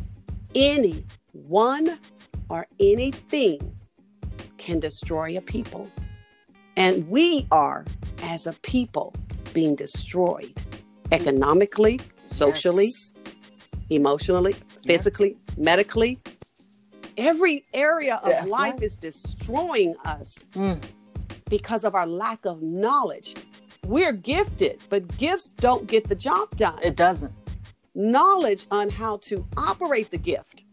any 0.55 1.05
one 1.33 1.99
or 2.49 2.67
anything 2.81 3.77
can 4.59 4.81
destroy 4.81 5.37
a 5.37 5.41
people. 5.41 5.91
And 6.77 7.09
we 7.09 7.47
are, 7.51 7.85
as 8.23 8.47
a 8.47 8.53
people, 8.63 9.15
being 9.53 9.77
destroyed 9.77 10.53
economically, 11.13 12.01
socially, 12.25 12.93
yes. 13.47 13.73
emotionally, 13.91 14.55
physically, 14.87 15.37
yes. 15.49 15.57
medically. 15.57 16.19
Every 17.17 17.65
area 17.75 18.17
of 18.23 18.31
That's 18.31 18.51
life 18.51 18.75
right. 18.75 18.83
is 18.83 18.97
destroying 18.97 19.95
us 20.05 20.39
Mm. 20.55 20.83
because 21.49 21.85
of 21.85 21.95
our 21.95 22.07
lack 22.07 22.45
of 22.45 22.63
knowledge. 22.63 23.35
We're 23.87 24.13
gifted, 24.13 24.81
but 24.89 25.17
gifts 25.19 25.53
don't 25.53 25.87
get 25.87 26.09
the 26.09 26.15
job 26.15 26.55
done. 26.57 26.79
It 26.83 26.97
doesn't. 26.97 27.33
knowledge 27.97 28.67
on 28.73 28.89
how 28.89 29.17
to 29.19 29.47
operate 29.57 30.11
the 30.11 30.19
gift 30.19 30.65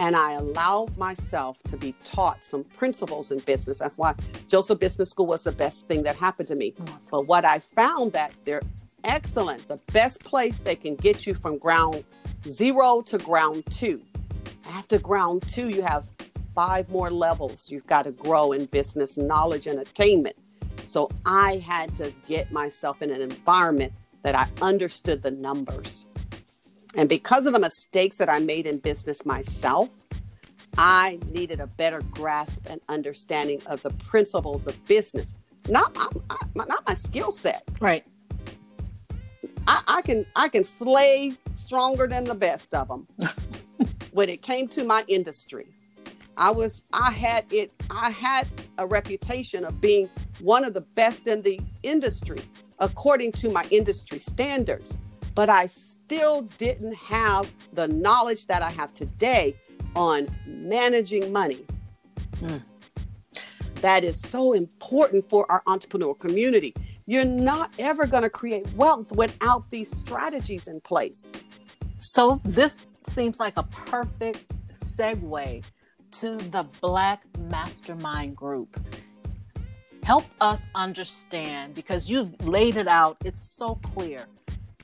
and 0.00 0.16
I 0.16 0.32
allowed 0.32 0.98
myself 0.98 1.62
to 1.68 1.76
be 1.76 1.94
taught 2.02 2.44
some 2.44 2.64
principles 2.64 3.30
in 3.30 3.38
business. 3.38 3.78
That's 3.78 3.96
why 3.96 4.14
Joseph 4.48 4.80
Business 4.80 5.10
School 5.10 5.26
was 5.26 5.44
the 5.44 5.52
best 5.52 5.86
thing 5.86 6.02
that 6.02 6.16
happened 6.16 6.48
to 6.48 6.56
me. 6.56 6.74
But 7.08 7.28
what 7.28 7.44
I 7.44 7.60
found 7.60 8.14
that 8.14 8.32
they're 8.42 8.62
excellent, 9.04 9.68
the 9.68 9.78
best 9.92 10.24
place 10.24 10.58
they 10.58 10.74
can 10.74 10.96
get 10.96 11.24
you 11.24 11.34
from 11.34 11.56
ground 11.56 12.02
zero 12.48 13.00
to 13.02 13.16
ground 13.18 13.62
two. 13.70 14.02
After 14.68 14.98
ground 14.98 15.46
two, 15.46 15.68
you 15.68 15.82
have 15.82 16.08
five 16.56 16.88
more 16.88 17.12
levels 17.12 17.70
you've 17.70 17.86
got 17.86 18.02
to 18.02 18.10
grow 18.10 18.50
in 18.50 18.66
business 18.66 19.16
knowledge 19.16 19.68
and 19.68 19.78
attainment. 19.78 20.34
So 20.84 21.08
I 21.24 21.58
had 21.58 21.94
to 21.96 22.12
get 22.26 22.50
myself 22.50 23.02
in 23.02 23.10
an 23.12 23.20
environment 23.20 23.92
that 24.22 24.34
I 24.34 24.48
understood 24.60 25.22
the 25.22 25.30
numbers. 25.30 26.08
And 26.94 27.08
because 27.08 27.46
of 27.46 27.52
the 27.52 27.58
mistakes 27.58 28.16
that 28.18 28.28
I 28.28 28.38
made 28.38 28.66
in 28.66 28.78
business 28.78 29.24
myself, 29.24 29.88
I 30.78 31.18
needed 31.30 31.60
a 31.60 31.66
better 31.66 32.00
grasp 32.10 32.66
and 32.68 32.80
understanding 32.88 33.60
of 33.66 33.82
the 33.82 33.90
principles 33.90 34.66
of 34.66 34.84
business. 34.86 35.34
Not 35.68 35.94
my, 35.94 36.08
my- 36.54 36.64
not 36.66 36.86
my 36.86 36.94
skill 36.94 37.32
set. 37.32 37.62
Right. 37.80 38.04
I, 39.66 39.82
I 39.86 40.02
can 40.02 40.26
I 40.34 40.48
can 40.48 40.64
slay 40.64 41.32
stronger 41.54 42.06
than 42.06 42.24
the 42.24 42.34
best 42.34 42.74
of 42.74 42.88
them. 42.88 43.06
when 44.12 44.28
it 44.28 44.42
came 44.42 44.66
to 44.68 44.84
my 44.84 45.04
industry, 45.06 45.68
I 46.36 46.50
was 46.50 46.82
I 46.92 47.12
had 47.12 47.44
it 47.52 47.70
I 47.90 48.10
had 48.10 48.48
a 48.78 48.86
reputation 48.86 49.64
of 49.64 49.80
being 49.80 50.08
one 50.40 50.64
of 50.64 50.74
the 50.74 50.80
best 50.80 51.28
in 51.28 51.42
the 51.42 51.60
industry 51.82 52.40
according 52.80 53.30
to 53.30 53.50
my 53.50 53.64
industry 53.70 54.18
standards, 54.18 54.96
but 55.34 55.48
I 55.48 55.66
still 55.66 56.42
didn't 56.58 56.94
have 56.94 57.50
the 57.72 57.88
knowledge 57.88 58.46
that 58.46 58.62
I 58.62 58.70
have 58.70 58.92
today 58.94 59.56
on 59.94 60.28
managing 60.46 61.32
money. 61.32 61.64
Hmm. 62.38 62.58
That 63.76 64.04
is 64.04 64.20
so 64.20 64.52
important 64.52 65.28
for 65.28 65.50
our 65.50 65.62
entrepreneur 65.66 66.14
community. 66.14 66.74
You're 67.06 67.24
not 67.24 67.72
ever 67.78 68.06
going 68.06 68.22
to 68.22 68.30
create 68.30 68.72
wealth 68.74 69.10
without 69.12 69.68
these 69.70 69.90
strategies 69.90 70.68
in 70.68 70.80
place. 70.80 71.32
So 71.98 72.40
this 72.44 72.90
seems 73.06 73.40
like 73.40 73.54
a 73.56 73.64
perfect 73.64 74.52
segue 74.84 75.64
to 76.12 76.36
the 76.36 76.66
Black 76.80 77.24
Mastermind 77.38 78.36
Group. 78.36 78.78
Help 80.04 80.24
us 80.40 80.66
understand 80.74 81.74
because 81.74 82.08
you've 82.08 82.40
laid 82.44 82.76
it 82.76 82.88
out. 82.88 83.16
It's 83.24 83.56
so 83.56 83.76
clear 83.94 84.26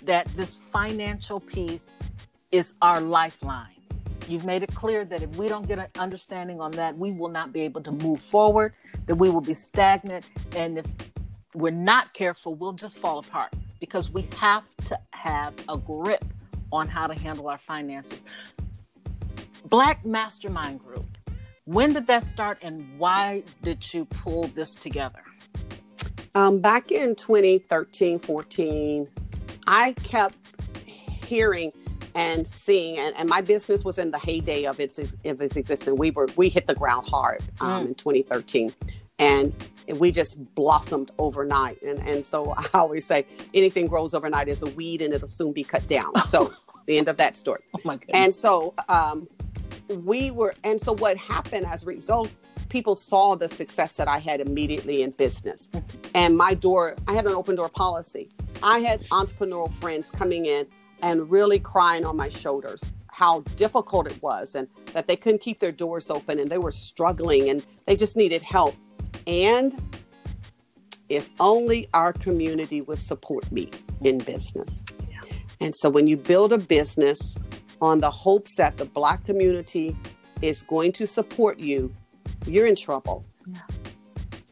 that 0.09 0.27
this 0.29 0.57
financial 0.57 1.39
piece 1.39 1.95
is 2.51 2.73
our 2.81 2.99
lifeline. 2.99 3.77
You've 4.27 4.47
made 4.47 4.63
it 4.63 4.75
clear 4.75 5.05
that 5.05 5.23
if 5.23 5.37
we 5.37 5.49
don't 5.49 5.69
get 5.69 5.79
an 5.79 5.89
understanding 5.99 6.63
on 6.63 6.71
that, 6.73 6.97
we 6.97 7.13
will 7.13 7.29
not 7.29 7.53
be 7.53 7.61
able 7.61 7.83
to 7.83 7.93
move 7.93 8.19
forward, 8.19 8.73
that 9.05 9.17
we 9.17 9.29
will 9.29 9.43
be 9.43 9.53
stagnant. 9.53 10.31
And 10.57 10.79
if 10.79 10.87
we're 11.55 11.73
not 11.73 12.15
careful, 12.15 12.55
we'll 12.55 12.73
just 12.73 12.99
fall 12.99 13.19
apart 13.19 13.51
because 13.81 14.11
we 14.11 14.27
have 14.39 14.65
to 14.87 14.99
have 15.11 15.53
a 15.69 15.77
grip 15.77 16.25
on 16.73 16.89
how 16.89 17.07
to 17.07 17.15
handle 17.15 17.47
our 17.47 17.59
finances. 17.59 18.25
Black 19.67 20.07
Mastermind 20.07 20.83
Group, 20.83 21.19
when 21.67 21.93
did 21.93 22.07
that 22.07 22.25
start 22.25 22.57
and 22.63 22.99
why 22.99 23.43
did 23.63 23.93
you 23.93 24.07
pull 24.07 24.45
this 24.49 24.75
together? 24.75 25.21
Um, 26.35 26.61
back 26.61 26.93
in 26.93 27.15
2013, 27.15 28.19
14, 28.21 29.09
I 29.69 29.93
kept 30.03 30.35
hearing 31.27 31.73
and 32.15 32.47
seeing, 32.47 32.99
and, 32.99 33.15
and 33.19 33.29
my 33.29 33.43
business 33.43 33.85
was 33.85 33.99
in 33.99 34.11
the 34.11 34.19
heyday 34.19 34.65
of 34.65 34.81
its 34.81 34.99
of 34.99 35.43
its 35.43 35.57
existence. 35.57 35.99
We 35.99 36.11
were 36.11 36.27
we 36.37 36.49
hit 36.49 36.67
the 36.67 36.75
ground 36.75 37.07
hard 37.07 37.43
um, 37.61 37.89
in 37.89 37.95
2013, 37.95 38.73
and 39.19 39.53
we 39.97 40.11
just 40.11 40.55
blossomed 40.55 41.11
overnight. 41.19 41.83
And 41.83 41.99
and 42.09 42.25
so 42.25 42.55
I 42.57 42.67
always 42.73 43.07
say 43.07 43.27
anything 43.53 43.89
grows 43.89 44.15
overnight 44.15 44.49
is 44.49 44.63
a 44.63 44.71
weed, 44.71 45.03
and 45.03 45.13
it'll 45.13 45.29
soon 45.29 45.53
be 45.53 45.65
cut 45.65 45.87
down. 45.87 46.13
So 46.27 46.55
the 46.87 46.97
end 46.97 47.09
of 47.09 47.19
that 47.19 47.37
story. 47.37 47.61
Oh 47.77 47.81
my 47.85 47.97
goodness. 47.97 48.15
And 48.15 48.35
so 48.35 48.73
um, 48.89 49.29
we 49.89 50.31
were, 50.31 50.55
and 50.65 50.81
so 50.81 50.95
what 50.95 51.19
happened 51.19 51.67
as 51.67 51.83
a 51.83 51.87
result, 51.87 52.31
people 52.69 52.95
saw 52.95 53.35
the 53.35 53.49
success 53.49 53.97
that 53.97 54.09
I 54.09 54.19
had 54.19 54.41
immediately 54.41 55.03
in 55.03 55.11
business. 55.13 55.69
And 56.15 56.37
my 56.37 56.55
door, 56.55 56.95
I 57.07 57.15
had 57.15 57.27
an 57.27 57.33
open 57.33 57.57
door 57.57 57.69
policy. 57.69 58.29
I 58.63 58.81
had 58.81 59.03
entrepreneurial 59.09 59.73
friends 59.75 60.11
coming 60.11 60.47
in 60.47 60.67
and 61.03 61.31
really 61.31 61.59
crying 61.59 62.05
on 62.05 62.17
my 62.17 62.29
shoulders 62.29 62.95
how 63.19 63.41
difficult 63.57 64.07
it 64.07 64.23
was 64.23 64.55
and 64.55 64.69
that 64.93 65.09
they 65.09 65.17
couldn't 65.17 65.41
keep 65.41 65.59
their 65.59 65.73
doors 65.73 66.09
open 66.09 66.39
and 66.39 66.49
they 66.49 66.59
were 66.59 66.71
struggling 66.71 67.51
and 67.51 67.67
they 67.87 67.97
just 67.97 68.17
needed 68.17 68.43
help. 68.43 68.77
And 69.27 69.77
if 71.09 71.29
only 71.41 71.89
our 71.95 72.13
community 72.13 72.81
would 72.81 72.99
support 72.99 73.51
me 73.51 73.71
in 74.03 74.19
business. 74.19 74.85
And 75.61 75.75
so 75.75 75.91
when 75.91 76.07
you 76.07 76.17
build 76.17 76.53
a 76.53 76.59
business 76.59 77.37
on 77.81 77.99
the 78.01 78.11
hopes 78.11 78.55
that 78.57 78.77
the 78.77 78.85
Black 78.85 79.25
community 79.25 79.97
is 80.41 80.63
going 80.63 80.93
to 80.93 81.07
support 81.07 81.59
you, 81.59 81.93
you're 82.47 82.67
in 82.67 82.77
trouble. 82.77 83.25
Yeah. 83.47 83.61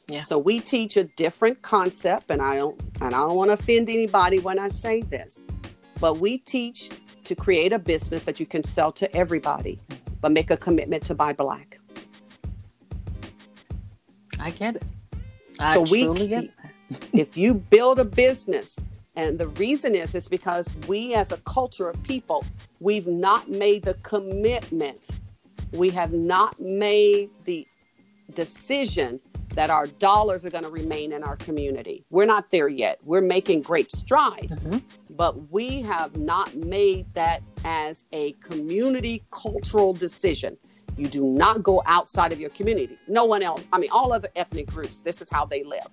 Yeah. 0.09 0.21
So 0.21 0.39
we 0.39 0.61
teach 0.61 0.97
a 0.97 1.05
different 1.05 1.63
concept, 1.63 2.31
and 2.31 2.41
I 2.41 2.57
don't 2.57 2.81
and 3.01 3.15
I 3.15 3.19
don't 3.19 3.35
want 3.35 3.49
to 3.49 3.55
offend 3.55 3.89
anybody 3.89 4.39
when 4.39 4.59
I 4.59 4.69
say 4.69 5.03
this, 5.03 5.47
but 6.01 6.19
we 6.19 6.39
teach 6.39 6.91
to 7.25 7.35
create 7.35 7.73
a 7.73 7.79
business 7.79 8.23
that 8.23 8.39
you 8.39 8.47
can 8.47 8.63
sell 8.63 8.93
to 8.93 9.15
everybody, 9.17 9.81
but 10.21 10.31
make 10.31 10.51
a 10.51 10.57
commitment 10.57 11.05
to 11.07 11.15
buy 11.15 11.33
black. 11.33 11.81
I 14.39 14.51
get 14.51 14.77
it. 14.77 14.85
I 15.59 15.75
so 15.75 15.83
we, 15.83 16.27
get 16.29 16.51
if 17.13 17.37
you 17.37 17.55
build 17.55 17.99
a 17.99 18.05
business, 18.05 18.77
and 19.17 19.39
the 19.39 19.49
reason 19.49 19.97
is, 19.97 20.15
is 20.15 20.29
because 20.29 20.77
we 20.87 21.15
as 21.15 21.33
a 21.33 21.39
culture 21.39 21.89
of 21.89 22.01
people, 22.05 22.45
we've 22.79 23.09
not 23.09 23.49
made 23.49 23.83
the 23.83 23.95
commitment. 23.95 25.09
We 25.73 25.91
have 25.91 26.13
not 26.13 26.61
made 26.61 27.31
the 27.45 27.67
decision 28.37 29.21
that 29.55 29.71
our 29.71 29.87
dollars 29.87 30.45
are 30.45 30.51
going 30.51 30.63
to 30.63 30.71
remain 30.71 31.13
in 31.13 31.25
our 31.25 31.37
community. 31.37 32.05
We're 32.11 32.27
not 32.27 32.51
there 32.51 32.69
yet. 32.69 33.01
We're 33.03 33.23
making 33.23 33.63
great 33.63 33.91
strides, 33.91 34.63
mm-hmm. 34.63 34.79
but 35.11 35.51
we 35.51 35.81
have 35.83 36.17
not 36.17 36.55
made 36.55 37.07
that 37.15 37.43
as 37.65 38.05
a 38.13 38.33
community 38.35 39.25
cultural 39.31 39.95
decision. 39.95 40.57
You 40.99 41.09
do 41.09 41.25
not 41.25 41.63
go 41.63 41.83
outside 41.87 42.33
of 42.33 42.39
your 42.39 42.51
community. 42.51 42.99
No 43.09 43.25
one 43.25 43.43
else, 43.43 43.65
I 43.73 43.79
mean, 43.79 43.91
all 43.91 44.13
other 44.13 44.29
ethnic 44.37 44.67
groups, 44.67 45.01
this 45.01 45.21
is 45.21 45.31
how 45.31 45.47
they 45.47 45.65
live. 45.65 45.89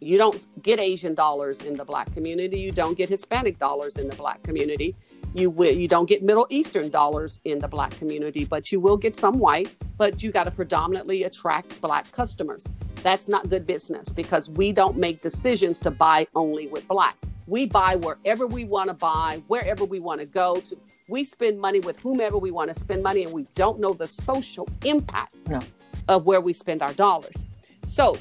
You 0.00 0.18
don't 0.18 0.44
get 0.62 0.78
Asian 0.80 1.14
dollars 1.14 1.62
in 1.62 1.74
the 1.74 1.84
black 1.84 2.12
community. 2.12 2.58
You 2.58 2.72
don't 2.72 2.98
get 2.98 3.08
Hispanic 3.08 3.58
dollars 3.58 3.96
in 3.96 4.08
the 4.08 4.16
black 4.16 4.42
community. 4.42 4.96
You 5.34 5.48
will 5.48 5.72
you 5.72 5.88
don't 5.88 6.06
get 6.06 6.22
Middle 6.22 6.46
Eastern 6.50 6.90
dollars 6.90 7.40
in 7.44 7.58
the 7.58 7.68
black 7.68 7.90
community, 7.92 8.44
but 8.44 8.70
you 8.70 8.80
will 8.80 8.98
get 8.98 9.16
some 9.16 9.38
white, 9.38 9.74
but 9.96 10.22
you 10.22 10.30
got 10.30 10.44
to 10.44 10.50
predominantly 10.50 11.22
attract 11.24 11.80
black 11.80 12.10
customers. 12.12 12.68
That's 13.02 13.28
not 13.28 13.48
good 13.48 13.66
business 13.66 14.10
because 14.10 14.50
we 14.50 14.72
don't 14.72 14.98
make 14.98 15.22
decisions 15.22 15.78
to 15.80 15.90
buy 15.90 16.26
only 16.34 16.66
with 16.66 16.86
black. 16.86 17.16
We 17.46 17.66
buy 17.66 17.96
wherever 17.96 18.46
we 18.46 18.64
want 18.64 18.88
to 18.88 18.94
buy, 18.94 19.42
wherever 19.48 19.84
we 19.84 20.00
want 20.00 20.20
to 20.20 20.26
go 20.26 20.56
to. 20.60 20.76
We 21.08 21.24
spend 21.24 21.60
money 21.60 21.80
with 21.80 21.98
whomever 21.98 22.38
we 22.38 22.50
want 22.50 22.72
to 22.72 22.78
spend 22.78 23.02
money 23.02 23.24
and 23.24 23.32
we 23.32 23.46
don't 23.54 23.80
know 23.80 23.92
the 23.92 24.06
social 24.06 24.68
impact 24.84 25.34
no. 25.48 25.60
of 26.08 26.24
where 26.24 26.40
we 26.40 26.52
spend 26.52 26.82
our 26.82 26.92
dollars. 26.92 27.44
So, 27.84 28.16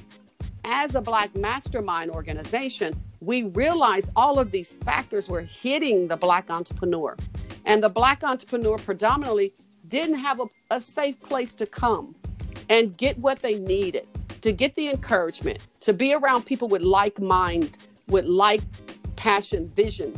as 0.63 0.95
a 0.95 1.01
Black 1.01 1.35
mastermind 1.35 2.11
organization, 2.11 2.95
we 3.19 3.43
realized 3.43 4.11
all 4.15 4.39
of 4.39 4.51
these 4.51 4.73
factors 4.85 5.27
were 5.27 5.41
hitting 5.41 6.07
the 6.07 6.17
Black 6.17 6.49
entrepreneur. 6.49 7.15
And 7.65 7.83
the 7.83 7.89
Black 7.89 8.23
entrepreneur 8.23 8.77
predominantly 8.77 9.53
didn't 9.87 10.15
have 10.15 10.39
a, 10.39 10.45
a 10.69 10.81
safe 10.81 11.19
place 11.21 11.53
to 11.55 11.65
come 11.65 12.15
and 12.69 12.95
get 12.97 13.17
what 13.19 13.41
they 13.41 13.59
needed, 13.59 14.07
to 14.41 14.51
get 14.51 14.75
the 14.75 14.89
encouragement, 14.89 15.59
to 15.81 15.93
be 15.93 16.13
around 16.13 16.45
people 16.45 16.67
with 16.67 16.81
like 16.81 17.19
mind, 17.19 17.77
with 18.07 18.25
like 18.25 18.61
passion, 19.15 19.69
vision, 19.75 20.13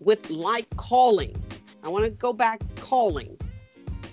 with 0.00 0.30
like 0.30 0.68
calling. 0.76 1.34
I 1.82 1.88
want 1.88 2.04
to 2.04 2.10
go 2.10 2.32
back 2.32 2.60
calling, 2.76 3.36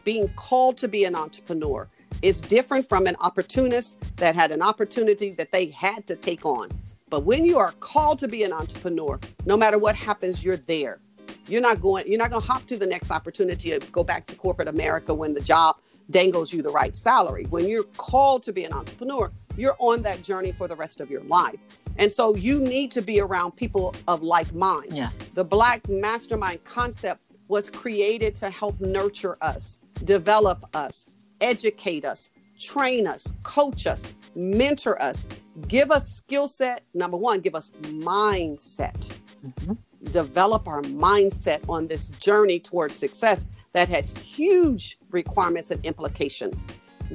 being 0.03 0.29
called 0.35 0.77
to 0.77 0.87
be 0.87 1.05
an 1.05 1.15
entrepreneur 1.15 1.87
is 2.21 2.41
different 2.41 2.87
from 2.87 3.07
an 3.07 3.15
opportunist 3.19 3.97
that 4.17 4.35
had 4.35 4.51
an 4.51 4.61
opportunity 4.61 5.31
that 5.31 5.51
they 5.51 5.67
had 5.67 6.05
to 6.07 6.15
take 6.15 6.45
on. 6.45 6.69
But 7.09 7.23
when 7.23 7.45
you 7.45 7.59
are 7.59 7.73
called 7.79 8.19
to 8.19 8.27
be 8.27 8.43
an 8.43 8.53
entrepreneur, 8.53 9.19
no 9.45 9.57
matter 9.57 9.77
what 9.77 9.95
happens, 9.95 10.43
you're 10.43 10.57
there. 10.57 10.99
You're 11.47 11.61
not 11.61 11.81
going, 11.81 12.07
you're 12.07 12.19
not 12.19 12.29
going 12.29 12.41
to 12.41 12.47
hop 12.47 12.65
to 12.67 12.77
the 12.77 12.85
next 12.85 13.11
opportunity 13.11 13.71
to 13.71 13.79
go 13.91 14.03
back 14.03 14.25
to 14.27 14.35
corporate 14.35 14.67
America 14.67 15.13
when 15.13 15.33
the 15.33 15.41
job 15.41 15.77
dangles 16.09 16.53
you 16.53 16.61
the 16.61 16.69
right 16.69 16.95
salary. 16.95 17.45
When 17.49 17.67
you're 17.67 17.83
called 17.83 18.43
to 18.43 18.53
be 18.53 18.63
an 18.63 18.73
entrepreneur, 18.73 19.31
you're 19.57 19.75
on 19.79 20.01
that 20.03 20.21
journey 20.21 20.51
for 20.51 20.67
the 20.67 20.75
rest 20.75 21.01
of 21.01 21.09
your 21.09 21.23
life. 21.23 21.59
And 21.97 22.11
so 22.11 22.35
you 22.35 22.59
need 22.59 22.91
to 22.91 23.01
be 23.01 23.19
around 23.19 23.57
people 23.57 23.93
of 24.07 24.23
like 24.23 24.53
mind. 24.53 24.93
Yes. 24.93 25.33
The 25.33 25.43
Black 25.43 25.87
Mastermind 25.89 26.63
concept 26.63 27.21
was 27.47 27.69
created 27.69 28.35
to 28.37 28.49
help 28.49 28.79
nurture 28.79 29.37
us, 29.41 29.77
develop 30.05 30.63
us, 30.73 31.11
educate 31.41 32.05
us, 32.05 32.29
train 32.59 33.07
us, 33.07 33.33
coach 33.43 33.87
us, 33.87 34.05
mentor 34.35 35.01
us, 35.01 35.25
give 35.67 35.91
us 35.91 36.11
skill 36.11 36.47
set. 36.47 36.83
Number 36.93 37.17
one, 37.17 37.41
give 37.41 37.55
us 37.55 37.71
mindset. 37.81 39.11
Mm-hmm. 39.45 39.73
Develop 40.11 40.67
our 40.67 40.81
mindset 40.81 41.67
on 41.67 41.87
this 41.87 42.09
journey 42.09 42.59
towards 42.59 42.95
success 42.95 43.45
that 43.73 43.89
had 43.89 44.05
huge 44.17 44.97
requirements 45.11 45.71
and 45.71 45.83
implications. 45.85 46.65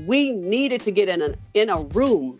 We 0.07 0.31
needed 0.31 0.83
to 0.83 0.91
get 0.91 1.09
in 1.09 1.23
a, 1.23 1.35
in 1.55 1.71
a 1.71 1.81
room 1.83 2.39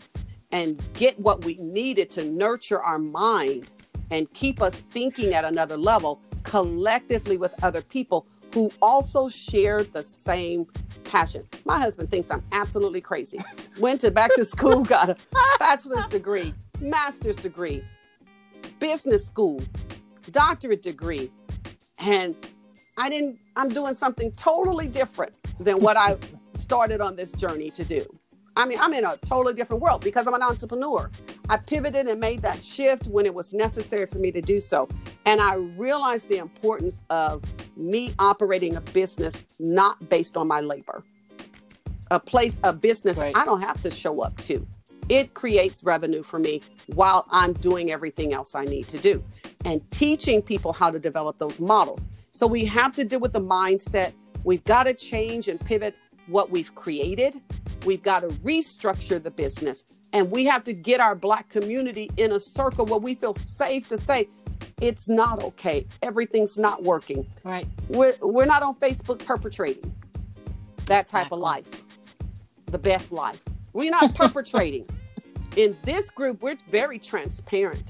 and 0.51 0.81
get 0.93 1.19
what 1.19 1.43
we 1.43 1.55
needed 1.55 2.09
to 2.11 2.23
nurture 2.23 2.81
our 2.81 2.99
mind 2.99 3.67
and 4.11 4.31
keep 4.33 4.61
us 4.61 4.81
thinking 4.91 5.33
at 5.33 5.43
another 5.43 5.77
level 5.77 6.21
collectively 6.43 7.35
with 7.37 7.53
other 7.63 7.81
people 7.81 8.25
who 8.53 8.71
also 8.81 9.27
shared 9.27 9.91
the 9.91 10.03
same 10.03 10.65
passion. 11.07 11.47
My 11.65 11.79
husband 11.79 12.11
thinks 12.11 12.29
I'm 12.31 12.43
absolutely 12.51 13.01
crazy. 13.01 13.39
Went 13.79 14.01
to 14.01 14.11
back 14.11 14.33
to 14.35 14.45
school, 14.45 14.83
got 14.83 15.09
a 15.09 15.17
bachelor's 15.59 16.07
degree, 16.07 16.53
master's 16.79 17.37
degree, 17.37 17.83
business 18.79 19.25
school, 19.25 19.61
doctorate 20.31 20.81
degree. 20.81 21.31
And 21.99 22.35
I 22.97 23.09
didn't, 23.09 23.39
I'm 23.55 23.69
doing 23.69 23.93
something 23.93 24.31
totally 24.33 24.87
different 24.87 25.33
than 25.59 25.79
what 25.79 25.97
I 25.97 26.17
started 26.57 27.01
on 27.01 27.15
this 27.15 27.31
journey 27.31 27.71
to 27.71 27.83
do. 27.83 28.16
I 28.57 28.65
mean, 28.65 28.79
I'm 28.81 28.91
in 28.93 29.05
a 29.05 29.15
totally 29.17 29.53
different 29.53 29.83
world 29.83 30.03
because 30.03 30.25
I'm 30.25 30.33
an 30.33 30.41
entrepreneur. 30.41 31.11
I 31.47 31.57
pivoted 31.57 32.07
and 32.07 32.19
made 32.19 32.41
that 32.41 32.61
shift 32.61 33.05
when 33.05 33.27
it 33.27 33.33
was 33.33 33.53
necessary 33.53 34.07
for 34.07 34.17
me 34.17 34.31
to 34.31 34.41
do 34.41 34.59
so. 34.59 34.89
And 35.27 35.39
I 35.39 35.53
realized 35.55 36.27
the 36.27 36.37
importance 36.37 37.03
of 37.11 37.43
me 37.75 38.15
operating 38.17 38.75
a 38.75 38.81
business 38.81 39.43
not 39.59 40.09
based 40.09 40.35
on 40.37 40.47
my 40.47 40.61
labor. 40.61 41.03
A 42.09 42.19
place, 42.19 42.55
a 42.63 42.73
business 42.73 43.15
right. 43.17 43.37
I 43.37 43.45
don't 43.45 43.61
have 43.61 43.79
to 43.83 43.91
show 43.91 44.21
up 44.21 44.35
to. 44.41 44.65
It 45.07 45.35
creates 45.35 45.83
revenue 45.83 46.23
for 46.23 46.39
me 46.39 46.63
while 46.87 47.27
I'm 47.29 47.53
doing 47.53 47.91
everything 47.91 48.33
else 48.33 48.55
I 48.55 48.65
need 48.65 48.87
to 48.87 48.97
do 48.97 49.23
and 49.65 49.81
teaching 49.91 50.41
people 50.41 50.73
how 50.73 50.89
to 50.89 50.97
develop 50.97 51.37
those 51.37 51.61
models. 51.61 52.07
So 52.31 52.47
we 52.47 52.65
have 52.65 52.95
to 52.95 53.03
deal 53.03 53.19
with 53.19 53.33
the 53.33 53.39
mindset. 53.39 54.13
We've 54.43 54.63
got 54.63 54.83
to 54.85 54.95
change 54.95 55.47
and 55.47 55.59
pivot 55.59 55.95
what 56.27 56.49
we've 56.49 56.73
created 56.75 57.41
We've 57.87 58.03
got 58.03 58.19
to 58.19 58.27
restructure 58.27 59.23
the 59.23 59.31
business 59.31 59.85
and 60.11 60.29
we 60.29 60.43
have 60.43 60.63
to 60.65 60.73
get 60.73 60.99
our 60.99 61.15
Black 61.15 61.47
community 61.47 62.09
in 62.17 62.33
a 62.33 62.39
circle 62.39 62.85
where 62.85 62.99
we 62.99 63.15
feel 63.15 63.33
safe 63.33 63.87
to 63.87 63.97
say, 63.97 64.27
it's 64.81 65.07
not 65.07 65.41
okay. 65.41 65.87
Everything's 66.01 66.57
not 66.57 66.83
working. 66.83 67.25
Right. 67.45 67.65
We're, 67.87 68.15
we're 68.21 68.45
not 68.45 68.61
on 68.61 68.75
Facebook 68.75 69.25
perpetrating 69.25 69.95
that 70.85 71.07
type 71.07 71.27
exactly. 71.27 71.35
of 71.37 71.39
life, 71.39 71.83
the 72.65 72.77
best 72.77 73.13
life. 73.13 73.41
We're 73.71 73.91
not 73.91 74.13
perpetrating. 74.15 74.85
In 75.55 75.77
this 75.83 76.09
group, 76.09 76.41
we're 76.41 76.57
very 76.69 76.99
transparent. 76.99 77.89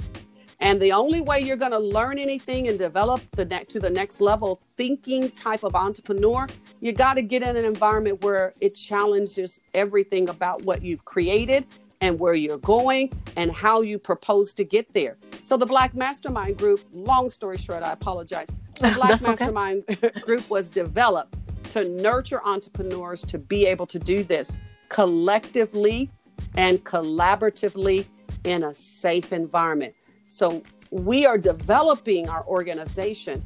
And 0.60 0.82
the 0.82 0.92
only 0.92 1.22
way 1.22 1.40
you're 1.40 1.56
going 1.56 1.72
to 1.72 1.80
learn 1.80 2.18
anything 2.18 2.68
and 2.68 2.80
develop 2.80 3.22
the 3.32 3.46
next 3.46 3.70
to 3.74 3.80
the 3.80 3.90
next 3.90 4.20
level 4.20 4.60
thinking 4.76 5.30
type 5.32 5.64
of 5.64 5.76
entrepreneur, 5.76 6.48
you 6.82 6.94
got 6.94 7.14
to 7.14 7.22
get 7.22 7.44
in 7.44 7.56
an 7.56 7.66
environment 7.66 8.24
where 8.24 8.54
it 8.60 8.74
challenges 8.74 9.60
everything 9.74 10.30
about 10.30 10.64
what 10.64 10.82
you've 10.82 11.06
created 11.06 11.66
and 12.02 12.20
where 12.20 12.34
you're 12.34 12.58
going 12.60 13.12
and 13.36 13.52
how 13.52 13.82
you 13.82 14.00
propose 14.00 14.54
to 14.56 14.64
get 14.64 14.92
there. 14.94 15.18
So 15.44 15.58
the 15.58 15.66
Black 15.66 15.96
Mastermind 15.96 16.58
Group, 16.58 16.82
long 16.92 17.30
story 17.30 17.58
short, 17.58 17.84
I 17.84 17.94
apologize. 17.94 18.48
The 18.80 18.94
Black 18.94 19.20
Mastermind 19.24 19.86
okay. 19.90 20.20
Group 20.22 20.48
was 20.52 20.70
developed 20.70 21.34
to 21.72 21.90
nurture 21.90 22.44
entrepreneurs 22.46 23.24
to 23.26 23.40
be 23.40 23.66
able 23.66 23.88
to 23.88 23.98
do 23.98 24.24
this 24.24 24.60
collectively 24.90 26.12
and 26.56 26.84
collaboratively 26.84 28.06
in 28.44 28.64
a 28.64 28.76
safe 28.76 29.34
environment. 29.34 29.96
So 30.28 30.64
we 30.92 31.26
are 31.26 31.38
developing 31.38 32.30
our 32.30 32.46
organization 32.46 33.44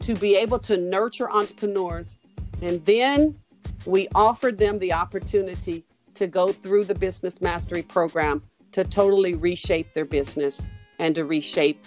to 0.00 0.14
be 0.14 0.36
able 0.36 0.58
to 0.60 0.76
nurture 0.76 1.30
entrepreneurs. 1.30 2.16
And 2.62 2.84
then 2.84 3.38
we 3.86 4.08
offered 4.14 4.58
them 4.58 4.78
the 4.78 4.92
opportunity 4.92 5.84
to 6.14 6.26
go 6.26 6.52
through 6.52 6.84
the 6.84 6.94
business 6.94 7.40
mastery 7.40 7.82
program 7.82 8.42
to 8.72 8.84
totally 8.84 9.34
reshape 9.34 9.92
their 9.92 10.04
business 10.04 10.64
and 10.98 11.14
to 11.14 11.24
reshape 11.24 11.84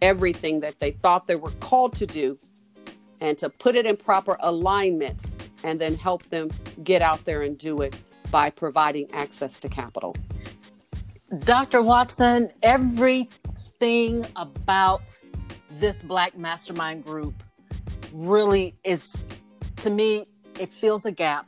everything 0.00 0.60
that 0.60 0.78
they 0.78 0.92
thought 0.92 1.26
they 1.26 1.36
were 1.36 1.50
called 1.60 1.94
to 1.94 2.06
do 2.06 2.38
and 3.20 3.36
to 3.38 3.48
put 3.48 3.76
it 3.76 3.86
in 3.86 3.96
proper 3.96 4.36
alignment 4.40 5.22
and 5.64 5.80
then 5.80 5.94
help 5.94 6.22
them 6.28 6.50
get 6.84 7.02
out 7.02 7.24
there 7.24 7.42
and 7.42 7.58
do 7.58 7.82
it 7.82 7.96
by 8.30 8.50
providing 8.50 9.10
access 9.12 9.58
to 9.58 9.68
capital. 9.68 10.14
Dr. 11.40 11.82
Watson, 11.82 12.50
every 12.62 13.28
thing 13.78 14.26
about 14.36 15.18
this 15.78 16.02
Black 16.02 16.36
Mastermind 16.36 17.04
group 17.04 17.42
really 18.12 18.74
is, 18.84 19.24
to 19.76 19.90
me, 19.90 20.24
it 20.58 20.72
fills 20.72 21.06
a 21.06 21.12
gap. 21.12 21.46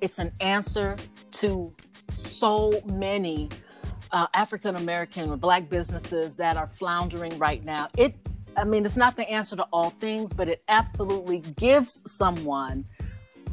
It's 0.00 0.18
an 0.18 0.32
answer 0.40 0.96
to 1.32 1.72
so 2.10 2.82
many 2.86 3.48
uh, 4.12 4.26
African 4.32 4.76
American 4.76 5.30
or 5.30 5.36
Black 5.36 5.68
businesses 5.68 6.36
that 6.36 6.56
are 6.56 6.66
floundering 6.66 7.36
right 7.38 7.64
now. 7.64 7.88
It, 7.98 8.14
I 8.56 8.64
mean, 8.64 8.86
it's 8.86 8.96
not 8.96 9.16
the 9.16 9.28
answer 9.28 9.56
to 9.56 9.66
all 9.72 9.90
things, 9.90 10.32
but 10.32 10.48
it 10.48 10.62
absolutely 10.68 11.40
gives 11.56 12.02
someone 12.10 12.84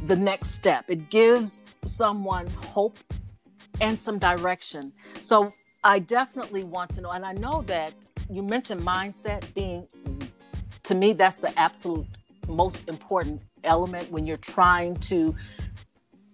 the 0.05 0.15
next 0.15 0.51
step. 0.51 0.85
It 0.89 1.09
gives 1.09 1.65
someone 1.85 2.47
hope 2.47 2.97
and 3.81 3.99
some 3.99 4.19
direction. 4.19 4.93
So 5.21 5.51
I 5.85 5.99
definitely 5.99 6.63
want 6.63 6.95
to 6.95 7.01
know, 7.01 7.11
and 7.11 7.23
I 7.23 7.33
know 7.33 7.61
that 7.67 7.93
you 8.27 8.41
mentioned 8.41 8.81
mindset 8.81 9.53
being, 9.53 9.87
to 10.81 10.95
me, 10.95 11.13
that's 11.13 11.37
the 11.37 11.57
absolute 11.59 12.07
most 12.47 12.89
important 12.89 13.43
element 13.63 14.11
when 14.11 14.25
you're 14.25 14.37
trying 14.37 14.95
to 15.11 15.35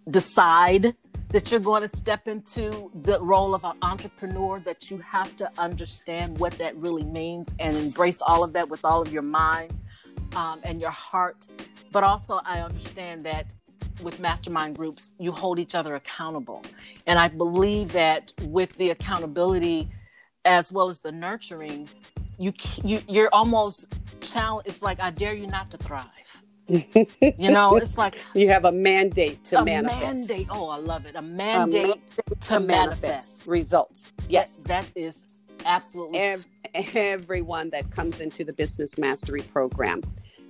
decide 0.09 0.95
that 1.31 1.51
you're 1.51 1.59
going 1.59 1.81
to 1.81 1.89
step 1.89 2.29
into 2.29 2.89
the 3.01 3.19
role 3.21 3.53
of 3.53 3.65
an 3.65 3.75
entrepreneur, 3.81 4.61
that 4.61 4.89
you 4.89 4.99
have 4.99 5.35
to 5.35 5.51
understand 5.57 6.39
what 6.39 6.53
that 6.53 6.73
really 6.77 7.03
means 7.03 7.49
and 7.59 7.75
embrace 7.75 8.21
all 8.21 8.45
of 8.45 8.53
that 8.53 8.69
with 8.69 8.85
all 8.85 9.01
of 9.01 9.11
your 9.11 9.21
mind 9.21 9.73
um, 10.33 10.61
and 10.63 10.79
your 10.79 10.91
heart. 10.91 11.45
But 11.91 12.05
also, 12.05 12.39
I 12.45 12.61
understand 12.61 13.25
that 13.25 13.51
with 14.01 14.19
mastermind 14.19 14.77
groups, 14.77 15.13
you 15.19 15.31
hold 15.31 15.59
each 15.59 15.75
other 15.75 15.95
accountable. 15.95 16.63
And 17.07 17.19
I 17.19 17.27
believe 17.27 17.91
that 17.93 18.33
with 18.43 18.75
the 18.77 18.89
accountability 18.91 19.89
as 20.45 20.71
well 20.71 20.89
as 20.89 20.99
the 20.99 21.11
nurturing, 21.11 21.87
you, 22.37 22.53
you 22.83 23.01
you're 23.07 23.29
almost 23.33 23.87
challenge. 24.21 24.67
It's 24.67 24.81
like 24.81 24.99
I 24.99 25.11
dare 25.11 25.33
you 25.33 25.47
not 25.47 25.69
to 25.71 25.77
thrive. 25.77 26.43
you 26.67 27.51
know, 27.51 27.75
it's 27.77 27.97
like 27.97 28.17
you 28.33 28.49
have 28.49 28.65
a 28.65 28.71
mandate 28.71 29.43
to 29.45 29.59
a 29.59 29.65
manifest. 29.65 30.01
mandate. 30.01 30.47
Oh, 30.49 30.69
I 30.69 30.77
love 30.77 31.05
it. 31.05 31.15
A 31.15 31.21
mandate, 31.21 31.83
a 31.83 31.87
mandate 31.87 32.41
to, 32.41 32.59
manifest. 32.59 33.01
manifest. 33.01 33.47
results. 33.47 34.11
Yes, 34.29 34.59
that, 34.65 34.85
that 34.85 34.91
is 34.95 35.23
absolutely 35.65 36.19
Ev- 36.19 36.45
everyone 36.73 37.69
that 37.71 37.89
comes 37.91 38.21
into 38.21 38.43
the 38.43 38.53
business 38.53 38.97
mastery 38.97 39.41
program 39.41 40.01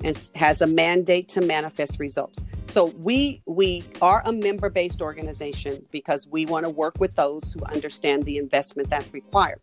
and 0.03 0.29
has 0.35 0.61
a 0.61 0.67
mandate 0.67 1.27
to 1.29 1.41
manifest 1.41 1.99
results. 1.99 2.43
So 2.65 2.85
we 2.85 3.41
we 3.45 3.83
are 4.01 4.21
a 4.25 4.31
member 4.31 4.69
based 4.69 5.01
organization 5.01 5.85
because 5.91 6.27
we 6.27 6.45
want 6.45 6.65
to 6.65 6.69
work 6.69 6.99
with 6.99 7.15
those 7.15 7.53
who 7.53 7.63
understand 7.65 8.23
the 8.23 8.37
investment 8.37 8.89
that's 8.89 9.13
required. 9.13 9.59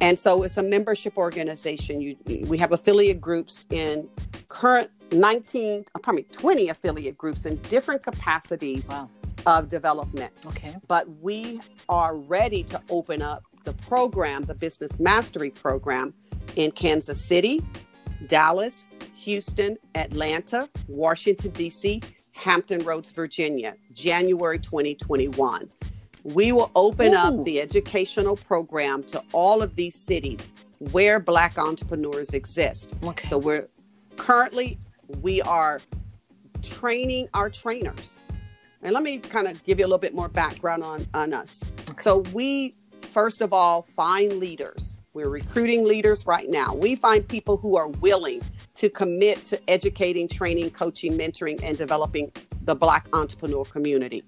And 0.00 0.18
so 0.18 0.42
it's 0.42 0.56
a 0.56 0.62
membership 0.62 1.18
organization. 1.18 2.00
You, 2.00 2.16
we 2.46 2.56
have 2.58 2.72
affiliate 2.72 3.20
groups 3.20 3.66
in 3.70 4.08
current 4.48 4.90
19, 5.12 5.84
uh, 5.94 5.98
pardon 5.98 6.22
me, 6.22 6.28
20 6.32 6.68
affiliate 6.70 7.18
groups 7.18 7.44
in 7.44 7.56
different 7.68 8.02
capacities 8.02 8.88
wow. 8.88 9.10
of 9.46 9.68
development. 9.68 10.32
Okay. 10.46 10.74
But 10.88 11.08
we 11.20 11.60
are 11.88 12.16
ready 12.16 12.62
to 12.64 12.80
open 12.88 13.20
up 13.20 13.42
the 13.64 13.74
program, 13.74 14.42
the 14.44 14.54
Business 14.54 14.98
Mastery 14.98 15.50
Program, 15.50 16.14
in 16.56 16.70
Kansas 16.72 17.22
City, 17.22 17.62
Dallas, 18.26 18.86
Houston, 19.14 19.76
Atlanta, 19.94 20.68
Washington, 20.88 21.50
D.C., 21.52 22.02
Hampton 22.34 22.84
Roads, 22.84 23.10
Virginia, 23.10 23.74
January 23.92 24.58
2021. 24.58 25.70
We 26.24 26.52
will 26.52 26.70
open 26.74 27.14
Ooh. 27.14 27.16
up 27.16 27.44
the 27.44 27.60
educational 27.60 28.36
program 28.36 29.02
to 29.04 29.22
all 29.32 29.62
of 29.62 29.76
these 29.76 29.94
cities 29.94 30.52
where 30.92 31.18
Black 31.18 31.58
entrepreneurs 31.58 32.34
exist. 32.34 32.94
Okay. 33.02 33.26
So 33.28 33.38
we're 33.38 33.68
currently 34.16 34.78
we 35.22 35.42
are 35.42 35.80
training 36.62 37.28
our 37.34 37.50
trainers. 37.50 38.18
And 38.82 38.94
let 38.94 39.02
me 39.02 39.18
kind 39.18 39.46
of 39.46 39.62
give 39.64 39.78
you 39.78 39.84
a 39.84 39.88
little 39.88 39.98
bit 39.98 40.14
more 40.14 40.28
background 40.28 40.82
on, 40.82 41.06
on 41.12 41.34
us. 41.34 41.62
Okay. 41.88 42.02
So 42.02 42.18
we 42.32 42.74
first 43.02 43.40
of 43.40 43.52
all 43.52 43.82
find 43.82 44.38
leaders. 44.38 44.96
We're 45.12 45.28
recruiting 45.28 45.84
leaders 45.84 46.24
right 46.24 46.48
now. 46.48 46.72
We 46.72 46.94
find 46.94 47.26
people 47.26 47.56
who 47.56 47.76
are 47.76 47.88
willing 47.88 48.42
to 48.76 48.88
commit 48.88 49.44
to 49.46 49.60
educating, 49.68 50.28
training, 50.28 50.70
coaching, 50.70 51.18
mentoring, 51.18 51.58
and 51.64 51.76
developing 51.76 52.30
the 52.62 52.76
Black 52.76 53.08
entrepreneur 53.12 53.64
community. 53.64 54.22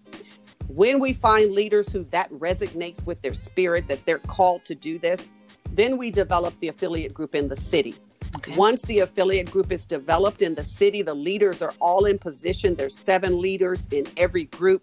When 0.66 0.98
we 0.98 1.12
find 1.12 1.52
leaders 1.52 1.92
who 1.92 2.02
that 2.10 2.32
resonates 2.32 3.06
with 3.06 3.22
their 3.22 3.32
spirit, 3.32 3.86
that 3.86 4.04
they're 4.06 4.18
called 4.18 4.64
to 4.64 4.74
do 4.74 4.98
this, 4.98 5.30
then 5.70 5.98
we 5.98 6.10
develop 6.10 6.58
the 6.58 6.66
affiliate 6.66 7.14
group 7.14 7.36
in 7.36 7.46
the 7.46 7.56
city. 7.56 7.94
Okay. 8.34 8.56
Once 8.56 8.82
the 8.82 9.00
affiliate 9.00 9.52
group 9.52 9.70
is 9.70 9.86
developed 9.86 10.42
in 10.42 10.56
the 10.56 10.64
city, 10.64 11.00
the 11.00 11.14
leaders 11.14 11.62
are 11.62 11.74
all 11.78 12.06
in 12.06 12.18
position. 12.18 12.74
There's 12.74 12.98
seven 12.98 13.40
leaders 13.40 13.86
in 13.92 14.04
every 14.16 14.44
group. 14.44 14.82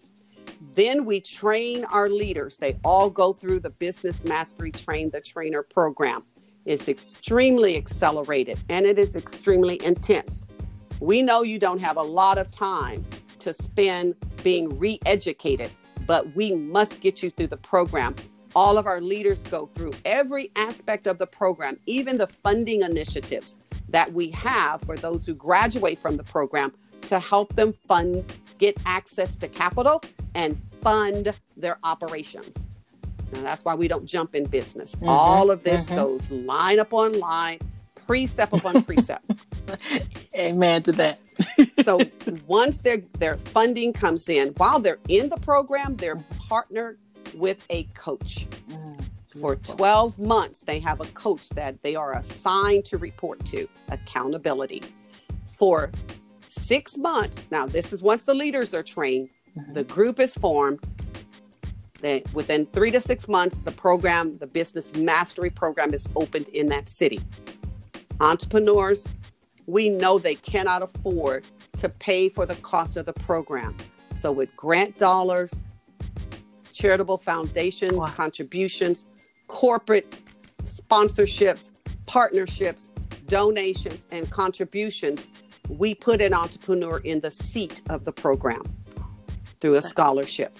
Then 0.62 1.06
we 1.06 1.20
train 1.20 1.86
our 1.86 2.10
leaders. 2.10 2.58
They 2.58 2.78
all 2.84 3.10
go 3.10 3.34
through 3.34 3.62
the 3.62 3.70
Business 3.70 4.24
Mastery 4.24 4.72
Train 4.72 5.10
the 5.10 5.22
Trainer 5.22 5.64
program. 5.64 6.24
It's 6.66 6.90
extremely 6.90 7.78
accelerated 7.78 8.60
and 8.70 8.86
it 8.86 9.00
is 9.00 9.16
extremely 9.16 9.84
intense. 9.84 10.46
We 11.00 11.22
know 11.22 11.44
you 11.44 11.60
don't 11.60 11.80
have 11.80 11.98
a 11.98 12.02
lot 12.02 12.38
of 12.38 12.52
time 12.52 13.06
to 13.40 13.54
spend 13.54 14.16
being 14.44 14.78
re 14.78 15.00
educated, 15.06 15.72
but 16.06 16.36
we 16.36 16.54
must 16.54 17.00
get 17.00 17.24
you 17.24 17.30
through 17.30 17.48
the 17.48 17.58
program 17.58 18.16
all 18.56 18.78
of 18.78 18.88
our 18.88 19.02
leaders 19.02 19.44
go 19.44 19.68
through 19.68 19.94
every 20.06 20.52
aspect 20.56 21.08
of 21.08 21.18
the 21.18 21.28
program, 21.28 21.78
even 21.86 22.18
the 22.18 22.28
funding 22.28 22.82
initiatives 22.82 23.58
that 23.90 24.12
we 24.12 24.30
have 24.32 24.82
for 24.82 24.98
those 24.98 25.26
who 25.26 25.34
graduate 25.34 26.00
from 26.00 26.18
the 26.18 26.24
program 26.24 26.74
to 27.02 27.20
help 27.20 27.54
them 27.56 27.74
fund, 27.88 28.24
get 28.60 28.78
access 28.86 29.36
to 29.38 29.48
capital 29.48 30.04
and 30.36 30.62
fund 30.82 31.34
their 31.58 31.80
operations. 31.84 32.68
Now, 33.32 33.42
that's 33.42 33.66
why 33.66 33.76
we 33.76 33.88
don't 33.88 34.06
jump 34.06 34.36
in 34.36 34.46
business. 34.46 34.96
Mm-hmm, 34.96 35.10
all 35.10 35.50
of 35.50 35.64
this 35.64 35.86
mm-hmm. 35.86 35.96
goes 35.96 36.30
line 36.30 36.80
upon 36.80 37.20
line, 37.20 37.60
precept 38.06 38.54
upon 38.54 38.84
precept. 38.86 39.26
Amen 40.36 40.84
to 40.84 40.92
that. 40.94 41.20
so 41.84 42.00
once 42.48 42.80
their 42.80 43.02
their 43.18 43.38
funding 43.38 43.94
comes 43.94 44.30
in, 44.30 44.50
while 44.58 44.80
they're 44.80 45.00
in 45.08 45.30
the 45.30 45.38
program, 45.38 45.96
they're 45.96 46.24
partnered 46.48 46.98
with 47.36 47.66
a 47.70 47.84
coach. 47.94 48.48
Mm, 48.70 49.00
For 49.40 49.56
12 49.58 50.18
months, 50.18 50.62
they 50.62 50.80
have 50.80 51.02
a 51.02 51.06
coach 51.06 51.50
that 51.50 51.82
they 51.84 51.96
are 51.96 52.14
assigned 52.14 52.86
to 52.86 52.98
report 52.98 53.46
to 53.46 53.68
accountability. 53.90 54.82
For 55.52 55.92
six 56.50 56.98
months, 56.98 57.46
now, 57.52 57.66
this 57.68 57.94
is 57.94 58.02
once 58.02 58.24
the 58.24 58.34
leaders 58.34 58.74
are 58.74 58.84
trained, 58.84 59.30
mm-hmm. 59.58 59.74
the 59.74 59.84
group 59.84 60.20
is 60.20 60.36
formed. 60.36 60.80
Then 62.02 62.24
within 62.34 62.66
three 62.68 62.92
to 62.92 63.00
six 63.00 63.28
months, 63.28 63.56
the 63.66 63.72
program, 63.72 64.38
the 64.38 64.48
business 64.48 64.96
mastery 64.96 65.50
program, 65.50 65.94
is 65.94 66.08
opened 66.16 66.48
in 66.50 66.68
that 66.70 66.90
city. 66.90 67.20
Entrepreneurs, 68.20 69.08
we 69.68 69.90
know 69.90 70.18
they 70.18 70.36
cannot 70.36 70.82
afford 70.82 71.46
to 71.78 71.90
pay 71.90 72.30
for 72.30 72.46
the 72.46 72.56
cost 72.56 72.98
of 72.98 73.06
the 73.06 73.14
program. 73.14 73.76
So, 74.14 74.32
with 74.32 74.54
grant 74.56 74.98
dollars, 74.98 75.64
charitable 76.74 77.18
foundation 77.18 77.98
wow. 77.98 78.08
contributions, 78.08 79.06
corporate 79.48 80.08
sponsorships, 80.64 81.70
partnerships, 82.06 82.90
donations, 83.28 84.04
and 84.12 84.30
contributions, 84.32 85.28
we 85.70 85.94
put 85.94 86.22
an 86.22 86.34
entrepreneur 86.34 86.98
in 87.00 87.20
the 87.20 87.32
seat 87.32 87.82
of 87.90 88.06
the 88.06 88.12
program 88.12 88.62
through 89.62 89.76
a 89.76 89.82
scholarship. 89.82 90.56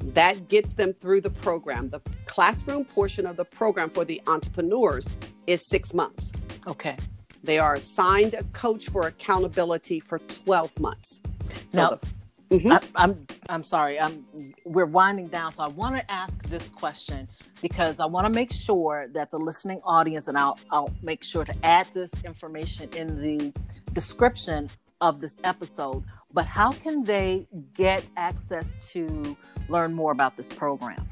That 0.00 0.48
gets 0.48 0.74
them 0.74 0.92
through 0.92 1.22
the 1.22 1.30
program. 1.30 1.88
The 1.90 2.00
classroom 2.26 2.84
portion 2.84 3.26
of 3.26 3.36
the 3.36 3.44
program 3.44 3.90
for 3.90 4.04
the 4.04 4.20
entrepreneurs 4.26 5.10
is 5.46 5.66
six 5.66 5.94
months. 5.94 6.32
Okay. 6.66 6.96
They 7.42 7.58
are 7.58 7.74
assigned 7.74 8.34
a 8.34 8.42
coach 8.52 8.88
for 8.90 9.06
accountability 9.06 10.00
for 10.00 10.18
12 10.18 10.78
months. 10.80 11.20
So 11.68 11.80
now, 11.80 11.90
the 11.90 12.06
Mm-hmm. 12.50 12.72
I, 12.72 12.80
I'm 12.94 13.26
I'm 13.48 13.62
sorry. 13.62 13.98
I'm 13.98 14.24
we're 14.64 14.86
winding 14.86 15.28
down, 15.28 15.52
so 15.52 15.64
I 15.64 15.68
want 15.68 15.96
to 15.96 16.10
ask 16.10 16.42
this 16.44 16.70
question 16.70 17.28
because 17.60 17.98
I 17.98 18.06
want 18.06 18.26
to 18.26 18.32
make 18.32 18.52
sure 18.52 19.08
that 19.14 19.30
the 19.30 19.38
listening 19.38 19.80
audience, 19.84 20.28
and 20.28 20.38
I'll 20.38 20.58
I'll 20.70 20.92
make 21.02 21.24
sure 21.24 21.44
to 21.44 21.54
add 21.64 21.88
this 21.92 22.12
information 22.24 22.88
in 22.94 23.20
the 23.20 23.52
description 23.92 24.70
of 25.00 25.20
this 25.20 25.38
episode. 25.42 26.04
But 26.32 26.46
how 26.46 26.70
can 26.72 27.02
they 27.02 27.46
get 27.74 28.04
access 28.16 28.76
to 28.92 29.36
learn 29.68 29.92
more 29.92 30.12
about 30.12 30.36
this 30.36 30.48
program? 30.48 31.08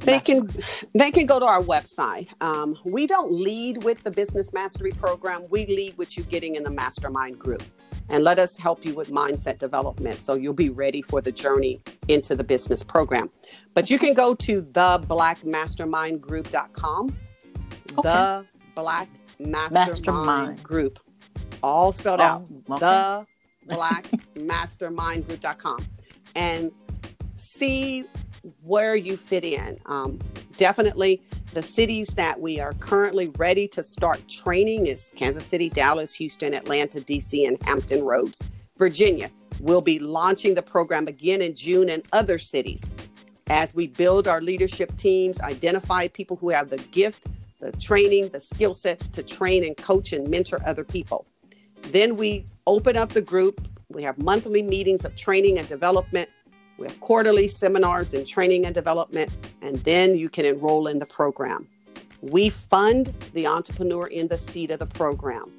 they 0.00 0.18
can 0.20 0.48
they 0.94 1.10
can 1.10 1.26
go 1.26 1.40
to 1.40 1.46
our 1.46 1.62
website. 1.62 2.28
Um, 2.40 2.76
we 2.84 3.06
don't 3.06 3.32
lead 3.32 3.82
with 3.82 4.02
the 4.04 4.10
business 4.10 4.52
mastery 4.52 4.92
program. 4.92 5.46
We 5.50 5.66
lead 5.66 5.96
with 5.98 6.16
you 6.16 6.22
getting 6.24 6.56
in 6.56 6.62
the 6.62 6.70
mastermind 6.70 7.38
group 7.38 7.62
and 8.10 8.24
let 8.24 8.38
us 8.38 8.56
help 8.56 8.84
you 8.84 8.94
with 8.94 9.10
mindset 9.10 9.58
development 9.58 10.20
so 10.20 10.34
you'll 10.34 10.52
be 10.52 10.68
ready 10.68 11.02
for 11.02 11.20
the 11.20 11.32
journey 11.32 11.80
into 12.08 12.36
the 12.36 12.44
business 12.44 12.82
program. 12.82 13.30
But 13.74 13.88
you 13.88 13.96
can 13.98 14.14
go 14.14 14.34
to 14.34 14.62
theblackmastermindgroup.com. 14.62 17.16
Okay. 17.98 18.02
The 18.02 18.44
Black 18.74 19.08
Mastermind, 19.38 19.72
Mastermind, 19.72 20.62
Group, 20.62 20.98
all 21.62 21.92
spelled 21.92 22.20
oh, 22.20 22.24
out. 22.24 22.42
Okay. 22.70 23.24
The 23.66 23.74
blackmastermindgroup.com 24.36 25.86
and 26.34 26.72
see 27.34 28.04
where 28.62 28.96
you 28.96 29.16
fit 29.16 29.44
in. 29.44 29.76
Um, 29.86 30.18
definitely 30.56 31.22
the 31.52 31.62
cities 31.62 32.08
that 32.08 32.40
we 32.40 32.60
are 32.60 32.72
currently 32.74 33.28
ready 33.36 33.66
to 33.68 33.82
start 33.82 34.26
training 34.28 34.86
is 34.86 35.10
Kansas 35.16 35.44
City, 35.44 35.68
Dallas, 35.68 36.14
Houston, 36.14 36.54
Atlanta, 36.54 37.00
DC, 37.00 37.46
and 37.46 37.60
Hampton 37.62 38.04
Roads, 38.04 38.40
Virginia. 38.78 39.30
We'll 39.58 39.80
be 39.80 39.98
launching 39.98 40.54
the 40.54 40.62
program 40.62 41.08
again 41.08 41.42
in 41.42 41.54
June 41.54 41.88
in 41.88 42.02
other 42.12 42.38
cities. 42.38 42.88
as 43.48 43.74
we 43.74 43.88
build 43.88 44.28
our 44.28 44.40
leadership 44.40 44.94
teams, 44.94 45.40
identify 45.40 46.06
people 46.06 46.36
who 46.36 46.50
have 46.50 46.70
the 46.70 46.76
gift, 46.92 47.26
the 47.58 47.72
training, 47.72 48.28
the 48.28 48.40
skill 48.40 48.72
sets 48.72 49.08
to 49.08 49.24
train 49.24 49.64
and 49.64 49.76
coach 49.76 50.12
and 50.12 50.28
mentor 50.28 50.60
other 50.64 50.84
people. 50.84 51.26
Then 51.90 52.16
we 52.16 52.46
open 52.68 52.96
up 52.96 53.08
the 53.08 53.20
group. 53.20 53.60
We 53.88 54.04
have 54.04 54.18
monthly 54.18 54.62
meetings 54.62 55.04
of 55.04 55.16
training 55.16 55.58
and 55.58 55.68
development. 55.68 56.30
We 56.80 56.86
have 56.86 56.98
quarterly 57.00 57.46
seminars 57.46 58.14
in 58.14 58.24
training 58.24 58.64
and 58.64 58.74
development, 58.74 59.30
and 59.60 59.78
then 59.80 60.16
you 60.16 60.30
can 60.30 60.46
enroll 60.46 60.86
in 60.86 60.98
the 60.98 61.04
program. 61.04 61.68
We 62.22 62.48
fund 62.48 63.12
the 63.34 63.46
entrepreneur 63.46 64.06
in 64.06 64.28
the 64.28 64.38
seat 64.38 64.70
of 64.70 64.78
the 64.78 64.86
program. 64.86 65.52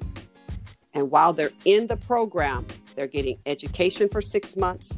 And 0.94 1.12
while 1.12 1.32
they're 1.32 1.52
in 1.64 1.86
the 1.86 1.96
program, 1.96 2.66
they're 2.96 3.06
getting 3.06 3.38
education 3.46 4.08
for 4.08 4.20
six 4.20 4.56
months, 4.56 4.96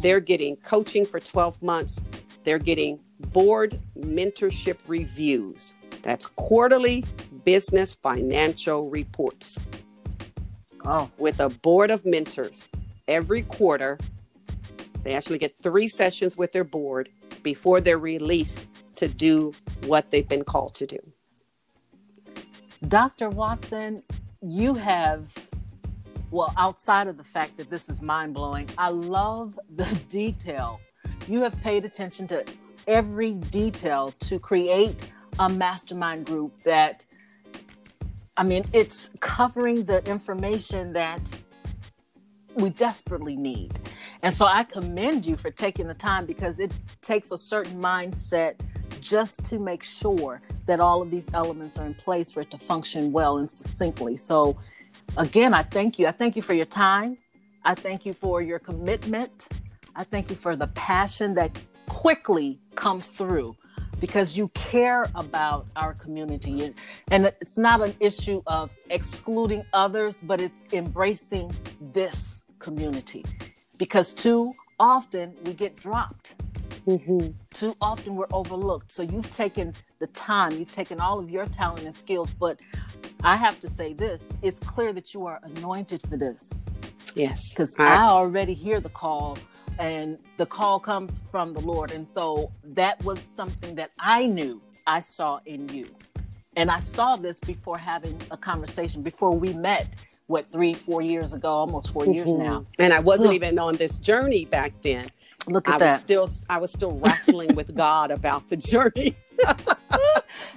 they're 0.00 0.18
getting 0.18 0.56
coaching 0.56 1.04
for 1.04 1.20
12 1.20 1.62
months, 1.62 2.00
they're 2.44 2.58
getting 2.58 2.98
board 3.28 3.78
mentorship 3.98 4.78
reviews. 4.86 5.74
That's 6.00 6.24
quarterly 6.24 7.04
business 7.44 7.94
financial 7.94 8.88
reports. 8.88 9.58
Oh. 10.86 11.10
With 11.18 11.38
a 11.38 11.50
board 11.50 11.90
of 11.90 12.06
mentors 12.06 12.66
every 13.06 13.42
quarter. 13.42 13.98
They 15.02 15.14
actually 15.14 15.38
get 15.38 15.56
three 15.56 15.88
sessions 15.88 16.36
with 16.36 16.52
their 16.52 16.64
board 16.64 17.08
before 17.42 17.80
they're 17.80 17.98
released 17.98 18.66
to 18.96 19.08
do 19.08 19.52
what 19.86 20.10
they've 20.10 20.28
been 20.28 20.44
called 20.44 20.74
to 20.76 20.86
do. 20.86 20.98
Dr. 22.86 23.28
Watson, 23.30 24.02
you 24.42 24.74
have, 24.74 25.32
well, 26.30 26.52
outside 26.56 27.08
of 27.08 27.16
the 27.16 27.24
fact 27.24 27.56
that 27.58 27.70
this 27.70 27.88
is 27.88 28.00
mind 28.00 28.34
blowing, 28.34 28.68
I 28.78 28.90
love 28.90 29.58
the 29.74 29.84
detail. 30.08 30.80
You 31.28 31.42
have 31.42 31.58
paid 31.60 31.84
attention 31.84 32.26
to 32.28 32.44
every 32.86 33.34
detail 33.34 34.12
to 34.20 34.38
create 34.38 35.12
a 35.38 35.48
mastermind 35.48 36.26
group 36.26 36.58
that, 36.62 37.04
I 38.36 38.42
mean, 38.42 38.64
it's 38.72 39.10
covering 39.20 39.84
the 39.84 40.04
information 40.08 40.92
that 40.94 41.20
we 42.54 42.70
desperately 42.70 43.36
need. 43.36 43.78
And 44.22 44.34
so 44.34 44.46
I 44.46 44.64
commend 44.64 45.24
you 45.24 45.36
for 45.36 45.50
taking 45.50 45.86
the 45.86 45.94
time 45.94 46.26
because 46.26 46.60
it 46.60 46.72
takes 47.00 47.32
a 47.32 47.38
certain 47.38 47.80
mindset 47.80 48.60
just 49.00 49.44
to 49.46 49.58
make 49.58 49.82
sure 49.82 50.42
that 50.66 50.78
all 50.78 51.00
of 51.00 51.10
these 51.10 51.28
elements 51.32 51.78
are 51.78 51.86
in 51.86 51.94
place 51.94 52.30
for 52.30 52.42
it 52.42 52.50
to 52.50 52.58
function 52.58 53.12
well 53.12 53.38
and 53.38 53.50
succinctly. 53.50 54.16
So, 54.16 54.58
again, 55.16 55.54
I 55.54 55.62
thank 55.62 55.98
you. 55.98 56.06
I 56.06 56.12
thank 56.12 56.36
you 56.36 56.42
for 56.42 56.52
your 56.52 56.66
time. 56.66 57.16
I 57.64 57.74
thank 57.74 58.04
you 58.04 58.12
for 58.12 58.42
your 58.42 58.58
commitment. 58.58 59.48
I 59.96 60.04
thank 60.04 60.28
you 60.28 60.36
for 60.36 60.54
the 60.54 60.66
passion 60.68 61.34
that 61.34 61.58
quickly 61.88 62.60
comes 62.74 63.12
through 63.12 63.56
because 64.00 64.36
you 64.36 64.48
care 64.48 65.06
about 65.14 65.66
our 65.76 65.94
community. 65.94 66.74
And 67.10 67.26
it's 67.40 67.58
not 67.58 67.80
an 67.80 67.94
issue 68.00 68.42
of 68.46 68.74
excluding 68.90 69.64
others, 69.72 70.20
but 70.22 70.40
it's 70.40 70.66
embracing 70.72 71.52
this 71.92 72.44
community 72.58 73.24
because 73.80 74.12
too 74.12 74.52
often 74.78 75.34
we 75.44 75.52
get 75.52 75.74
dropped 75.74 76.36
Mm-hmm. 76.86 77.28
Too 77.52 77.76
often 77.80 78.16
we're 78.16 78.26
overlooked. 78.32 78.90
So 78.90 79.02
you've 79.02 79.30
taken 79.30 79.74
the 79.98 80.06
time, 80.08 80.52
you've 80.52 80.72
taken 80.72 81.00
all 81.00 81.18
of 81.18 81.30
your 81.30 81.46
talent 81.46 81.84
and 81.84 81.94
skills, 81.94 82.30
but 82.30 82.58
I 83.22 83.36
have 83.36 83.60
to 83.60 83.70
say 83.70 83.92
this 83.92 84.28
it's 84.42 84.60
clear 84.60 84.92
that 84.92 85.14
you 85.14 85.26
are 85.26 85.40
anointed 85.42 86.00
for 86.02 86.16
this. 86.16 86.66
Yes. 87.14 87.50
Because 87.50 87.74
I, 87.78 87.94
I 87.94 88.02
already 88.04 88.54
hear 88.54 88.80
the 88.80 88.88
call 88.88 89.38
and 89.78 90.18
the 90.36 90.46
call 90.46 90.80
comes 90.80 91.20
from 91.30 91.52
the 91.52 91.60
Lord. 91.60 91.92
And 91.92 92.08
so 92.08 92.50
that 92.64 93.02
was 93.04 93.30
something 93.34 93.74
that 93.76 93.90
I 94.00 94.26
knew 94.26 94.60
I 94.86 95.00
saw 95.00 95.40
in 95.46 95.68
you. 95.68 95.86
And 96.56 96.70
I 96.70 96.80
saw 96.80 97.16
this 97.16 97.38
before 97.38 97.78
having 97.78 98.20
a 98.30 98.36
conversation, 98.36 99.02
before 99.02 99.32
we 99.32 99.52
met, 99.52 99.94
what, 100.30 100.50
three, 100.50 100.72
four 100.72 101.02
years 101.02 101.34
ago, 101.34 101.48
almost 101.48 101.92
4 101.92 102.04
mm-hmm. 102.04 102.12
years 102.12 102.34
now. 102.34 102.64
And 102.78 102.92
I 102.92 103.00
wasn't 103.00 103.30
so, 103.30 103.32
even 103.34 103.58
on 103.58 103.76
this 103.76 103.98
journey 103.98 104.44
back 104.44 104.72
then. 104.82 105.10
Look 105.46 105.68
at 105.68 105.74
I 105.74 105.78
that. 105.78 105.90
was 105.90 106.00
still 106.00 106.46
I 106.48 106.58
was 106.58 106.72
still 106.72 106.98
wrestling 106.98 107.54
with 107.54 107.74
God 107.74 108.10
about 108.10 108.48
the 108.48 108.56
journey. 108.56 109.16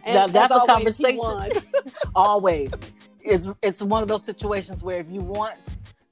now, 0.05 0.27
that's 0.27 0.53
a 0.53 0.65
conversation. 0.67 1.63
always. 2.15 2.71
It's 3.21 3.47
it's 3.61 3.81
one 3.81 4.03
of 4.03 4.09
those 4.09 4.23
situations 4.23 4.83
where 4.83 4.99
if 4.99 5.09
you 5.09 5.21
want 5.21 5.55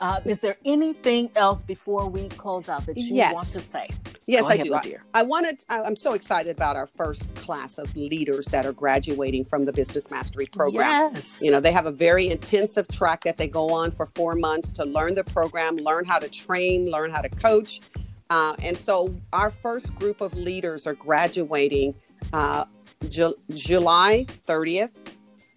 Uh, 0.00 0.20
is 0.24 0.40
there 0.40 0.56
anything 0.64 1.30
else 1.36 1.62
before 1.62 2.08
we 2.08 2.28
close 2.30 2.68
out 2.68 2.84
that 2.86 2.96
you 2.96 3.14
yes. 3.14 3.32
want 3.32 3.46
to 3.48 3.60
say? 3.60 3.88
Yes, 4.26 4.42
Go 4.42 4.48
I 4.48 4.54
ahead, 4.54 4.66
do. 4.66 4.74
I, 4.74 5.20
I 5.20 5.22
wanted. 5.22 5.58
I, 5.68 5.82
I'm 5.82 5.96
so 5.96 6.14
excited 6.14 6.50
about 6.50 6.76
our 6.76 6.86
first 6.86 7.34
class 7.36 7.78
of 7.78 7.94
leaders 7.94 8.46
that 8.46 8.66
are 8.66 8.72
graduating 8.72 9.44
from 9.44 9.64
the 9.64 9.72
Business 9.72 10.10
Mastery 10.10 10.46
Program. 10.46 11.12
Yes. 11.14 11.40
You 11.42 11.50
know, 11.50 11.60
they 11.60 11.72
have 11.72 11.86
a 11.86 11.92
very 11.92 12.28
intensive 12.28 12.88
track 12.88 13.24
that 13.24 13.36
they 13.36 13.46
go 13.46 13.72
on 13.72 13.92
for 13.92 14.06
four 14.06 14.34
months 14.34 14.72
to 14.72 14.84
learn 14.84 15.14
the 15.14 15.24
program, 15.24 15.76
learn 15.76 16.04
how 16.04 16.18
to 16.18 16.28
train, 16.28 16.90
learn 16.90 17.10
how 17.10 17.20
to 17.20 17.28
coach. 17.28 17.80
Uh, 18.30 18.56
and 18.62 18.76
so, 18.76 19.14
our 19.32 19.50
first 19.50 19.94
group 19.94 20.20
of 20.20 20.34
leaders 20.34 20.86
are 20.86 20.94
graduating 20.94 21.94
uh, 22.32 22.64
Ju- 23.10 23.36
July 23.50 24.26
30th, 24.46 24.90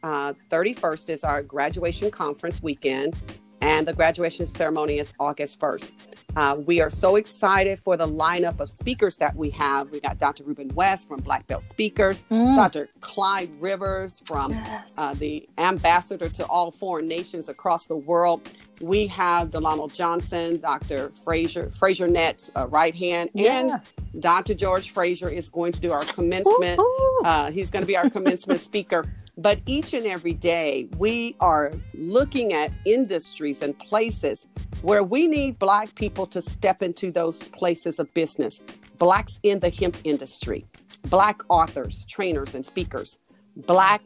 uh, 0.04 0.34
31st 0.50 1.10
is 1.10 1.24
our 1.24 1.44
graduation 1.44 2.12
conference 2.12 2.62
weekend, 2.62 3.16
and 3.62 3.88
the 3.88 3.94
graduation 3.94 4.48
ceremony 4.48 5.00
is 5.00 5.14
August 5.20 5.60
1st. 5.60 5.92
Uh, 6.36 6.56
we 6.68 6.80
are 6.82 6.90
so 6.92 7.16
excited 7.16 7.80
for 7.80 7.98
the 7.98 8.08
lineup 8.08 8.60
of 8.60 8.70
speakers 8.70 9.16
that 9.16 9.36
we 9.36 9.50
have. 9.50 9.90
We 9.90 10.00
got 10.00 10.20
Dr. 10.20 10.44
Ruben 10.44 10.70
West 10.76 11.08
from 11.08 11.20
Black 11.22 11.48
Belt 11.48 11.64
Speakers, 11.64 12.26
mm. 12.30 12.56
Dr. 12.56 12.90
Clyde 13.02 13.50
Rivers 13.60 14.22
from 14.24 14.52
yes. 14.52 14.96
uh, 15.00 15.16
the 15.16 15.50
ambassador 15.58 16.30
to 16.30 16.46
all 16.46 16.70
foreign 16.70 17.08
nations 17.08 17.50
across 17.50 17.86
the 17.86 17.96
world. 17.96 18.48
We 18.82 19.08
have 19.08 19.52
Delano 19.52 19.88
Johnson, 19.88 20.60
Dr. 20.60 21.12
Fraser 21.24 21.68
FraserNet's 21.68 22.52
uh, 22.56 22.68
right 22.68 22.94
hand, 22.94 23.30
yeah. 23.34 23.60
and 23.60 23.82
Dr. 24.22 24.54
George 24.54 24.92
Fraser 24.92 25.30
is 25.30 25.50
going 25.50 25.72
to 25.74 25.80
do 25.80 25.92
our 25.92 26.04
commencement. 26.06 26.80
Uh, 27.26 27.52
he's 27.52 27.70
going 27.70 27.82
to 27.82 27.88
be 27.88 27.98
our 27.98 28.10
commencement 28.10 28.62
speaker. 28.72 29.06
But 29.38 29.60
each 29.68 29.94
and 29.94 30.08
every 30.08 30.34
day, 30.34 30.88
we 30.98 31.36
are 31.40 31.72
looking 31.94 32.54
at 32.54 32.72
industries 32.86 33.62
and 33.62 33.78
places 33.78 34.48
where 34.82 35.04
we 35.04 35.28
need 35.28 35.60
Black 35.60 35.94
people 35.96 36.26
to 36.28 36.42
step 36.42 36.82
into 36.82 37.12
those 37.12 37.48
places 37.50 38.00
of 38.00 38.12
business. 38.16 38.62
Blacks 38.98 39.40
in 39.44 39.60
the 39.60 39.70
hemp 39.70 39.96
industry, 40.04 40.66
Black 41.10 41.42
authors, 41.50 42.04
trainers, 42.06 42.56
and 42.56 42.66
speakers, 42.66 43.20
Black 43.56 44.02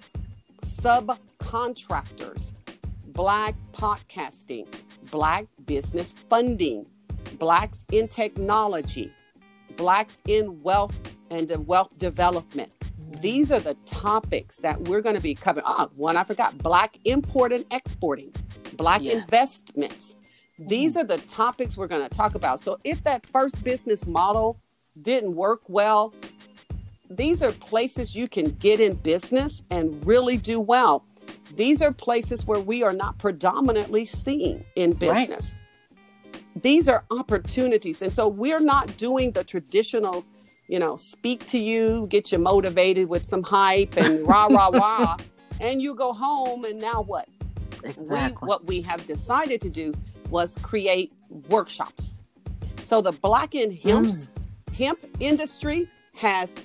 subcontractors, 0.65 2.51
Black 3.13 3.55
podcasting, 3.73 4.67
Black 5.09 5.45
business 5.65 6.13
funding, 6.29 6.85
Blacks 7.39 7.85
in 7.91 8.07
technology, 8.07 9.11
Blacks 9.77 10.17
in 10.27 10.61
wealth 10.61 10.97
and 11.29 11.67
wealth 11.67 11.97
development 11.97 12.71
these 13.19 13.51
are 13.51 13.59
the 13.59 13.75
topics 13.85 14.57
that 14.57 14.79
we're 14.81 15.01
going 15.01 15.15
to 15.15 15.21
be 15.21 15.35
covering. 15.35 15.65
Ah, 15.67 15.89
one 15.95 16.17
I 16.17 16.23
forgot 16.23 16.57
Black 16.57 16.97
import 17.05 17.51
and 17.51 17.65
exporting, 17.71 18.33
Black 18.77 19.01
yes. 19.01 19.17
investments. 19.17 20.15
These 20.57 20.95
mm. 20.95 21.01
are 21.01 21.03
the 21.03 21.17
topics 21.17 21.77
we're 21.77 21.87
going 21.87 22.07
to 22.07 22.15
talk 22.15 22.35
about. 22.35 22.59
So, 22.59 22.79
if 22.83 23.03
that 23.03 23.25
first 23.27 23.63
business 23.63 24.05
model 24.05 24.59
didn't 25.01 25.35
work 25.35 25.61
well, 25.67 26.13
these 27.09 27.43
are 27.43 27.51
places 27.51 28.15
you 28.15 28.27
can 28.27 28.51
get 28.51 28.79
in 28.79 28.93
business 28.93 29.63
and 29.69 30.05
really 30.05 30.37
do 30.37 30.59
well. 30.59 31.03
These 31.55 31.81
are 31.81 31.91
places 31.91 32.45
where 32.45 32.59
we 32.59 32.83
are 32.83 32.93
not 32.93 33.17
predominantly 33.17 34.05
seen 34.05 34.65
in 34.75 34.93
business. 34.93 35.53
Right. 35.53 36.63
These 36.63 36.89
are 36.89 37.03
opportunities. 37.11 38.01
And 38.01 38.13
so 38.13 38.27
we're 38.27 38.59
not 38.59 38.95
doing 38.97 39.31
the 39.31 39.43
traditional 39.43 40.25
you 40.71 40.79
know, 40.79 40.95
speak 40.95 41.45
to 41.47 41.59
you, 41.59 42.07
get 42.07 42.31
you 42.31 42.37
motivated 42.37 43.09
with 43.09 43.25
some 43.25 43.43
hype 43.43 43.97
and 43.97 44.25
rah, 44.27 44.45
rah, 44.45 44.69
rah. 44.69 45.17
And 45.59 45.81
you 45.81 45.93
go 45.93 46.13
home, 46.13 46.63
and 46.63 46.79
now 46.79 47.01
what? 47.01 47.27
Exactly. 47.83 48.37
We, 48.41 48.47
what 48.47 48.65
we 48.65 48.81
have 48.83 49.05
decided 49.05 49.59
to 49.61 49.69
do 49.69 49.93
was 50.29 50.57
create 50.61 51.11
workshops. 51.49 52.13
So 52.83 53.01
the 53.01 53.11
Black 53.11 53.53
and 53.53 53.73
Hemp, 53.73 54.07
mm. 54.07 54.27
hemp 54.73 54.99
industry 55.19 55.89
has, 56.15 56.55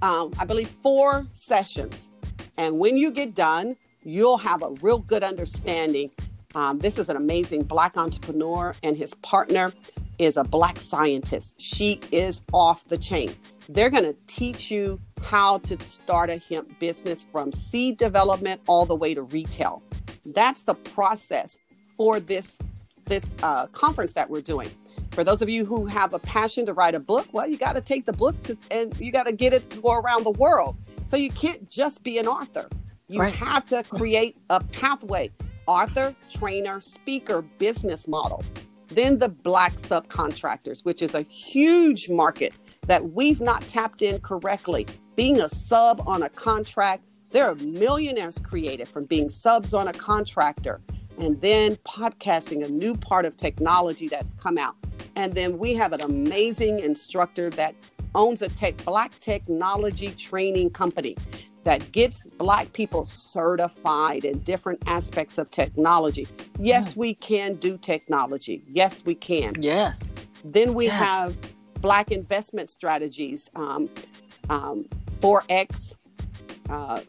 um, 0.00 0.32
I 0.38 0.46
believe, 0.46 0.70
four 0.82 1.26
sessions. 1.32 2.08
And 2.56 2.78
when 2.78 2.96
you 2.96 3.10
get 3.10 3.34
done, 3.34 3.76
you'll 4.04 4.38
have 4.38 4.62
a 4.62 4.70
real 4.82 4.98
good 4.98 5.24
understanding 5.24 6.10
Um, 6.54 6.80
this 6.80 6.98
is 6.98 7.08
an 7.08 7.16
amazing 7.16 7.64
Black 7.64 7.96
entrepreneur, 7.96 8.74
and 8.82 8.96
his 8.96 9.14
partner 9.14 9.72
is 10.18 10.36
a 10.36 10.44
Black 10.44 10.80
scientist. 10.80 11.60
She 11.60 12.00
is 12.12 12.42
off 12.52 12.86
the 12.88 12.98
chain. 12.98 13.34
They're 13.68 13.90
going 13.90 14.04
to 14.04 14.16
teach 14.26 14.70
you 14.70 15.00
how 15.22 15.58
to 15.60 15.82
start 15.82 16.30
a 16.30 16.38
hemp 16.38 16.78
business 16.78 17.24
from 17.32 17.52
seed 17.52 17.96
development 17.98 18.60
all 18.68 18.86
the 18.86 18.96
way 18.96 19.14
to 19.14 19.22
retail. 19.22 19.82
That's 20.26 20.62
the 20.64 20.74
process 20.74 21.58
for 21.96 22.20
this 22.20 22.58
this 23.06 23.30
uh, 23.42 23.66
conference 23.68 24.12
that 24.14 24.30
we're 24.30 24.42
doing. 24.42 24.70
For 25.12 25.24
those 25.24 25.42
of 25.42 25.48
you 25.48 25.64
who 25.66 25.86
have 25.86 26.14
a 26.14 26.20
passion 26.20 26.66
to 26.66 26.74
write 26.74 26.94
a 26.94 27.00
book, 27.00 27.26
well, 27.34 27.48
you 27.48 27.58
got 27.58 27.74
to 27.74 27.82
take 27.82 28.06
the 28.06 28.12
book 28.12 28.40
to, 28.42 28.56
and 28.70 28.96
you 29.00 29.12
got 29.12 29.24
to 29.24 29.32
get 29.32 29.52
it 29.52 29.68
to 29.70 29.80
go 29.80 29.92
around 29.92 30.24
the 30.24 30.30
world. 30.30 30.76
So 31.08 31.16
you 31.16 31.30
can't 31.30 31.68
just 31.70 32.04
be 32.04 32.18
an 32.18 32.28
author. 32.28 32.68
You 33.12 33.20
right. 33.20 33.34
have 33.34 33.66
to 33.66 33.82
create 33.82 34.38
a 34.48 34.58
pathway 34.58 35.30
author, 35.66 36.16
trainer, 36.30 36.80
speaker, 36.80 37.42
business 37.42 38.08
model. 38.08 38.42
Then 38.88 39.18
the 39.18 39.28
black 39.28 39.74
subcontractors, 39.74 40.82
which 40.86 41.02
is 41.02 41.14
a 41.14 41.20
huge 41.20 42.08
market 42.08 42.54
that 42.86 43.10
we've 43.12 43.40
not 43.40 43.60
tapped 43.68 44.00
in 44.00 44.18
correctly. 44.20 44.86
Being 45.14 45.42
a 45.42 45.48
sub 45.50 46.02
on 46.06 46.22
a 46.22 46.30
contract, 46.30 47.04
there 47.30 47.44
are 47.44 47.54
millionaires 47.56 48.38
created 48.38 48.88
from 48.88 49.04
being 49.04 49.28
subs 49.28 49.74
on 49.74 49.88
a 49.88 49.92
contractor. 49.92 50.80
And 51.18 51.38
then 51.42 51.76
podcasting, 51.84 52.64
a 52.64 52.68
new 52.70 52.96
part 52.96 53.26
of 53.26 53.36
technology 53.36 54.08
that's 54.08 54.32
come 54.32 54.56
out. 54.56 54.74
And 55.16 55.34
then 55.34 55.58
we 55.58 55.74
have 55.74 55.92
an 55.92 56.00
amazing 56.00 56.80
instructor 56.80 57.50
that 57.50 57.74
owns 58.14 58.40
a 58.40 58.48
tech 58.48 58.82
black 58.86 59.18
technology 59.20 60.12
training 60.12 60.70
company 60.70 61.16
that 61.64 61.92
gets 61.92 62.26
Black 62.38 62.72
people 62.72 63.04
certified 63.04 64.24
in 64.24 64.40
different 64.40 64.82
aspects 64.86 65.38
of 65.38 65.50
technology. 65.50 66.26
Yes, 66.58 66.96
we 66.96 67.14
can 67.14 67.54
do 67.54 67.78
technology. 67.78 68.62
Yes, 68.68 69.04
we 69.04 69.14
can. 69.14 69.54
Yes. 69.60 70.26
Then 70.44 70.74
we 70.74 70.86
yes. 70.86 70.94
have 70.94 71.36
Black 71.80 72.10
investment 72.10 72.70
strategies, 72.70 73.50
um, 73.54 73.88
um, 74.50 74.86
Forex, 75.20 75.94
uh, 76.68 77.00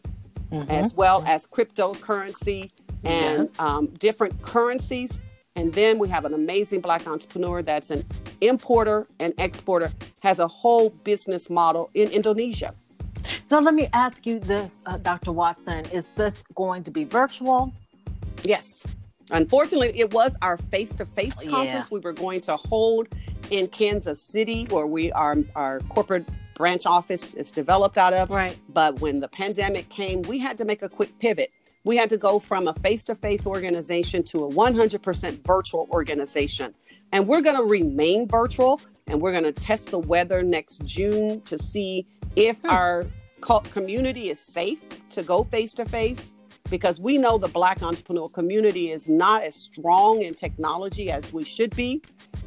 mm-hmm. 0.50 0.70
as 0.70 0.94
well 0.94 1.24
as 1.26 1.46
cryptocurrency 1.46 2.70
and 3.02 3.48
yes. 3.48 3.60
um, 3.60 3.86
different 3.98 4.40
currencies. 4.42 5.20
And 5.56 5.72
then 5.72 5.98
we 5.98 6.08
have 6.08 6.24
an 6.24 6.34
amazing 6.34 6.80
Black 6.80 7.06
entrepreneur 7.06 7.62
that's 7.62 7.90
an 7.90 8.04
importer 8.40 9.06
and 9.20 9.32
exporter, 9.38 9.92
has 10.22 10.38
a 10.38 10.48
whole 10.48 10.90
business 10.90 11.48
model 11.48 11.90
in 11.94 12.10
Indonesia. 12.10 12.74
Now, 13.50 13.60
let 13.60 13.74
me 13.74 13.88
ask 13.92 14.26
you 14.26 14.38
this, 14.38 14.82
uh, 14.86 14.98
Dr. 14.98 15.32
Watson. 15.32 15.84
Is 15.86 16.08
this 16.10 16.42
going 16.54 16.82
to 16.84 16.90
be 16.90 17.04
virtual? 17.04 17.72
Yes. 18.42 18.84
Unfortunately, 19.30 19.98
it 19.98 20.12
was 20.12 20.36
our 20.42 20.56
face 20.56 20.94
to 20.94 21.06
face 21.06 21.38
conference 21.40 21.90
we 21.90 22.00
were 22.00 22.12
going 22.12 22.40
to 22.42 22.56
hold 22.56 23.08
in 23.50 23.68
Kansas 23.68 24.20
City, 24.22 24.64
where 24.70 24.86
we 24.86 25.12
are 25.12 25.36
our 25.54 25.80
corporate 25.80 26.28
branch 26.54 26.86
office 26.86 27.34
is 27.34 27.50
developed 27.50 27.98
out 27.98 28.14
of. 28.14 28.30
Right. 28.30 28.56
But 28.70 29.00
when 29.00 29.20
the 29.20 29.28
pandemic 29.28 29.88
came, 29.88 30.22
we 30.22 30.38
had 30.38 30.56
to 30.58 30.64
make 30.64 30.82
a 30.82 30.88
quick 30.88 31.18
pivot. 31.18 31.50
We 31.84 31.96
had 31.96 32.08
to 32.10 32.16
go 32.16 32.38
from 32.38 32.68
a 32.68 32.74
face 32.74 33.04
to 33.04 33.14
face 33.14 33.46
organization 33.46 34.22
to 34.24 34.44
a 34.44 34.50
100% 34.50 35.44
virtual 35.44 35.88
organization. 35.90 36.74
And 37.12 37.28
we're 37.28 37.42
going 37.42 37.56
to 37.56 37.64
remain 37.64 38.26
virtual 38.26 38.80
and 39.06 39.20
we're 39.20 39.32
going 39.32 39.44
to 39.44 39.52
test 39.52 39.90
the 39.90 39.98
weather 39.98 40.42
next 40.42 40.84
June 40.86 41.42
to 41.42 41.58
see 41.58 42.06
if 42.36 42.58
hmm. 42.60 42.70
our 42.70 43.06
community 43.44 44.30
is 44.30 44.40
safe 44.40 44.80
to 45.10 45.22
go 45.22 45.44
face 45.44 45.74
to 45.74 45.84
face 45.84 46.32
because 46.70 46.98
we 46.98 47.18
know 47.18 47.36
the 47.36 47.48
black 47.48 47.82
entrepreneur 47.82 48.28
community 48.28 48.90
is 48.90 49.08
not 49.08 49.42
as 49.42 49.54
strong 49.54 50.22
in 50.22 50.34
technology 50.34 51.10
as 51.10 51.30
we 51.32 51.44
should 51.44 51.74
be. 51.76 52.02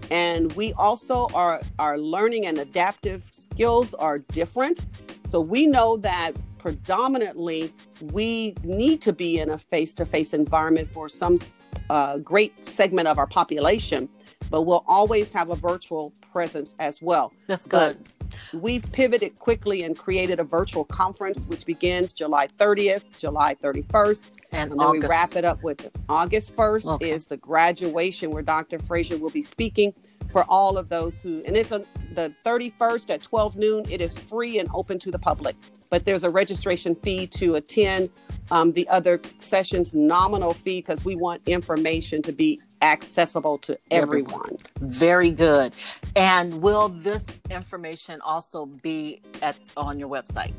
And 0.09 0.51
we 0.53 0.73
also 0.73 1.27
are 1.35 1.61
our 1.77 1.99
learning 1.99 2.47
and 2.47 2.57
adaptive 2.57 3.23
skills 3.31 3.93
are 3.93 4.19
different. 4.19 4.85
So 5.25 5.39
we 5.39 5.67
know 5.67 5.97
that 5.97 6.31
predominantly 6.57 7.71
we 8.01 8.55
need 8.63 8.99
to 9.01 9.13
be 9.13 9.39
in 9.39 9.51
a 9.51 9.57
face-to-face 9.57 10.33
environment 10.33 10.89
for 10.91 11.07
some 11.07 11.39
uh, 11.91 12.17
great 12.17 12.65
segment 12.65 13.07
of 13.07 13.19
our 13.19 13.27
population 13.27 14.09
but 14.49 14.61
we'll 14.61 14.85
always 14.87 15.33
have 15.33 15.49
a 15.49 15.55
virtual 15.55 16.13
presence 16.31 16.75
as 16.79 17.01
well. 17.01 17.33
That's 17.47 17.65
good. 17.65 17.97
but 18.01 18.16
We've 18.53 18.89
pivoted 18.91 19.39
quickly 19.39 19.83
and 19.83 19.97
created 19.97 20.39
a 20.39 20.43
virtual 20.43 20.85
conference, 20.85 21.45
which 21.45 21.65
begins 21.65 22.13
July 22.13 22.47
30th, 22.47 23.17
July 23.17 23.55
31st. 23.55 24.25
And, 24.51 24.71
and 24.71 24.79
then 24.79 24.87
August. 24.87 25.03
we 25.03 25.09
wrap 25.09 25.35
it 25.35 25.45
up 25.45 25.61
with 25.63 25.89
August 26.07 26.55
1st 26.55 26.93
okay. 26.95 27.11
is 27.11 27.25
the 27.25 27.37
graduation 27.37 28.31
where 28.31 28.43
Dr. 28.43 28.79
Fraser 28.79 29.17
will 29.17 29.29
be 29.29 29.41
speaking 29.41 29.93
for 30.31 30.45
all 30.49 30.77
of 30.77 30.89
those 30.89 31.21
who, 31.21 31.41
and 31.45 31.55
it's 31.55 31.71
on 31.71 31.85
the 32.13 32.33
31st 32.45 33.09
at 33.09 33.21
12 33.21 33.55
noon. 33.55 33.85
It 33.89 34.01
is 34.01 34.17
free 34.17 34.59
and 34.59 34.69
open 34.73 34.99
to 34.99 35.11
the 35.11 35.19
public, 35.19 35.55
but 35.89 36.05
there's 36.05 36.23
a 36.23 36.29
registration 36.29 36.95
fee 36.95 37.27
to 37.27 37.55
attend 37.55 38.09
um, 38.51 38.71
the 38.73 38.87
other 38.89 39.19
sessions, 39.39 39.93
nominal 39.93 40.53
fee, 40.53 40.79
because 40.79 41.03
we 41.03 41.15
want 41.15 41.41
information 41.45 42.21
to 42.23 42.31
be 42.31 42.59
accessible 42.81 43.57
to 43.59 43.77
everyone. 43.91 44.57
Very 44.79 45.31
good. 45.31 45.73
And 46.15 46.61
will 46.61 46.89
this 46.89 47.33
information 47.49 48.21
also 48.21 48.65
be 48.65 49.21
at 49.41 49.55
on 49.75 49.99
your 49.99 50.09
website? 50.09 50.53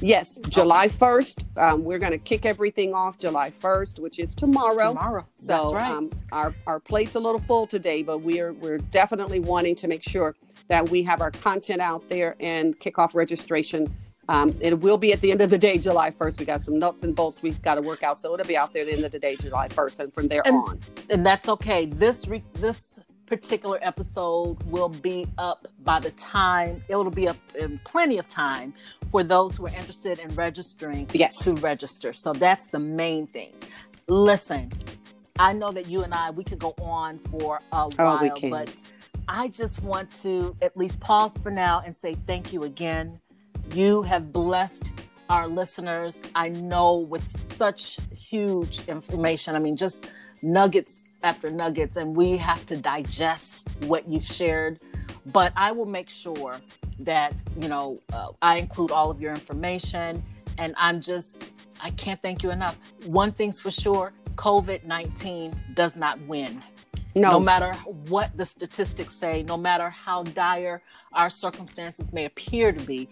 Yes, 0.00 0.36
July 0.48 0.88
1st. 0.88 1.56
Um, 1.56 1.84
we're 1.84 1.98
going 1.98 2.12
to 2.12 2.18
kick 2.18 2.44
everything 2.44 2.94
off 2.94 3.16
July 3.16 3.50
1st, 3.50 4.00
which 4.00 4.18
is 4.18 4.34
tomorrow. 4.34 4.88
Tomorrow. 4.88 5.26
So 5.38 5.46
That's 5.46 5.72
right. 5.72 5.90
Um, 5.92 6.10
our, 6.32 6.54
our 6.66 6.80
plate's 6.80 7.14
a 7.14 7.20
little 7.20 7.40
full 7.40 7.66
today, 7.66 8.02
but 8.02 8.18
we're, 8.18 8.52
we're 8.52 8.78
definitely 8.78 9.40
wanting 9.40 9.76
to 9.76 9.88
make 9.88 10.02
sure 10.02 10.34
that 10.68 10.88
we 10.88 11.02
have 11.04 11.20
our 11.20 11.30
content 11.30 11.80
out 11.80 12.08
there 12.08 12.36
and 12.40 12.78
kick 12.80 12.98
off 12.98 13.14
registration 13.14 13.94
um, 14.28 14.56
it 14.60 14.78
will 14.80 14.98
be 14.98 15.12
at 15.12 15.20
the 15.20 15.30
end 15.30 15.40
of 15.40 15.50
the 15.50 15.58
day, 15.58 15.78
July 15.78 16.10
1st. 16.10 16.40
We 16.40 16.46
got 16.46 16.62
some 16.62 16.78
nuts 16.78 17.02
and 17.02 17.14
bolts 17.14 17.42
we've 17.42 17.60
got 17.62 17.74
to 17.76 17.82
work 17.82 18.02
out. 18.02 18.18
So 18.18 18.32
it'll 18.34 18.46
be 18.46 18.56
out 18.56 18.72
there 18.72 18.82
at 18.82 18.88
the 18.88 18.94
end 18.94 19.04
of 19.04 19.12
the 19.12 19.18
day, 19.18 19.36
July 19.36 19.68
1st, 19.68 20.00
and 20.00 20.14
from 20.14 20.28
there 20.28 20.42
and, 20.44 20.56
on. 20.56 20.80
And 21.10 21.24
that's 21.24 21.48
okay. 21.48 21.86
This 21.86 22.26
re- 22.26 22.44
this 22.54 22.98
particular 23.26 23.78
episode 23.82 24.62
will 24.64 24.88
be 24.88 25.26
up 25.38 25.66
by 25.82 25.98
the 25.98 26.10
time 26.12 26.84
it'll 26.88 27.10
be 27.10 27.26
up 27.26 27.36
in 27.58 27.80
plenty 27.84 28.18
of 28.18 28.28
time 28.28 28.74
for 29.10 29.24
those 29.24 29.56
who 29.56 29.66
are 29.66 29.74
interested 29.74 30.18
in 30.18 30.28
registering 30.34 31.08
yes. 31.12 31.42
to 31.44 31.54
register. 31.54 32.12
So 32.12 32.32
that's 32.32 32.68
the 32.68 32.78
main 32.78 33.26
thing. 33.26 33.54
Listen, 34.08 34.70
I 35.38 35.54
know 35.54 35.72
that 35.72 35.88
you 35.88 36.02
and 36.02 36.12
I 36.12 36.30
we 36.30 36.44
could 36.44 36.58
go 36.58 36.74
on 36.82 37.18
for 37.18 37.60
a 37.72 37.88
while, 37.88 38.30
oh, 38.42 38.50
but 38.50 38.72
I 39.26 39.48
just 39.48 39.82
want 39.82 40.12
to 40.22 40.54
at 40.60 40.76
least 40.76 41.00
pause 41.00 41.38
for 41.42 41.50
now 41.50 41.80
and 41.84 41.96
say 41.96 42.14
thank 42.26 42.52
you 42.52 42.64
again 42.64 43.20
you 43.72 44.02
have 44.02 44.32
blessed 44.32 44.92
our 45.28 45.48
listeners, 45.48 46.20
I 46.34 46.48
know, 46.50 46.96
with 46.96 47.26
such 47.46 47.98
huge 48.14 48.86
information. 48.88 49.56
I 49.56 49.58
mean, 49.58 49.76
just 49.76 50.10
nuggets 50.42 51.04
after 51.22 51.50
nuggets, 51.50 51.96
and 51.96 52.14
we 52.14 52.36
have 52.36 52.66
to 52.66 52.76
digest 52.76 53.68
what 53.86 54.08
you've 54.08 54.24
shared. 54.24 54.80
But 55.26 55.52
I 55.56 55.72
will 55.72 55.86
make 55.86 56.10
sure 56.10 56.60
that, 57.00 57.32
you 57.58 57.68
know, 57.68 58.00
uh, 58.12 58.28
I 58.42 58.56
include 58.56 58.90
all 58.90 59.10
of 59.10 59.20
your 59.20 59.32
information. 59.32 60.22
And 60.58 60.74
I'm 60.78 61.00
just, 61.00 61.52
I 61.80 61.90
can't 61.90 62.20
thank 62.22 62.42
you 62.42 62.50
enough. 62.50 62.78
One 63.06 63.32
thing's 63.32 63.58
for 63.58 63.70
sure 63.70 64.12
COVID 64.36 64.84
19 64.84 65.54
does 65.74 65.96
not 65.96 66.20
win. 66.22 66.62
No. 67.16 67.32
no 67.32 67.40
matter 67.40 67.72
what 68.08 68.36
the 68.36 68.44
statistics 68.44 69.14
say, 69.14 69.44
no 69.44 69.56
matter 69.56 69.88
how 69.88 70.24
dire 70.24 70.82
our 71.12 71.30
circumstances 71.30 72.12
may 72.12 72.24
appear 72.24 72.72
to 72.72 72.84
be, 72.84 73.08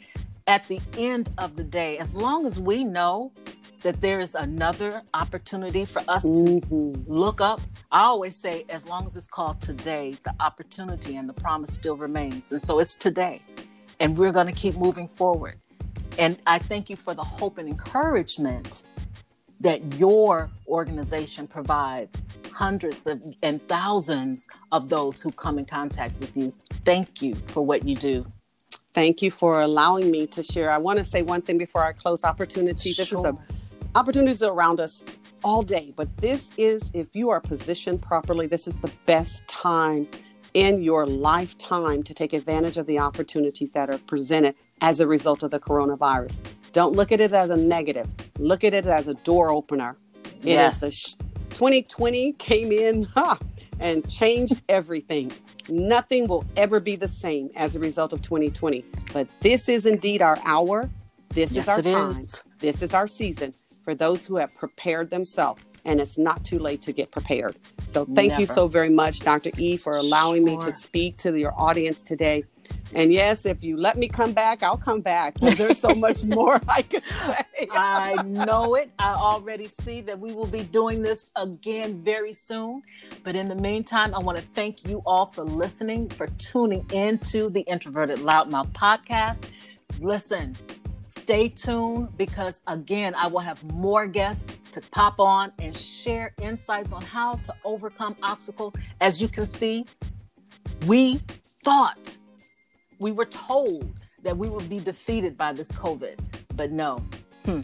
at 0.47 0.67
the 0.69 0.81
end 0.97 1.31
of 1.39 1.57
the 1.57 1.65
day, 1.65 1.99
as 1.99 2.15
long 2.15 2.47
as 2.47 2.59
we 2.59 2.85
know 2.85 3.33
that 3.83 4.01
there 4.01 4.21
is 4.21 4.35
another 4.35 5.03
opportunity 5.15 5.85
for 5.85 6.03
us 6.09 6.23
to 6.23 6.29
mm-hmm. 6.29 7.13
look 7.13 7.41
up, 7.41 7.61
I 7.91 8.03
always 8.03 8.37
say, 8.37 8.65
as 8.69 8.87
long 8.87 9.07
as 9.07 9.17
it's 9.17 9.27
called 9.27 9.61
today, 9.61 10.17
the 10.25 10.35
opportunity 10.41 11.17
and 11.17 11.29
the 11.29 11.33
promise 11.35 11.75
still 11.75 11.97
remains. 11.97 12.53
And 12.53 12.63
so 12.63 12.79
it's 12.79 12.95
today. 12.95 13.43
And 14.01 14.17
we're 14.17 14.33
going 14.33 14.47
to 14.47 14.53
keep 14.53 14.77
moving 14.77 15.09
forward. 15.09 15.57
And 16.19 16.39
I 16.47 16.59
thank 16.59 16.91
you 16.91 16.97
for 16.97 17.15
the 17.15 17.25
hope 17.25 17.59
and 17.59 17.69
encouragement 17.69 18.85
that 19.61 19.95
your 19.95 20.51
organization 20.67 21.47
provides 21.47 22.25
hundreds 22.53 23.07
of, 23.07 23.23
and 23.43 23.67
thousands 23.69 24.47
of 24.73 24.89
those 24.89 25.21
who 25.21 25.31
come 25.33 25.59
in 25.59 25.65
contact 25.65 26.19
with 26.21 26.37
you. 26.37 26.53
Thank 26.85 27.23
you 27.23 27.35
for 27.35 27.65
what 27.65 27.87
you 27.87 27.97
do. 27.97 28.27
Thank 28.95 29.23
you 29.23 29.31
for 29.31 29.61
allowing 29.61 30.11
me 30.11 30.27
to 30.29 30.43
share. 30.43 30.71
I 30.71 30.79
want 30.79 30.99
to 30.99 31.05
say 31.05 31.23
one 31.23 31.41
thing 31.41 31.59
before 31.59 31.85
I 31.85 31.93
close 31.93 32.25
opportunity. 32.25 32.93
This 32.93 33.09
sure. 33.09 33.21
is 33.21 33.25
a 33.25 33.39
opportunities 33.95 34.43
around 34.43 34.81
us 34.81 35.05
all 35.45 35.63
day, 35.63 35.93
but 35.97 36.15
this 36.19 36.51
is 36.57 36.91
if 36.95 37.15
you 37.17 37.31
are 37.31 37.41
positioned 37.41 38.03
properly, 38.03 38.47
this 38.47 38.69
is 38.69 38.77
the 38.77 38.91
best 39.07 39.47
time 39.49 40.07
in 40.55 40.83
your 40.83 41.07
lifetime 41.07 42.03
to 42.03 42.13
take 42.13 42.33
advantage 42.33 42.77
of 42.77 42.87
the 42.87 42.99
opportunities 42.99 43.73
that 43.73 43.89
are 43.89 43.99
presented 43.99 44.55
as 44.83 45.01
a 45.01 45.07
result 45.07 45.43
of 45.43 45.51
the 45.51 45.59
coronavirus. 45.59 46.37
Don't 46.73 46.95
look 46.95 47.13
at 47.13 47.21
it 47.21 47.33
as 47.33 47.51
a 47.51 47.57
negative. 47.57 48.09
Look 48.39 48.65
at 48.65 48.75
it 48.75 48.87
as 48.87 49.09
a 49.09 49.15
door 49.15 49.51
opener. 49.51 49.97
It 50.25 50.49
yes. 50.49 50.75
is 50.75 50.81
the 50.81 50.91
sh- 50.91 51.15
2020 51.51 52.33
came 52.35 52.73
in 52.73 53.05
huh, 53.15 53.37
and 53.83 54.09
changed 54.09 54.63
everything. 54.69 55.33
Nothing 55.69 56.29
will 56.29 56.45
ever 56.57 56.81
be 56.81 56.97
the 56.97 57.09
same 57.09 57.51
as 57.57 57.77
a 57.77 57.81
result 57.81 58.13
of 58.13 58.23
2020. 58.23 58.85
But 59.13 59.29
this 59.41 59.69
is 59.69 59.85
indeed 59.87 60.23
our 60.23 60.39
hour. 60.45 60.89
This 61.31 61.53
Yes, 61.53 61.65
is 61.65 61.69
our 61.69 61.83
time. 61.83 62.17
is. 62.19 62.41
This 62.61 62.83
is 62.83 62.95
our 62.95 63.07
season 63.07 63.53
for 63.83 63.95
those 63.95 64.25
who 64.25 64.37
have 64.37 64.55
prepared 64.57 65.11
themselves. 65.11 65.63
And 65.85 66.01
it's 66.01 66.17
not 66.17 66.45
too 66.45 66.59
late 66.59 66.83
to 66.83 66.93
get 66.93 67.11
prepared. 67.11 67.57
So 67.87 68.05
thank 68.05 68.39
you 68.39 68.47
so 68.47 68.69
very 68.69 68.89
much, 68.89 69.21
Dr. 69.21 69.51
E, 69.59 69.77
for 69.77 69.97
allowing 69.97 70.45
me 70.45 70.57
to 70.59 70.71
speak 70.71 71.17
to 71.19 71.37
your 71.37 71.53
audience 71.59 72.05
today. 72.05 72.45
And 72.95 73.13
yes, 73.13 73.47
if 73.47 73.65
you 73.65 73.77
let 73.77 73.97
me 73.97 74.07
come 74.07 74.33
back, 74.33 74.63
I'll 74.63 74.77
come 74.77 75.01
back. 75.01 75.39
There's 75.41 75.79
so 75.79 75.95
much 75.95 76.25
more 76.39 76.61
I 76.69 76.83
can 76.83 77.03
say. 77.03 77.69
I 77.71 78.23
know 78.23 78.75
it. 78.75 78.91
I 78.99 79.15
already 79.15 79.69
see 79.69 80.03
that 80.03 80.19
we 80.19 80.33
will 80.33 80.47
be 80.47 80.65
doing 80.65 81.03
this 81.03 81.31
again 81.37 82.03
very 82.03 82.33
soon. 82.33 82.83
But 83.25 83.35
in 83.35 83.49
the 83.49 83.55
meantime, 83.55 84.15
I 84.15 84.19
want 84.19 84.39
to 84.39 84.45
thank 84.55 84.87
you 84.87 85.03
all 85.07 85.27
for 85.27 85.43
listening, 85.43 86.11
for 86.11 86.27
tuning 86.39 86.87
into 86.93 87.49
the 87.49 87.63
Introverted 87.63 88.19
Loudmouth 88.19 88.73
podcast. 88.73 89.49
Listen, 90.01 90.55
stay 91.17 91.49
tuned 91.49 92.17
because 92.17 92.63
again, 92.67 93.15
I 93.15 93.27
will 93.27 93.41
have 93.41 93.63
more 93.73 94.07
guests 94.07 94.47
to 94.73 94.81
pop 94.81 95.21
on 95.21 95.53
and 95.59 95.77
share 95.77 96.33
insights 96.41 96.93
on 96.93 97.03
how 97.03 97.35
to 97.35 97.55
overcome 97.65 98.17
obstacles. 98.23 98.75
As 99.01 99.21
you 99.21 99.29
can 99.29 99.47
see, 99.47 99.85
we 100.87 101.21
thought, 101.65 102.17
we 102.99 103.13
were 103.13 103.27
told 103.27 103.93
that 104.23 104.37
we 104.37 104.49
would 104.49 104.69
be 104.69 104.79
defeated 104.79 105.37
by 105.37 105.53
this 105.53 105.71
COVID, 105.73 106.19
but 106.57 106.71
no. 106.71 106.99
Hmm. 107.45 107.61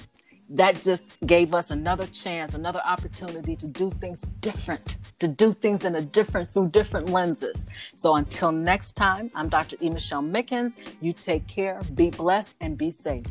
That 0.50 0.82
just 0.82 1.12
gave 1.26 1.54
us 1.54 1.70
another 1.70 2.06
chance, 2.06 2.54
another 2.54 2.80
opportunity 2.84 3.56
to 3.56 3.66
do 3.66 3.90
things 3.90 4.22
different, 4.40 4.98
to 5.18 5.28
do 5.28 5.52
things 5.52 5.84
in 5.84 5.96
a 5.96 6.02
different, 6.02 6.50
through 6.50 6.68
different 6.68 7.10
lenses. 7.10 7.66
So 7.96 8.14
until 8.16 8.52
next 8.52 8.92
time, 8.92 9.30
I'm 9.34 9.48
Dr. 9.48 9.76
E. 9.82 9.90
Michelle 9.90 10.22
Mickens. 10.22 10.78
You 11.00 11.12
take 11.12 11.46
care, 11.48 11.80
be 11.94 12.10
blessed, 12.10 12.56
and 12.60 12.78
be 12.78 12.90
safe. 12.90 13.26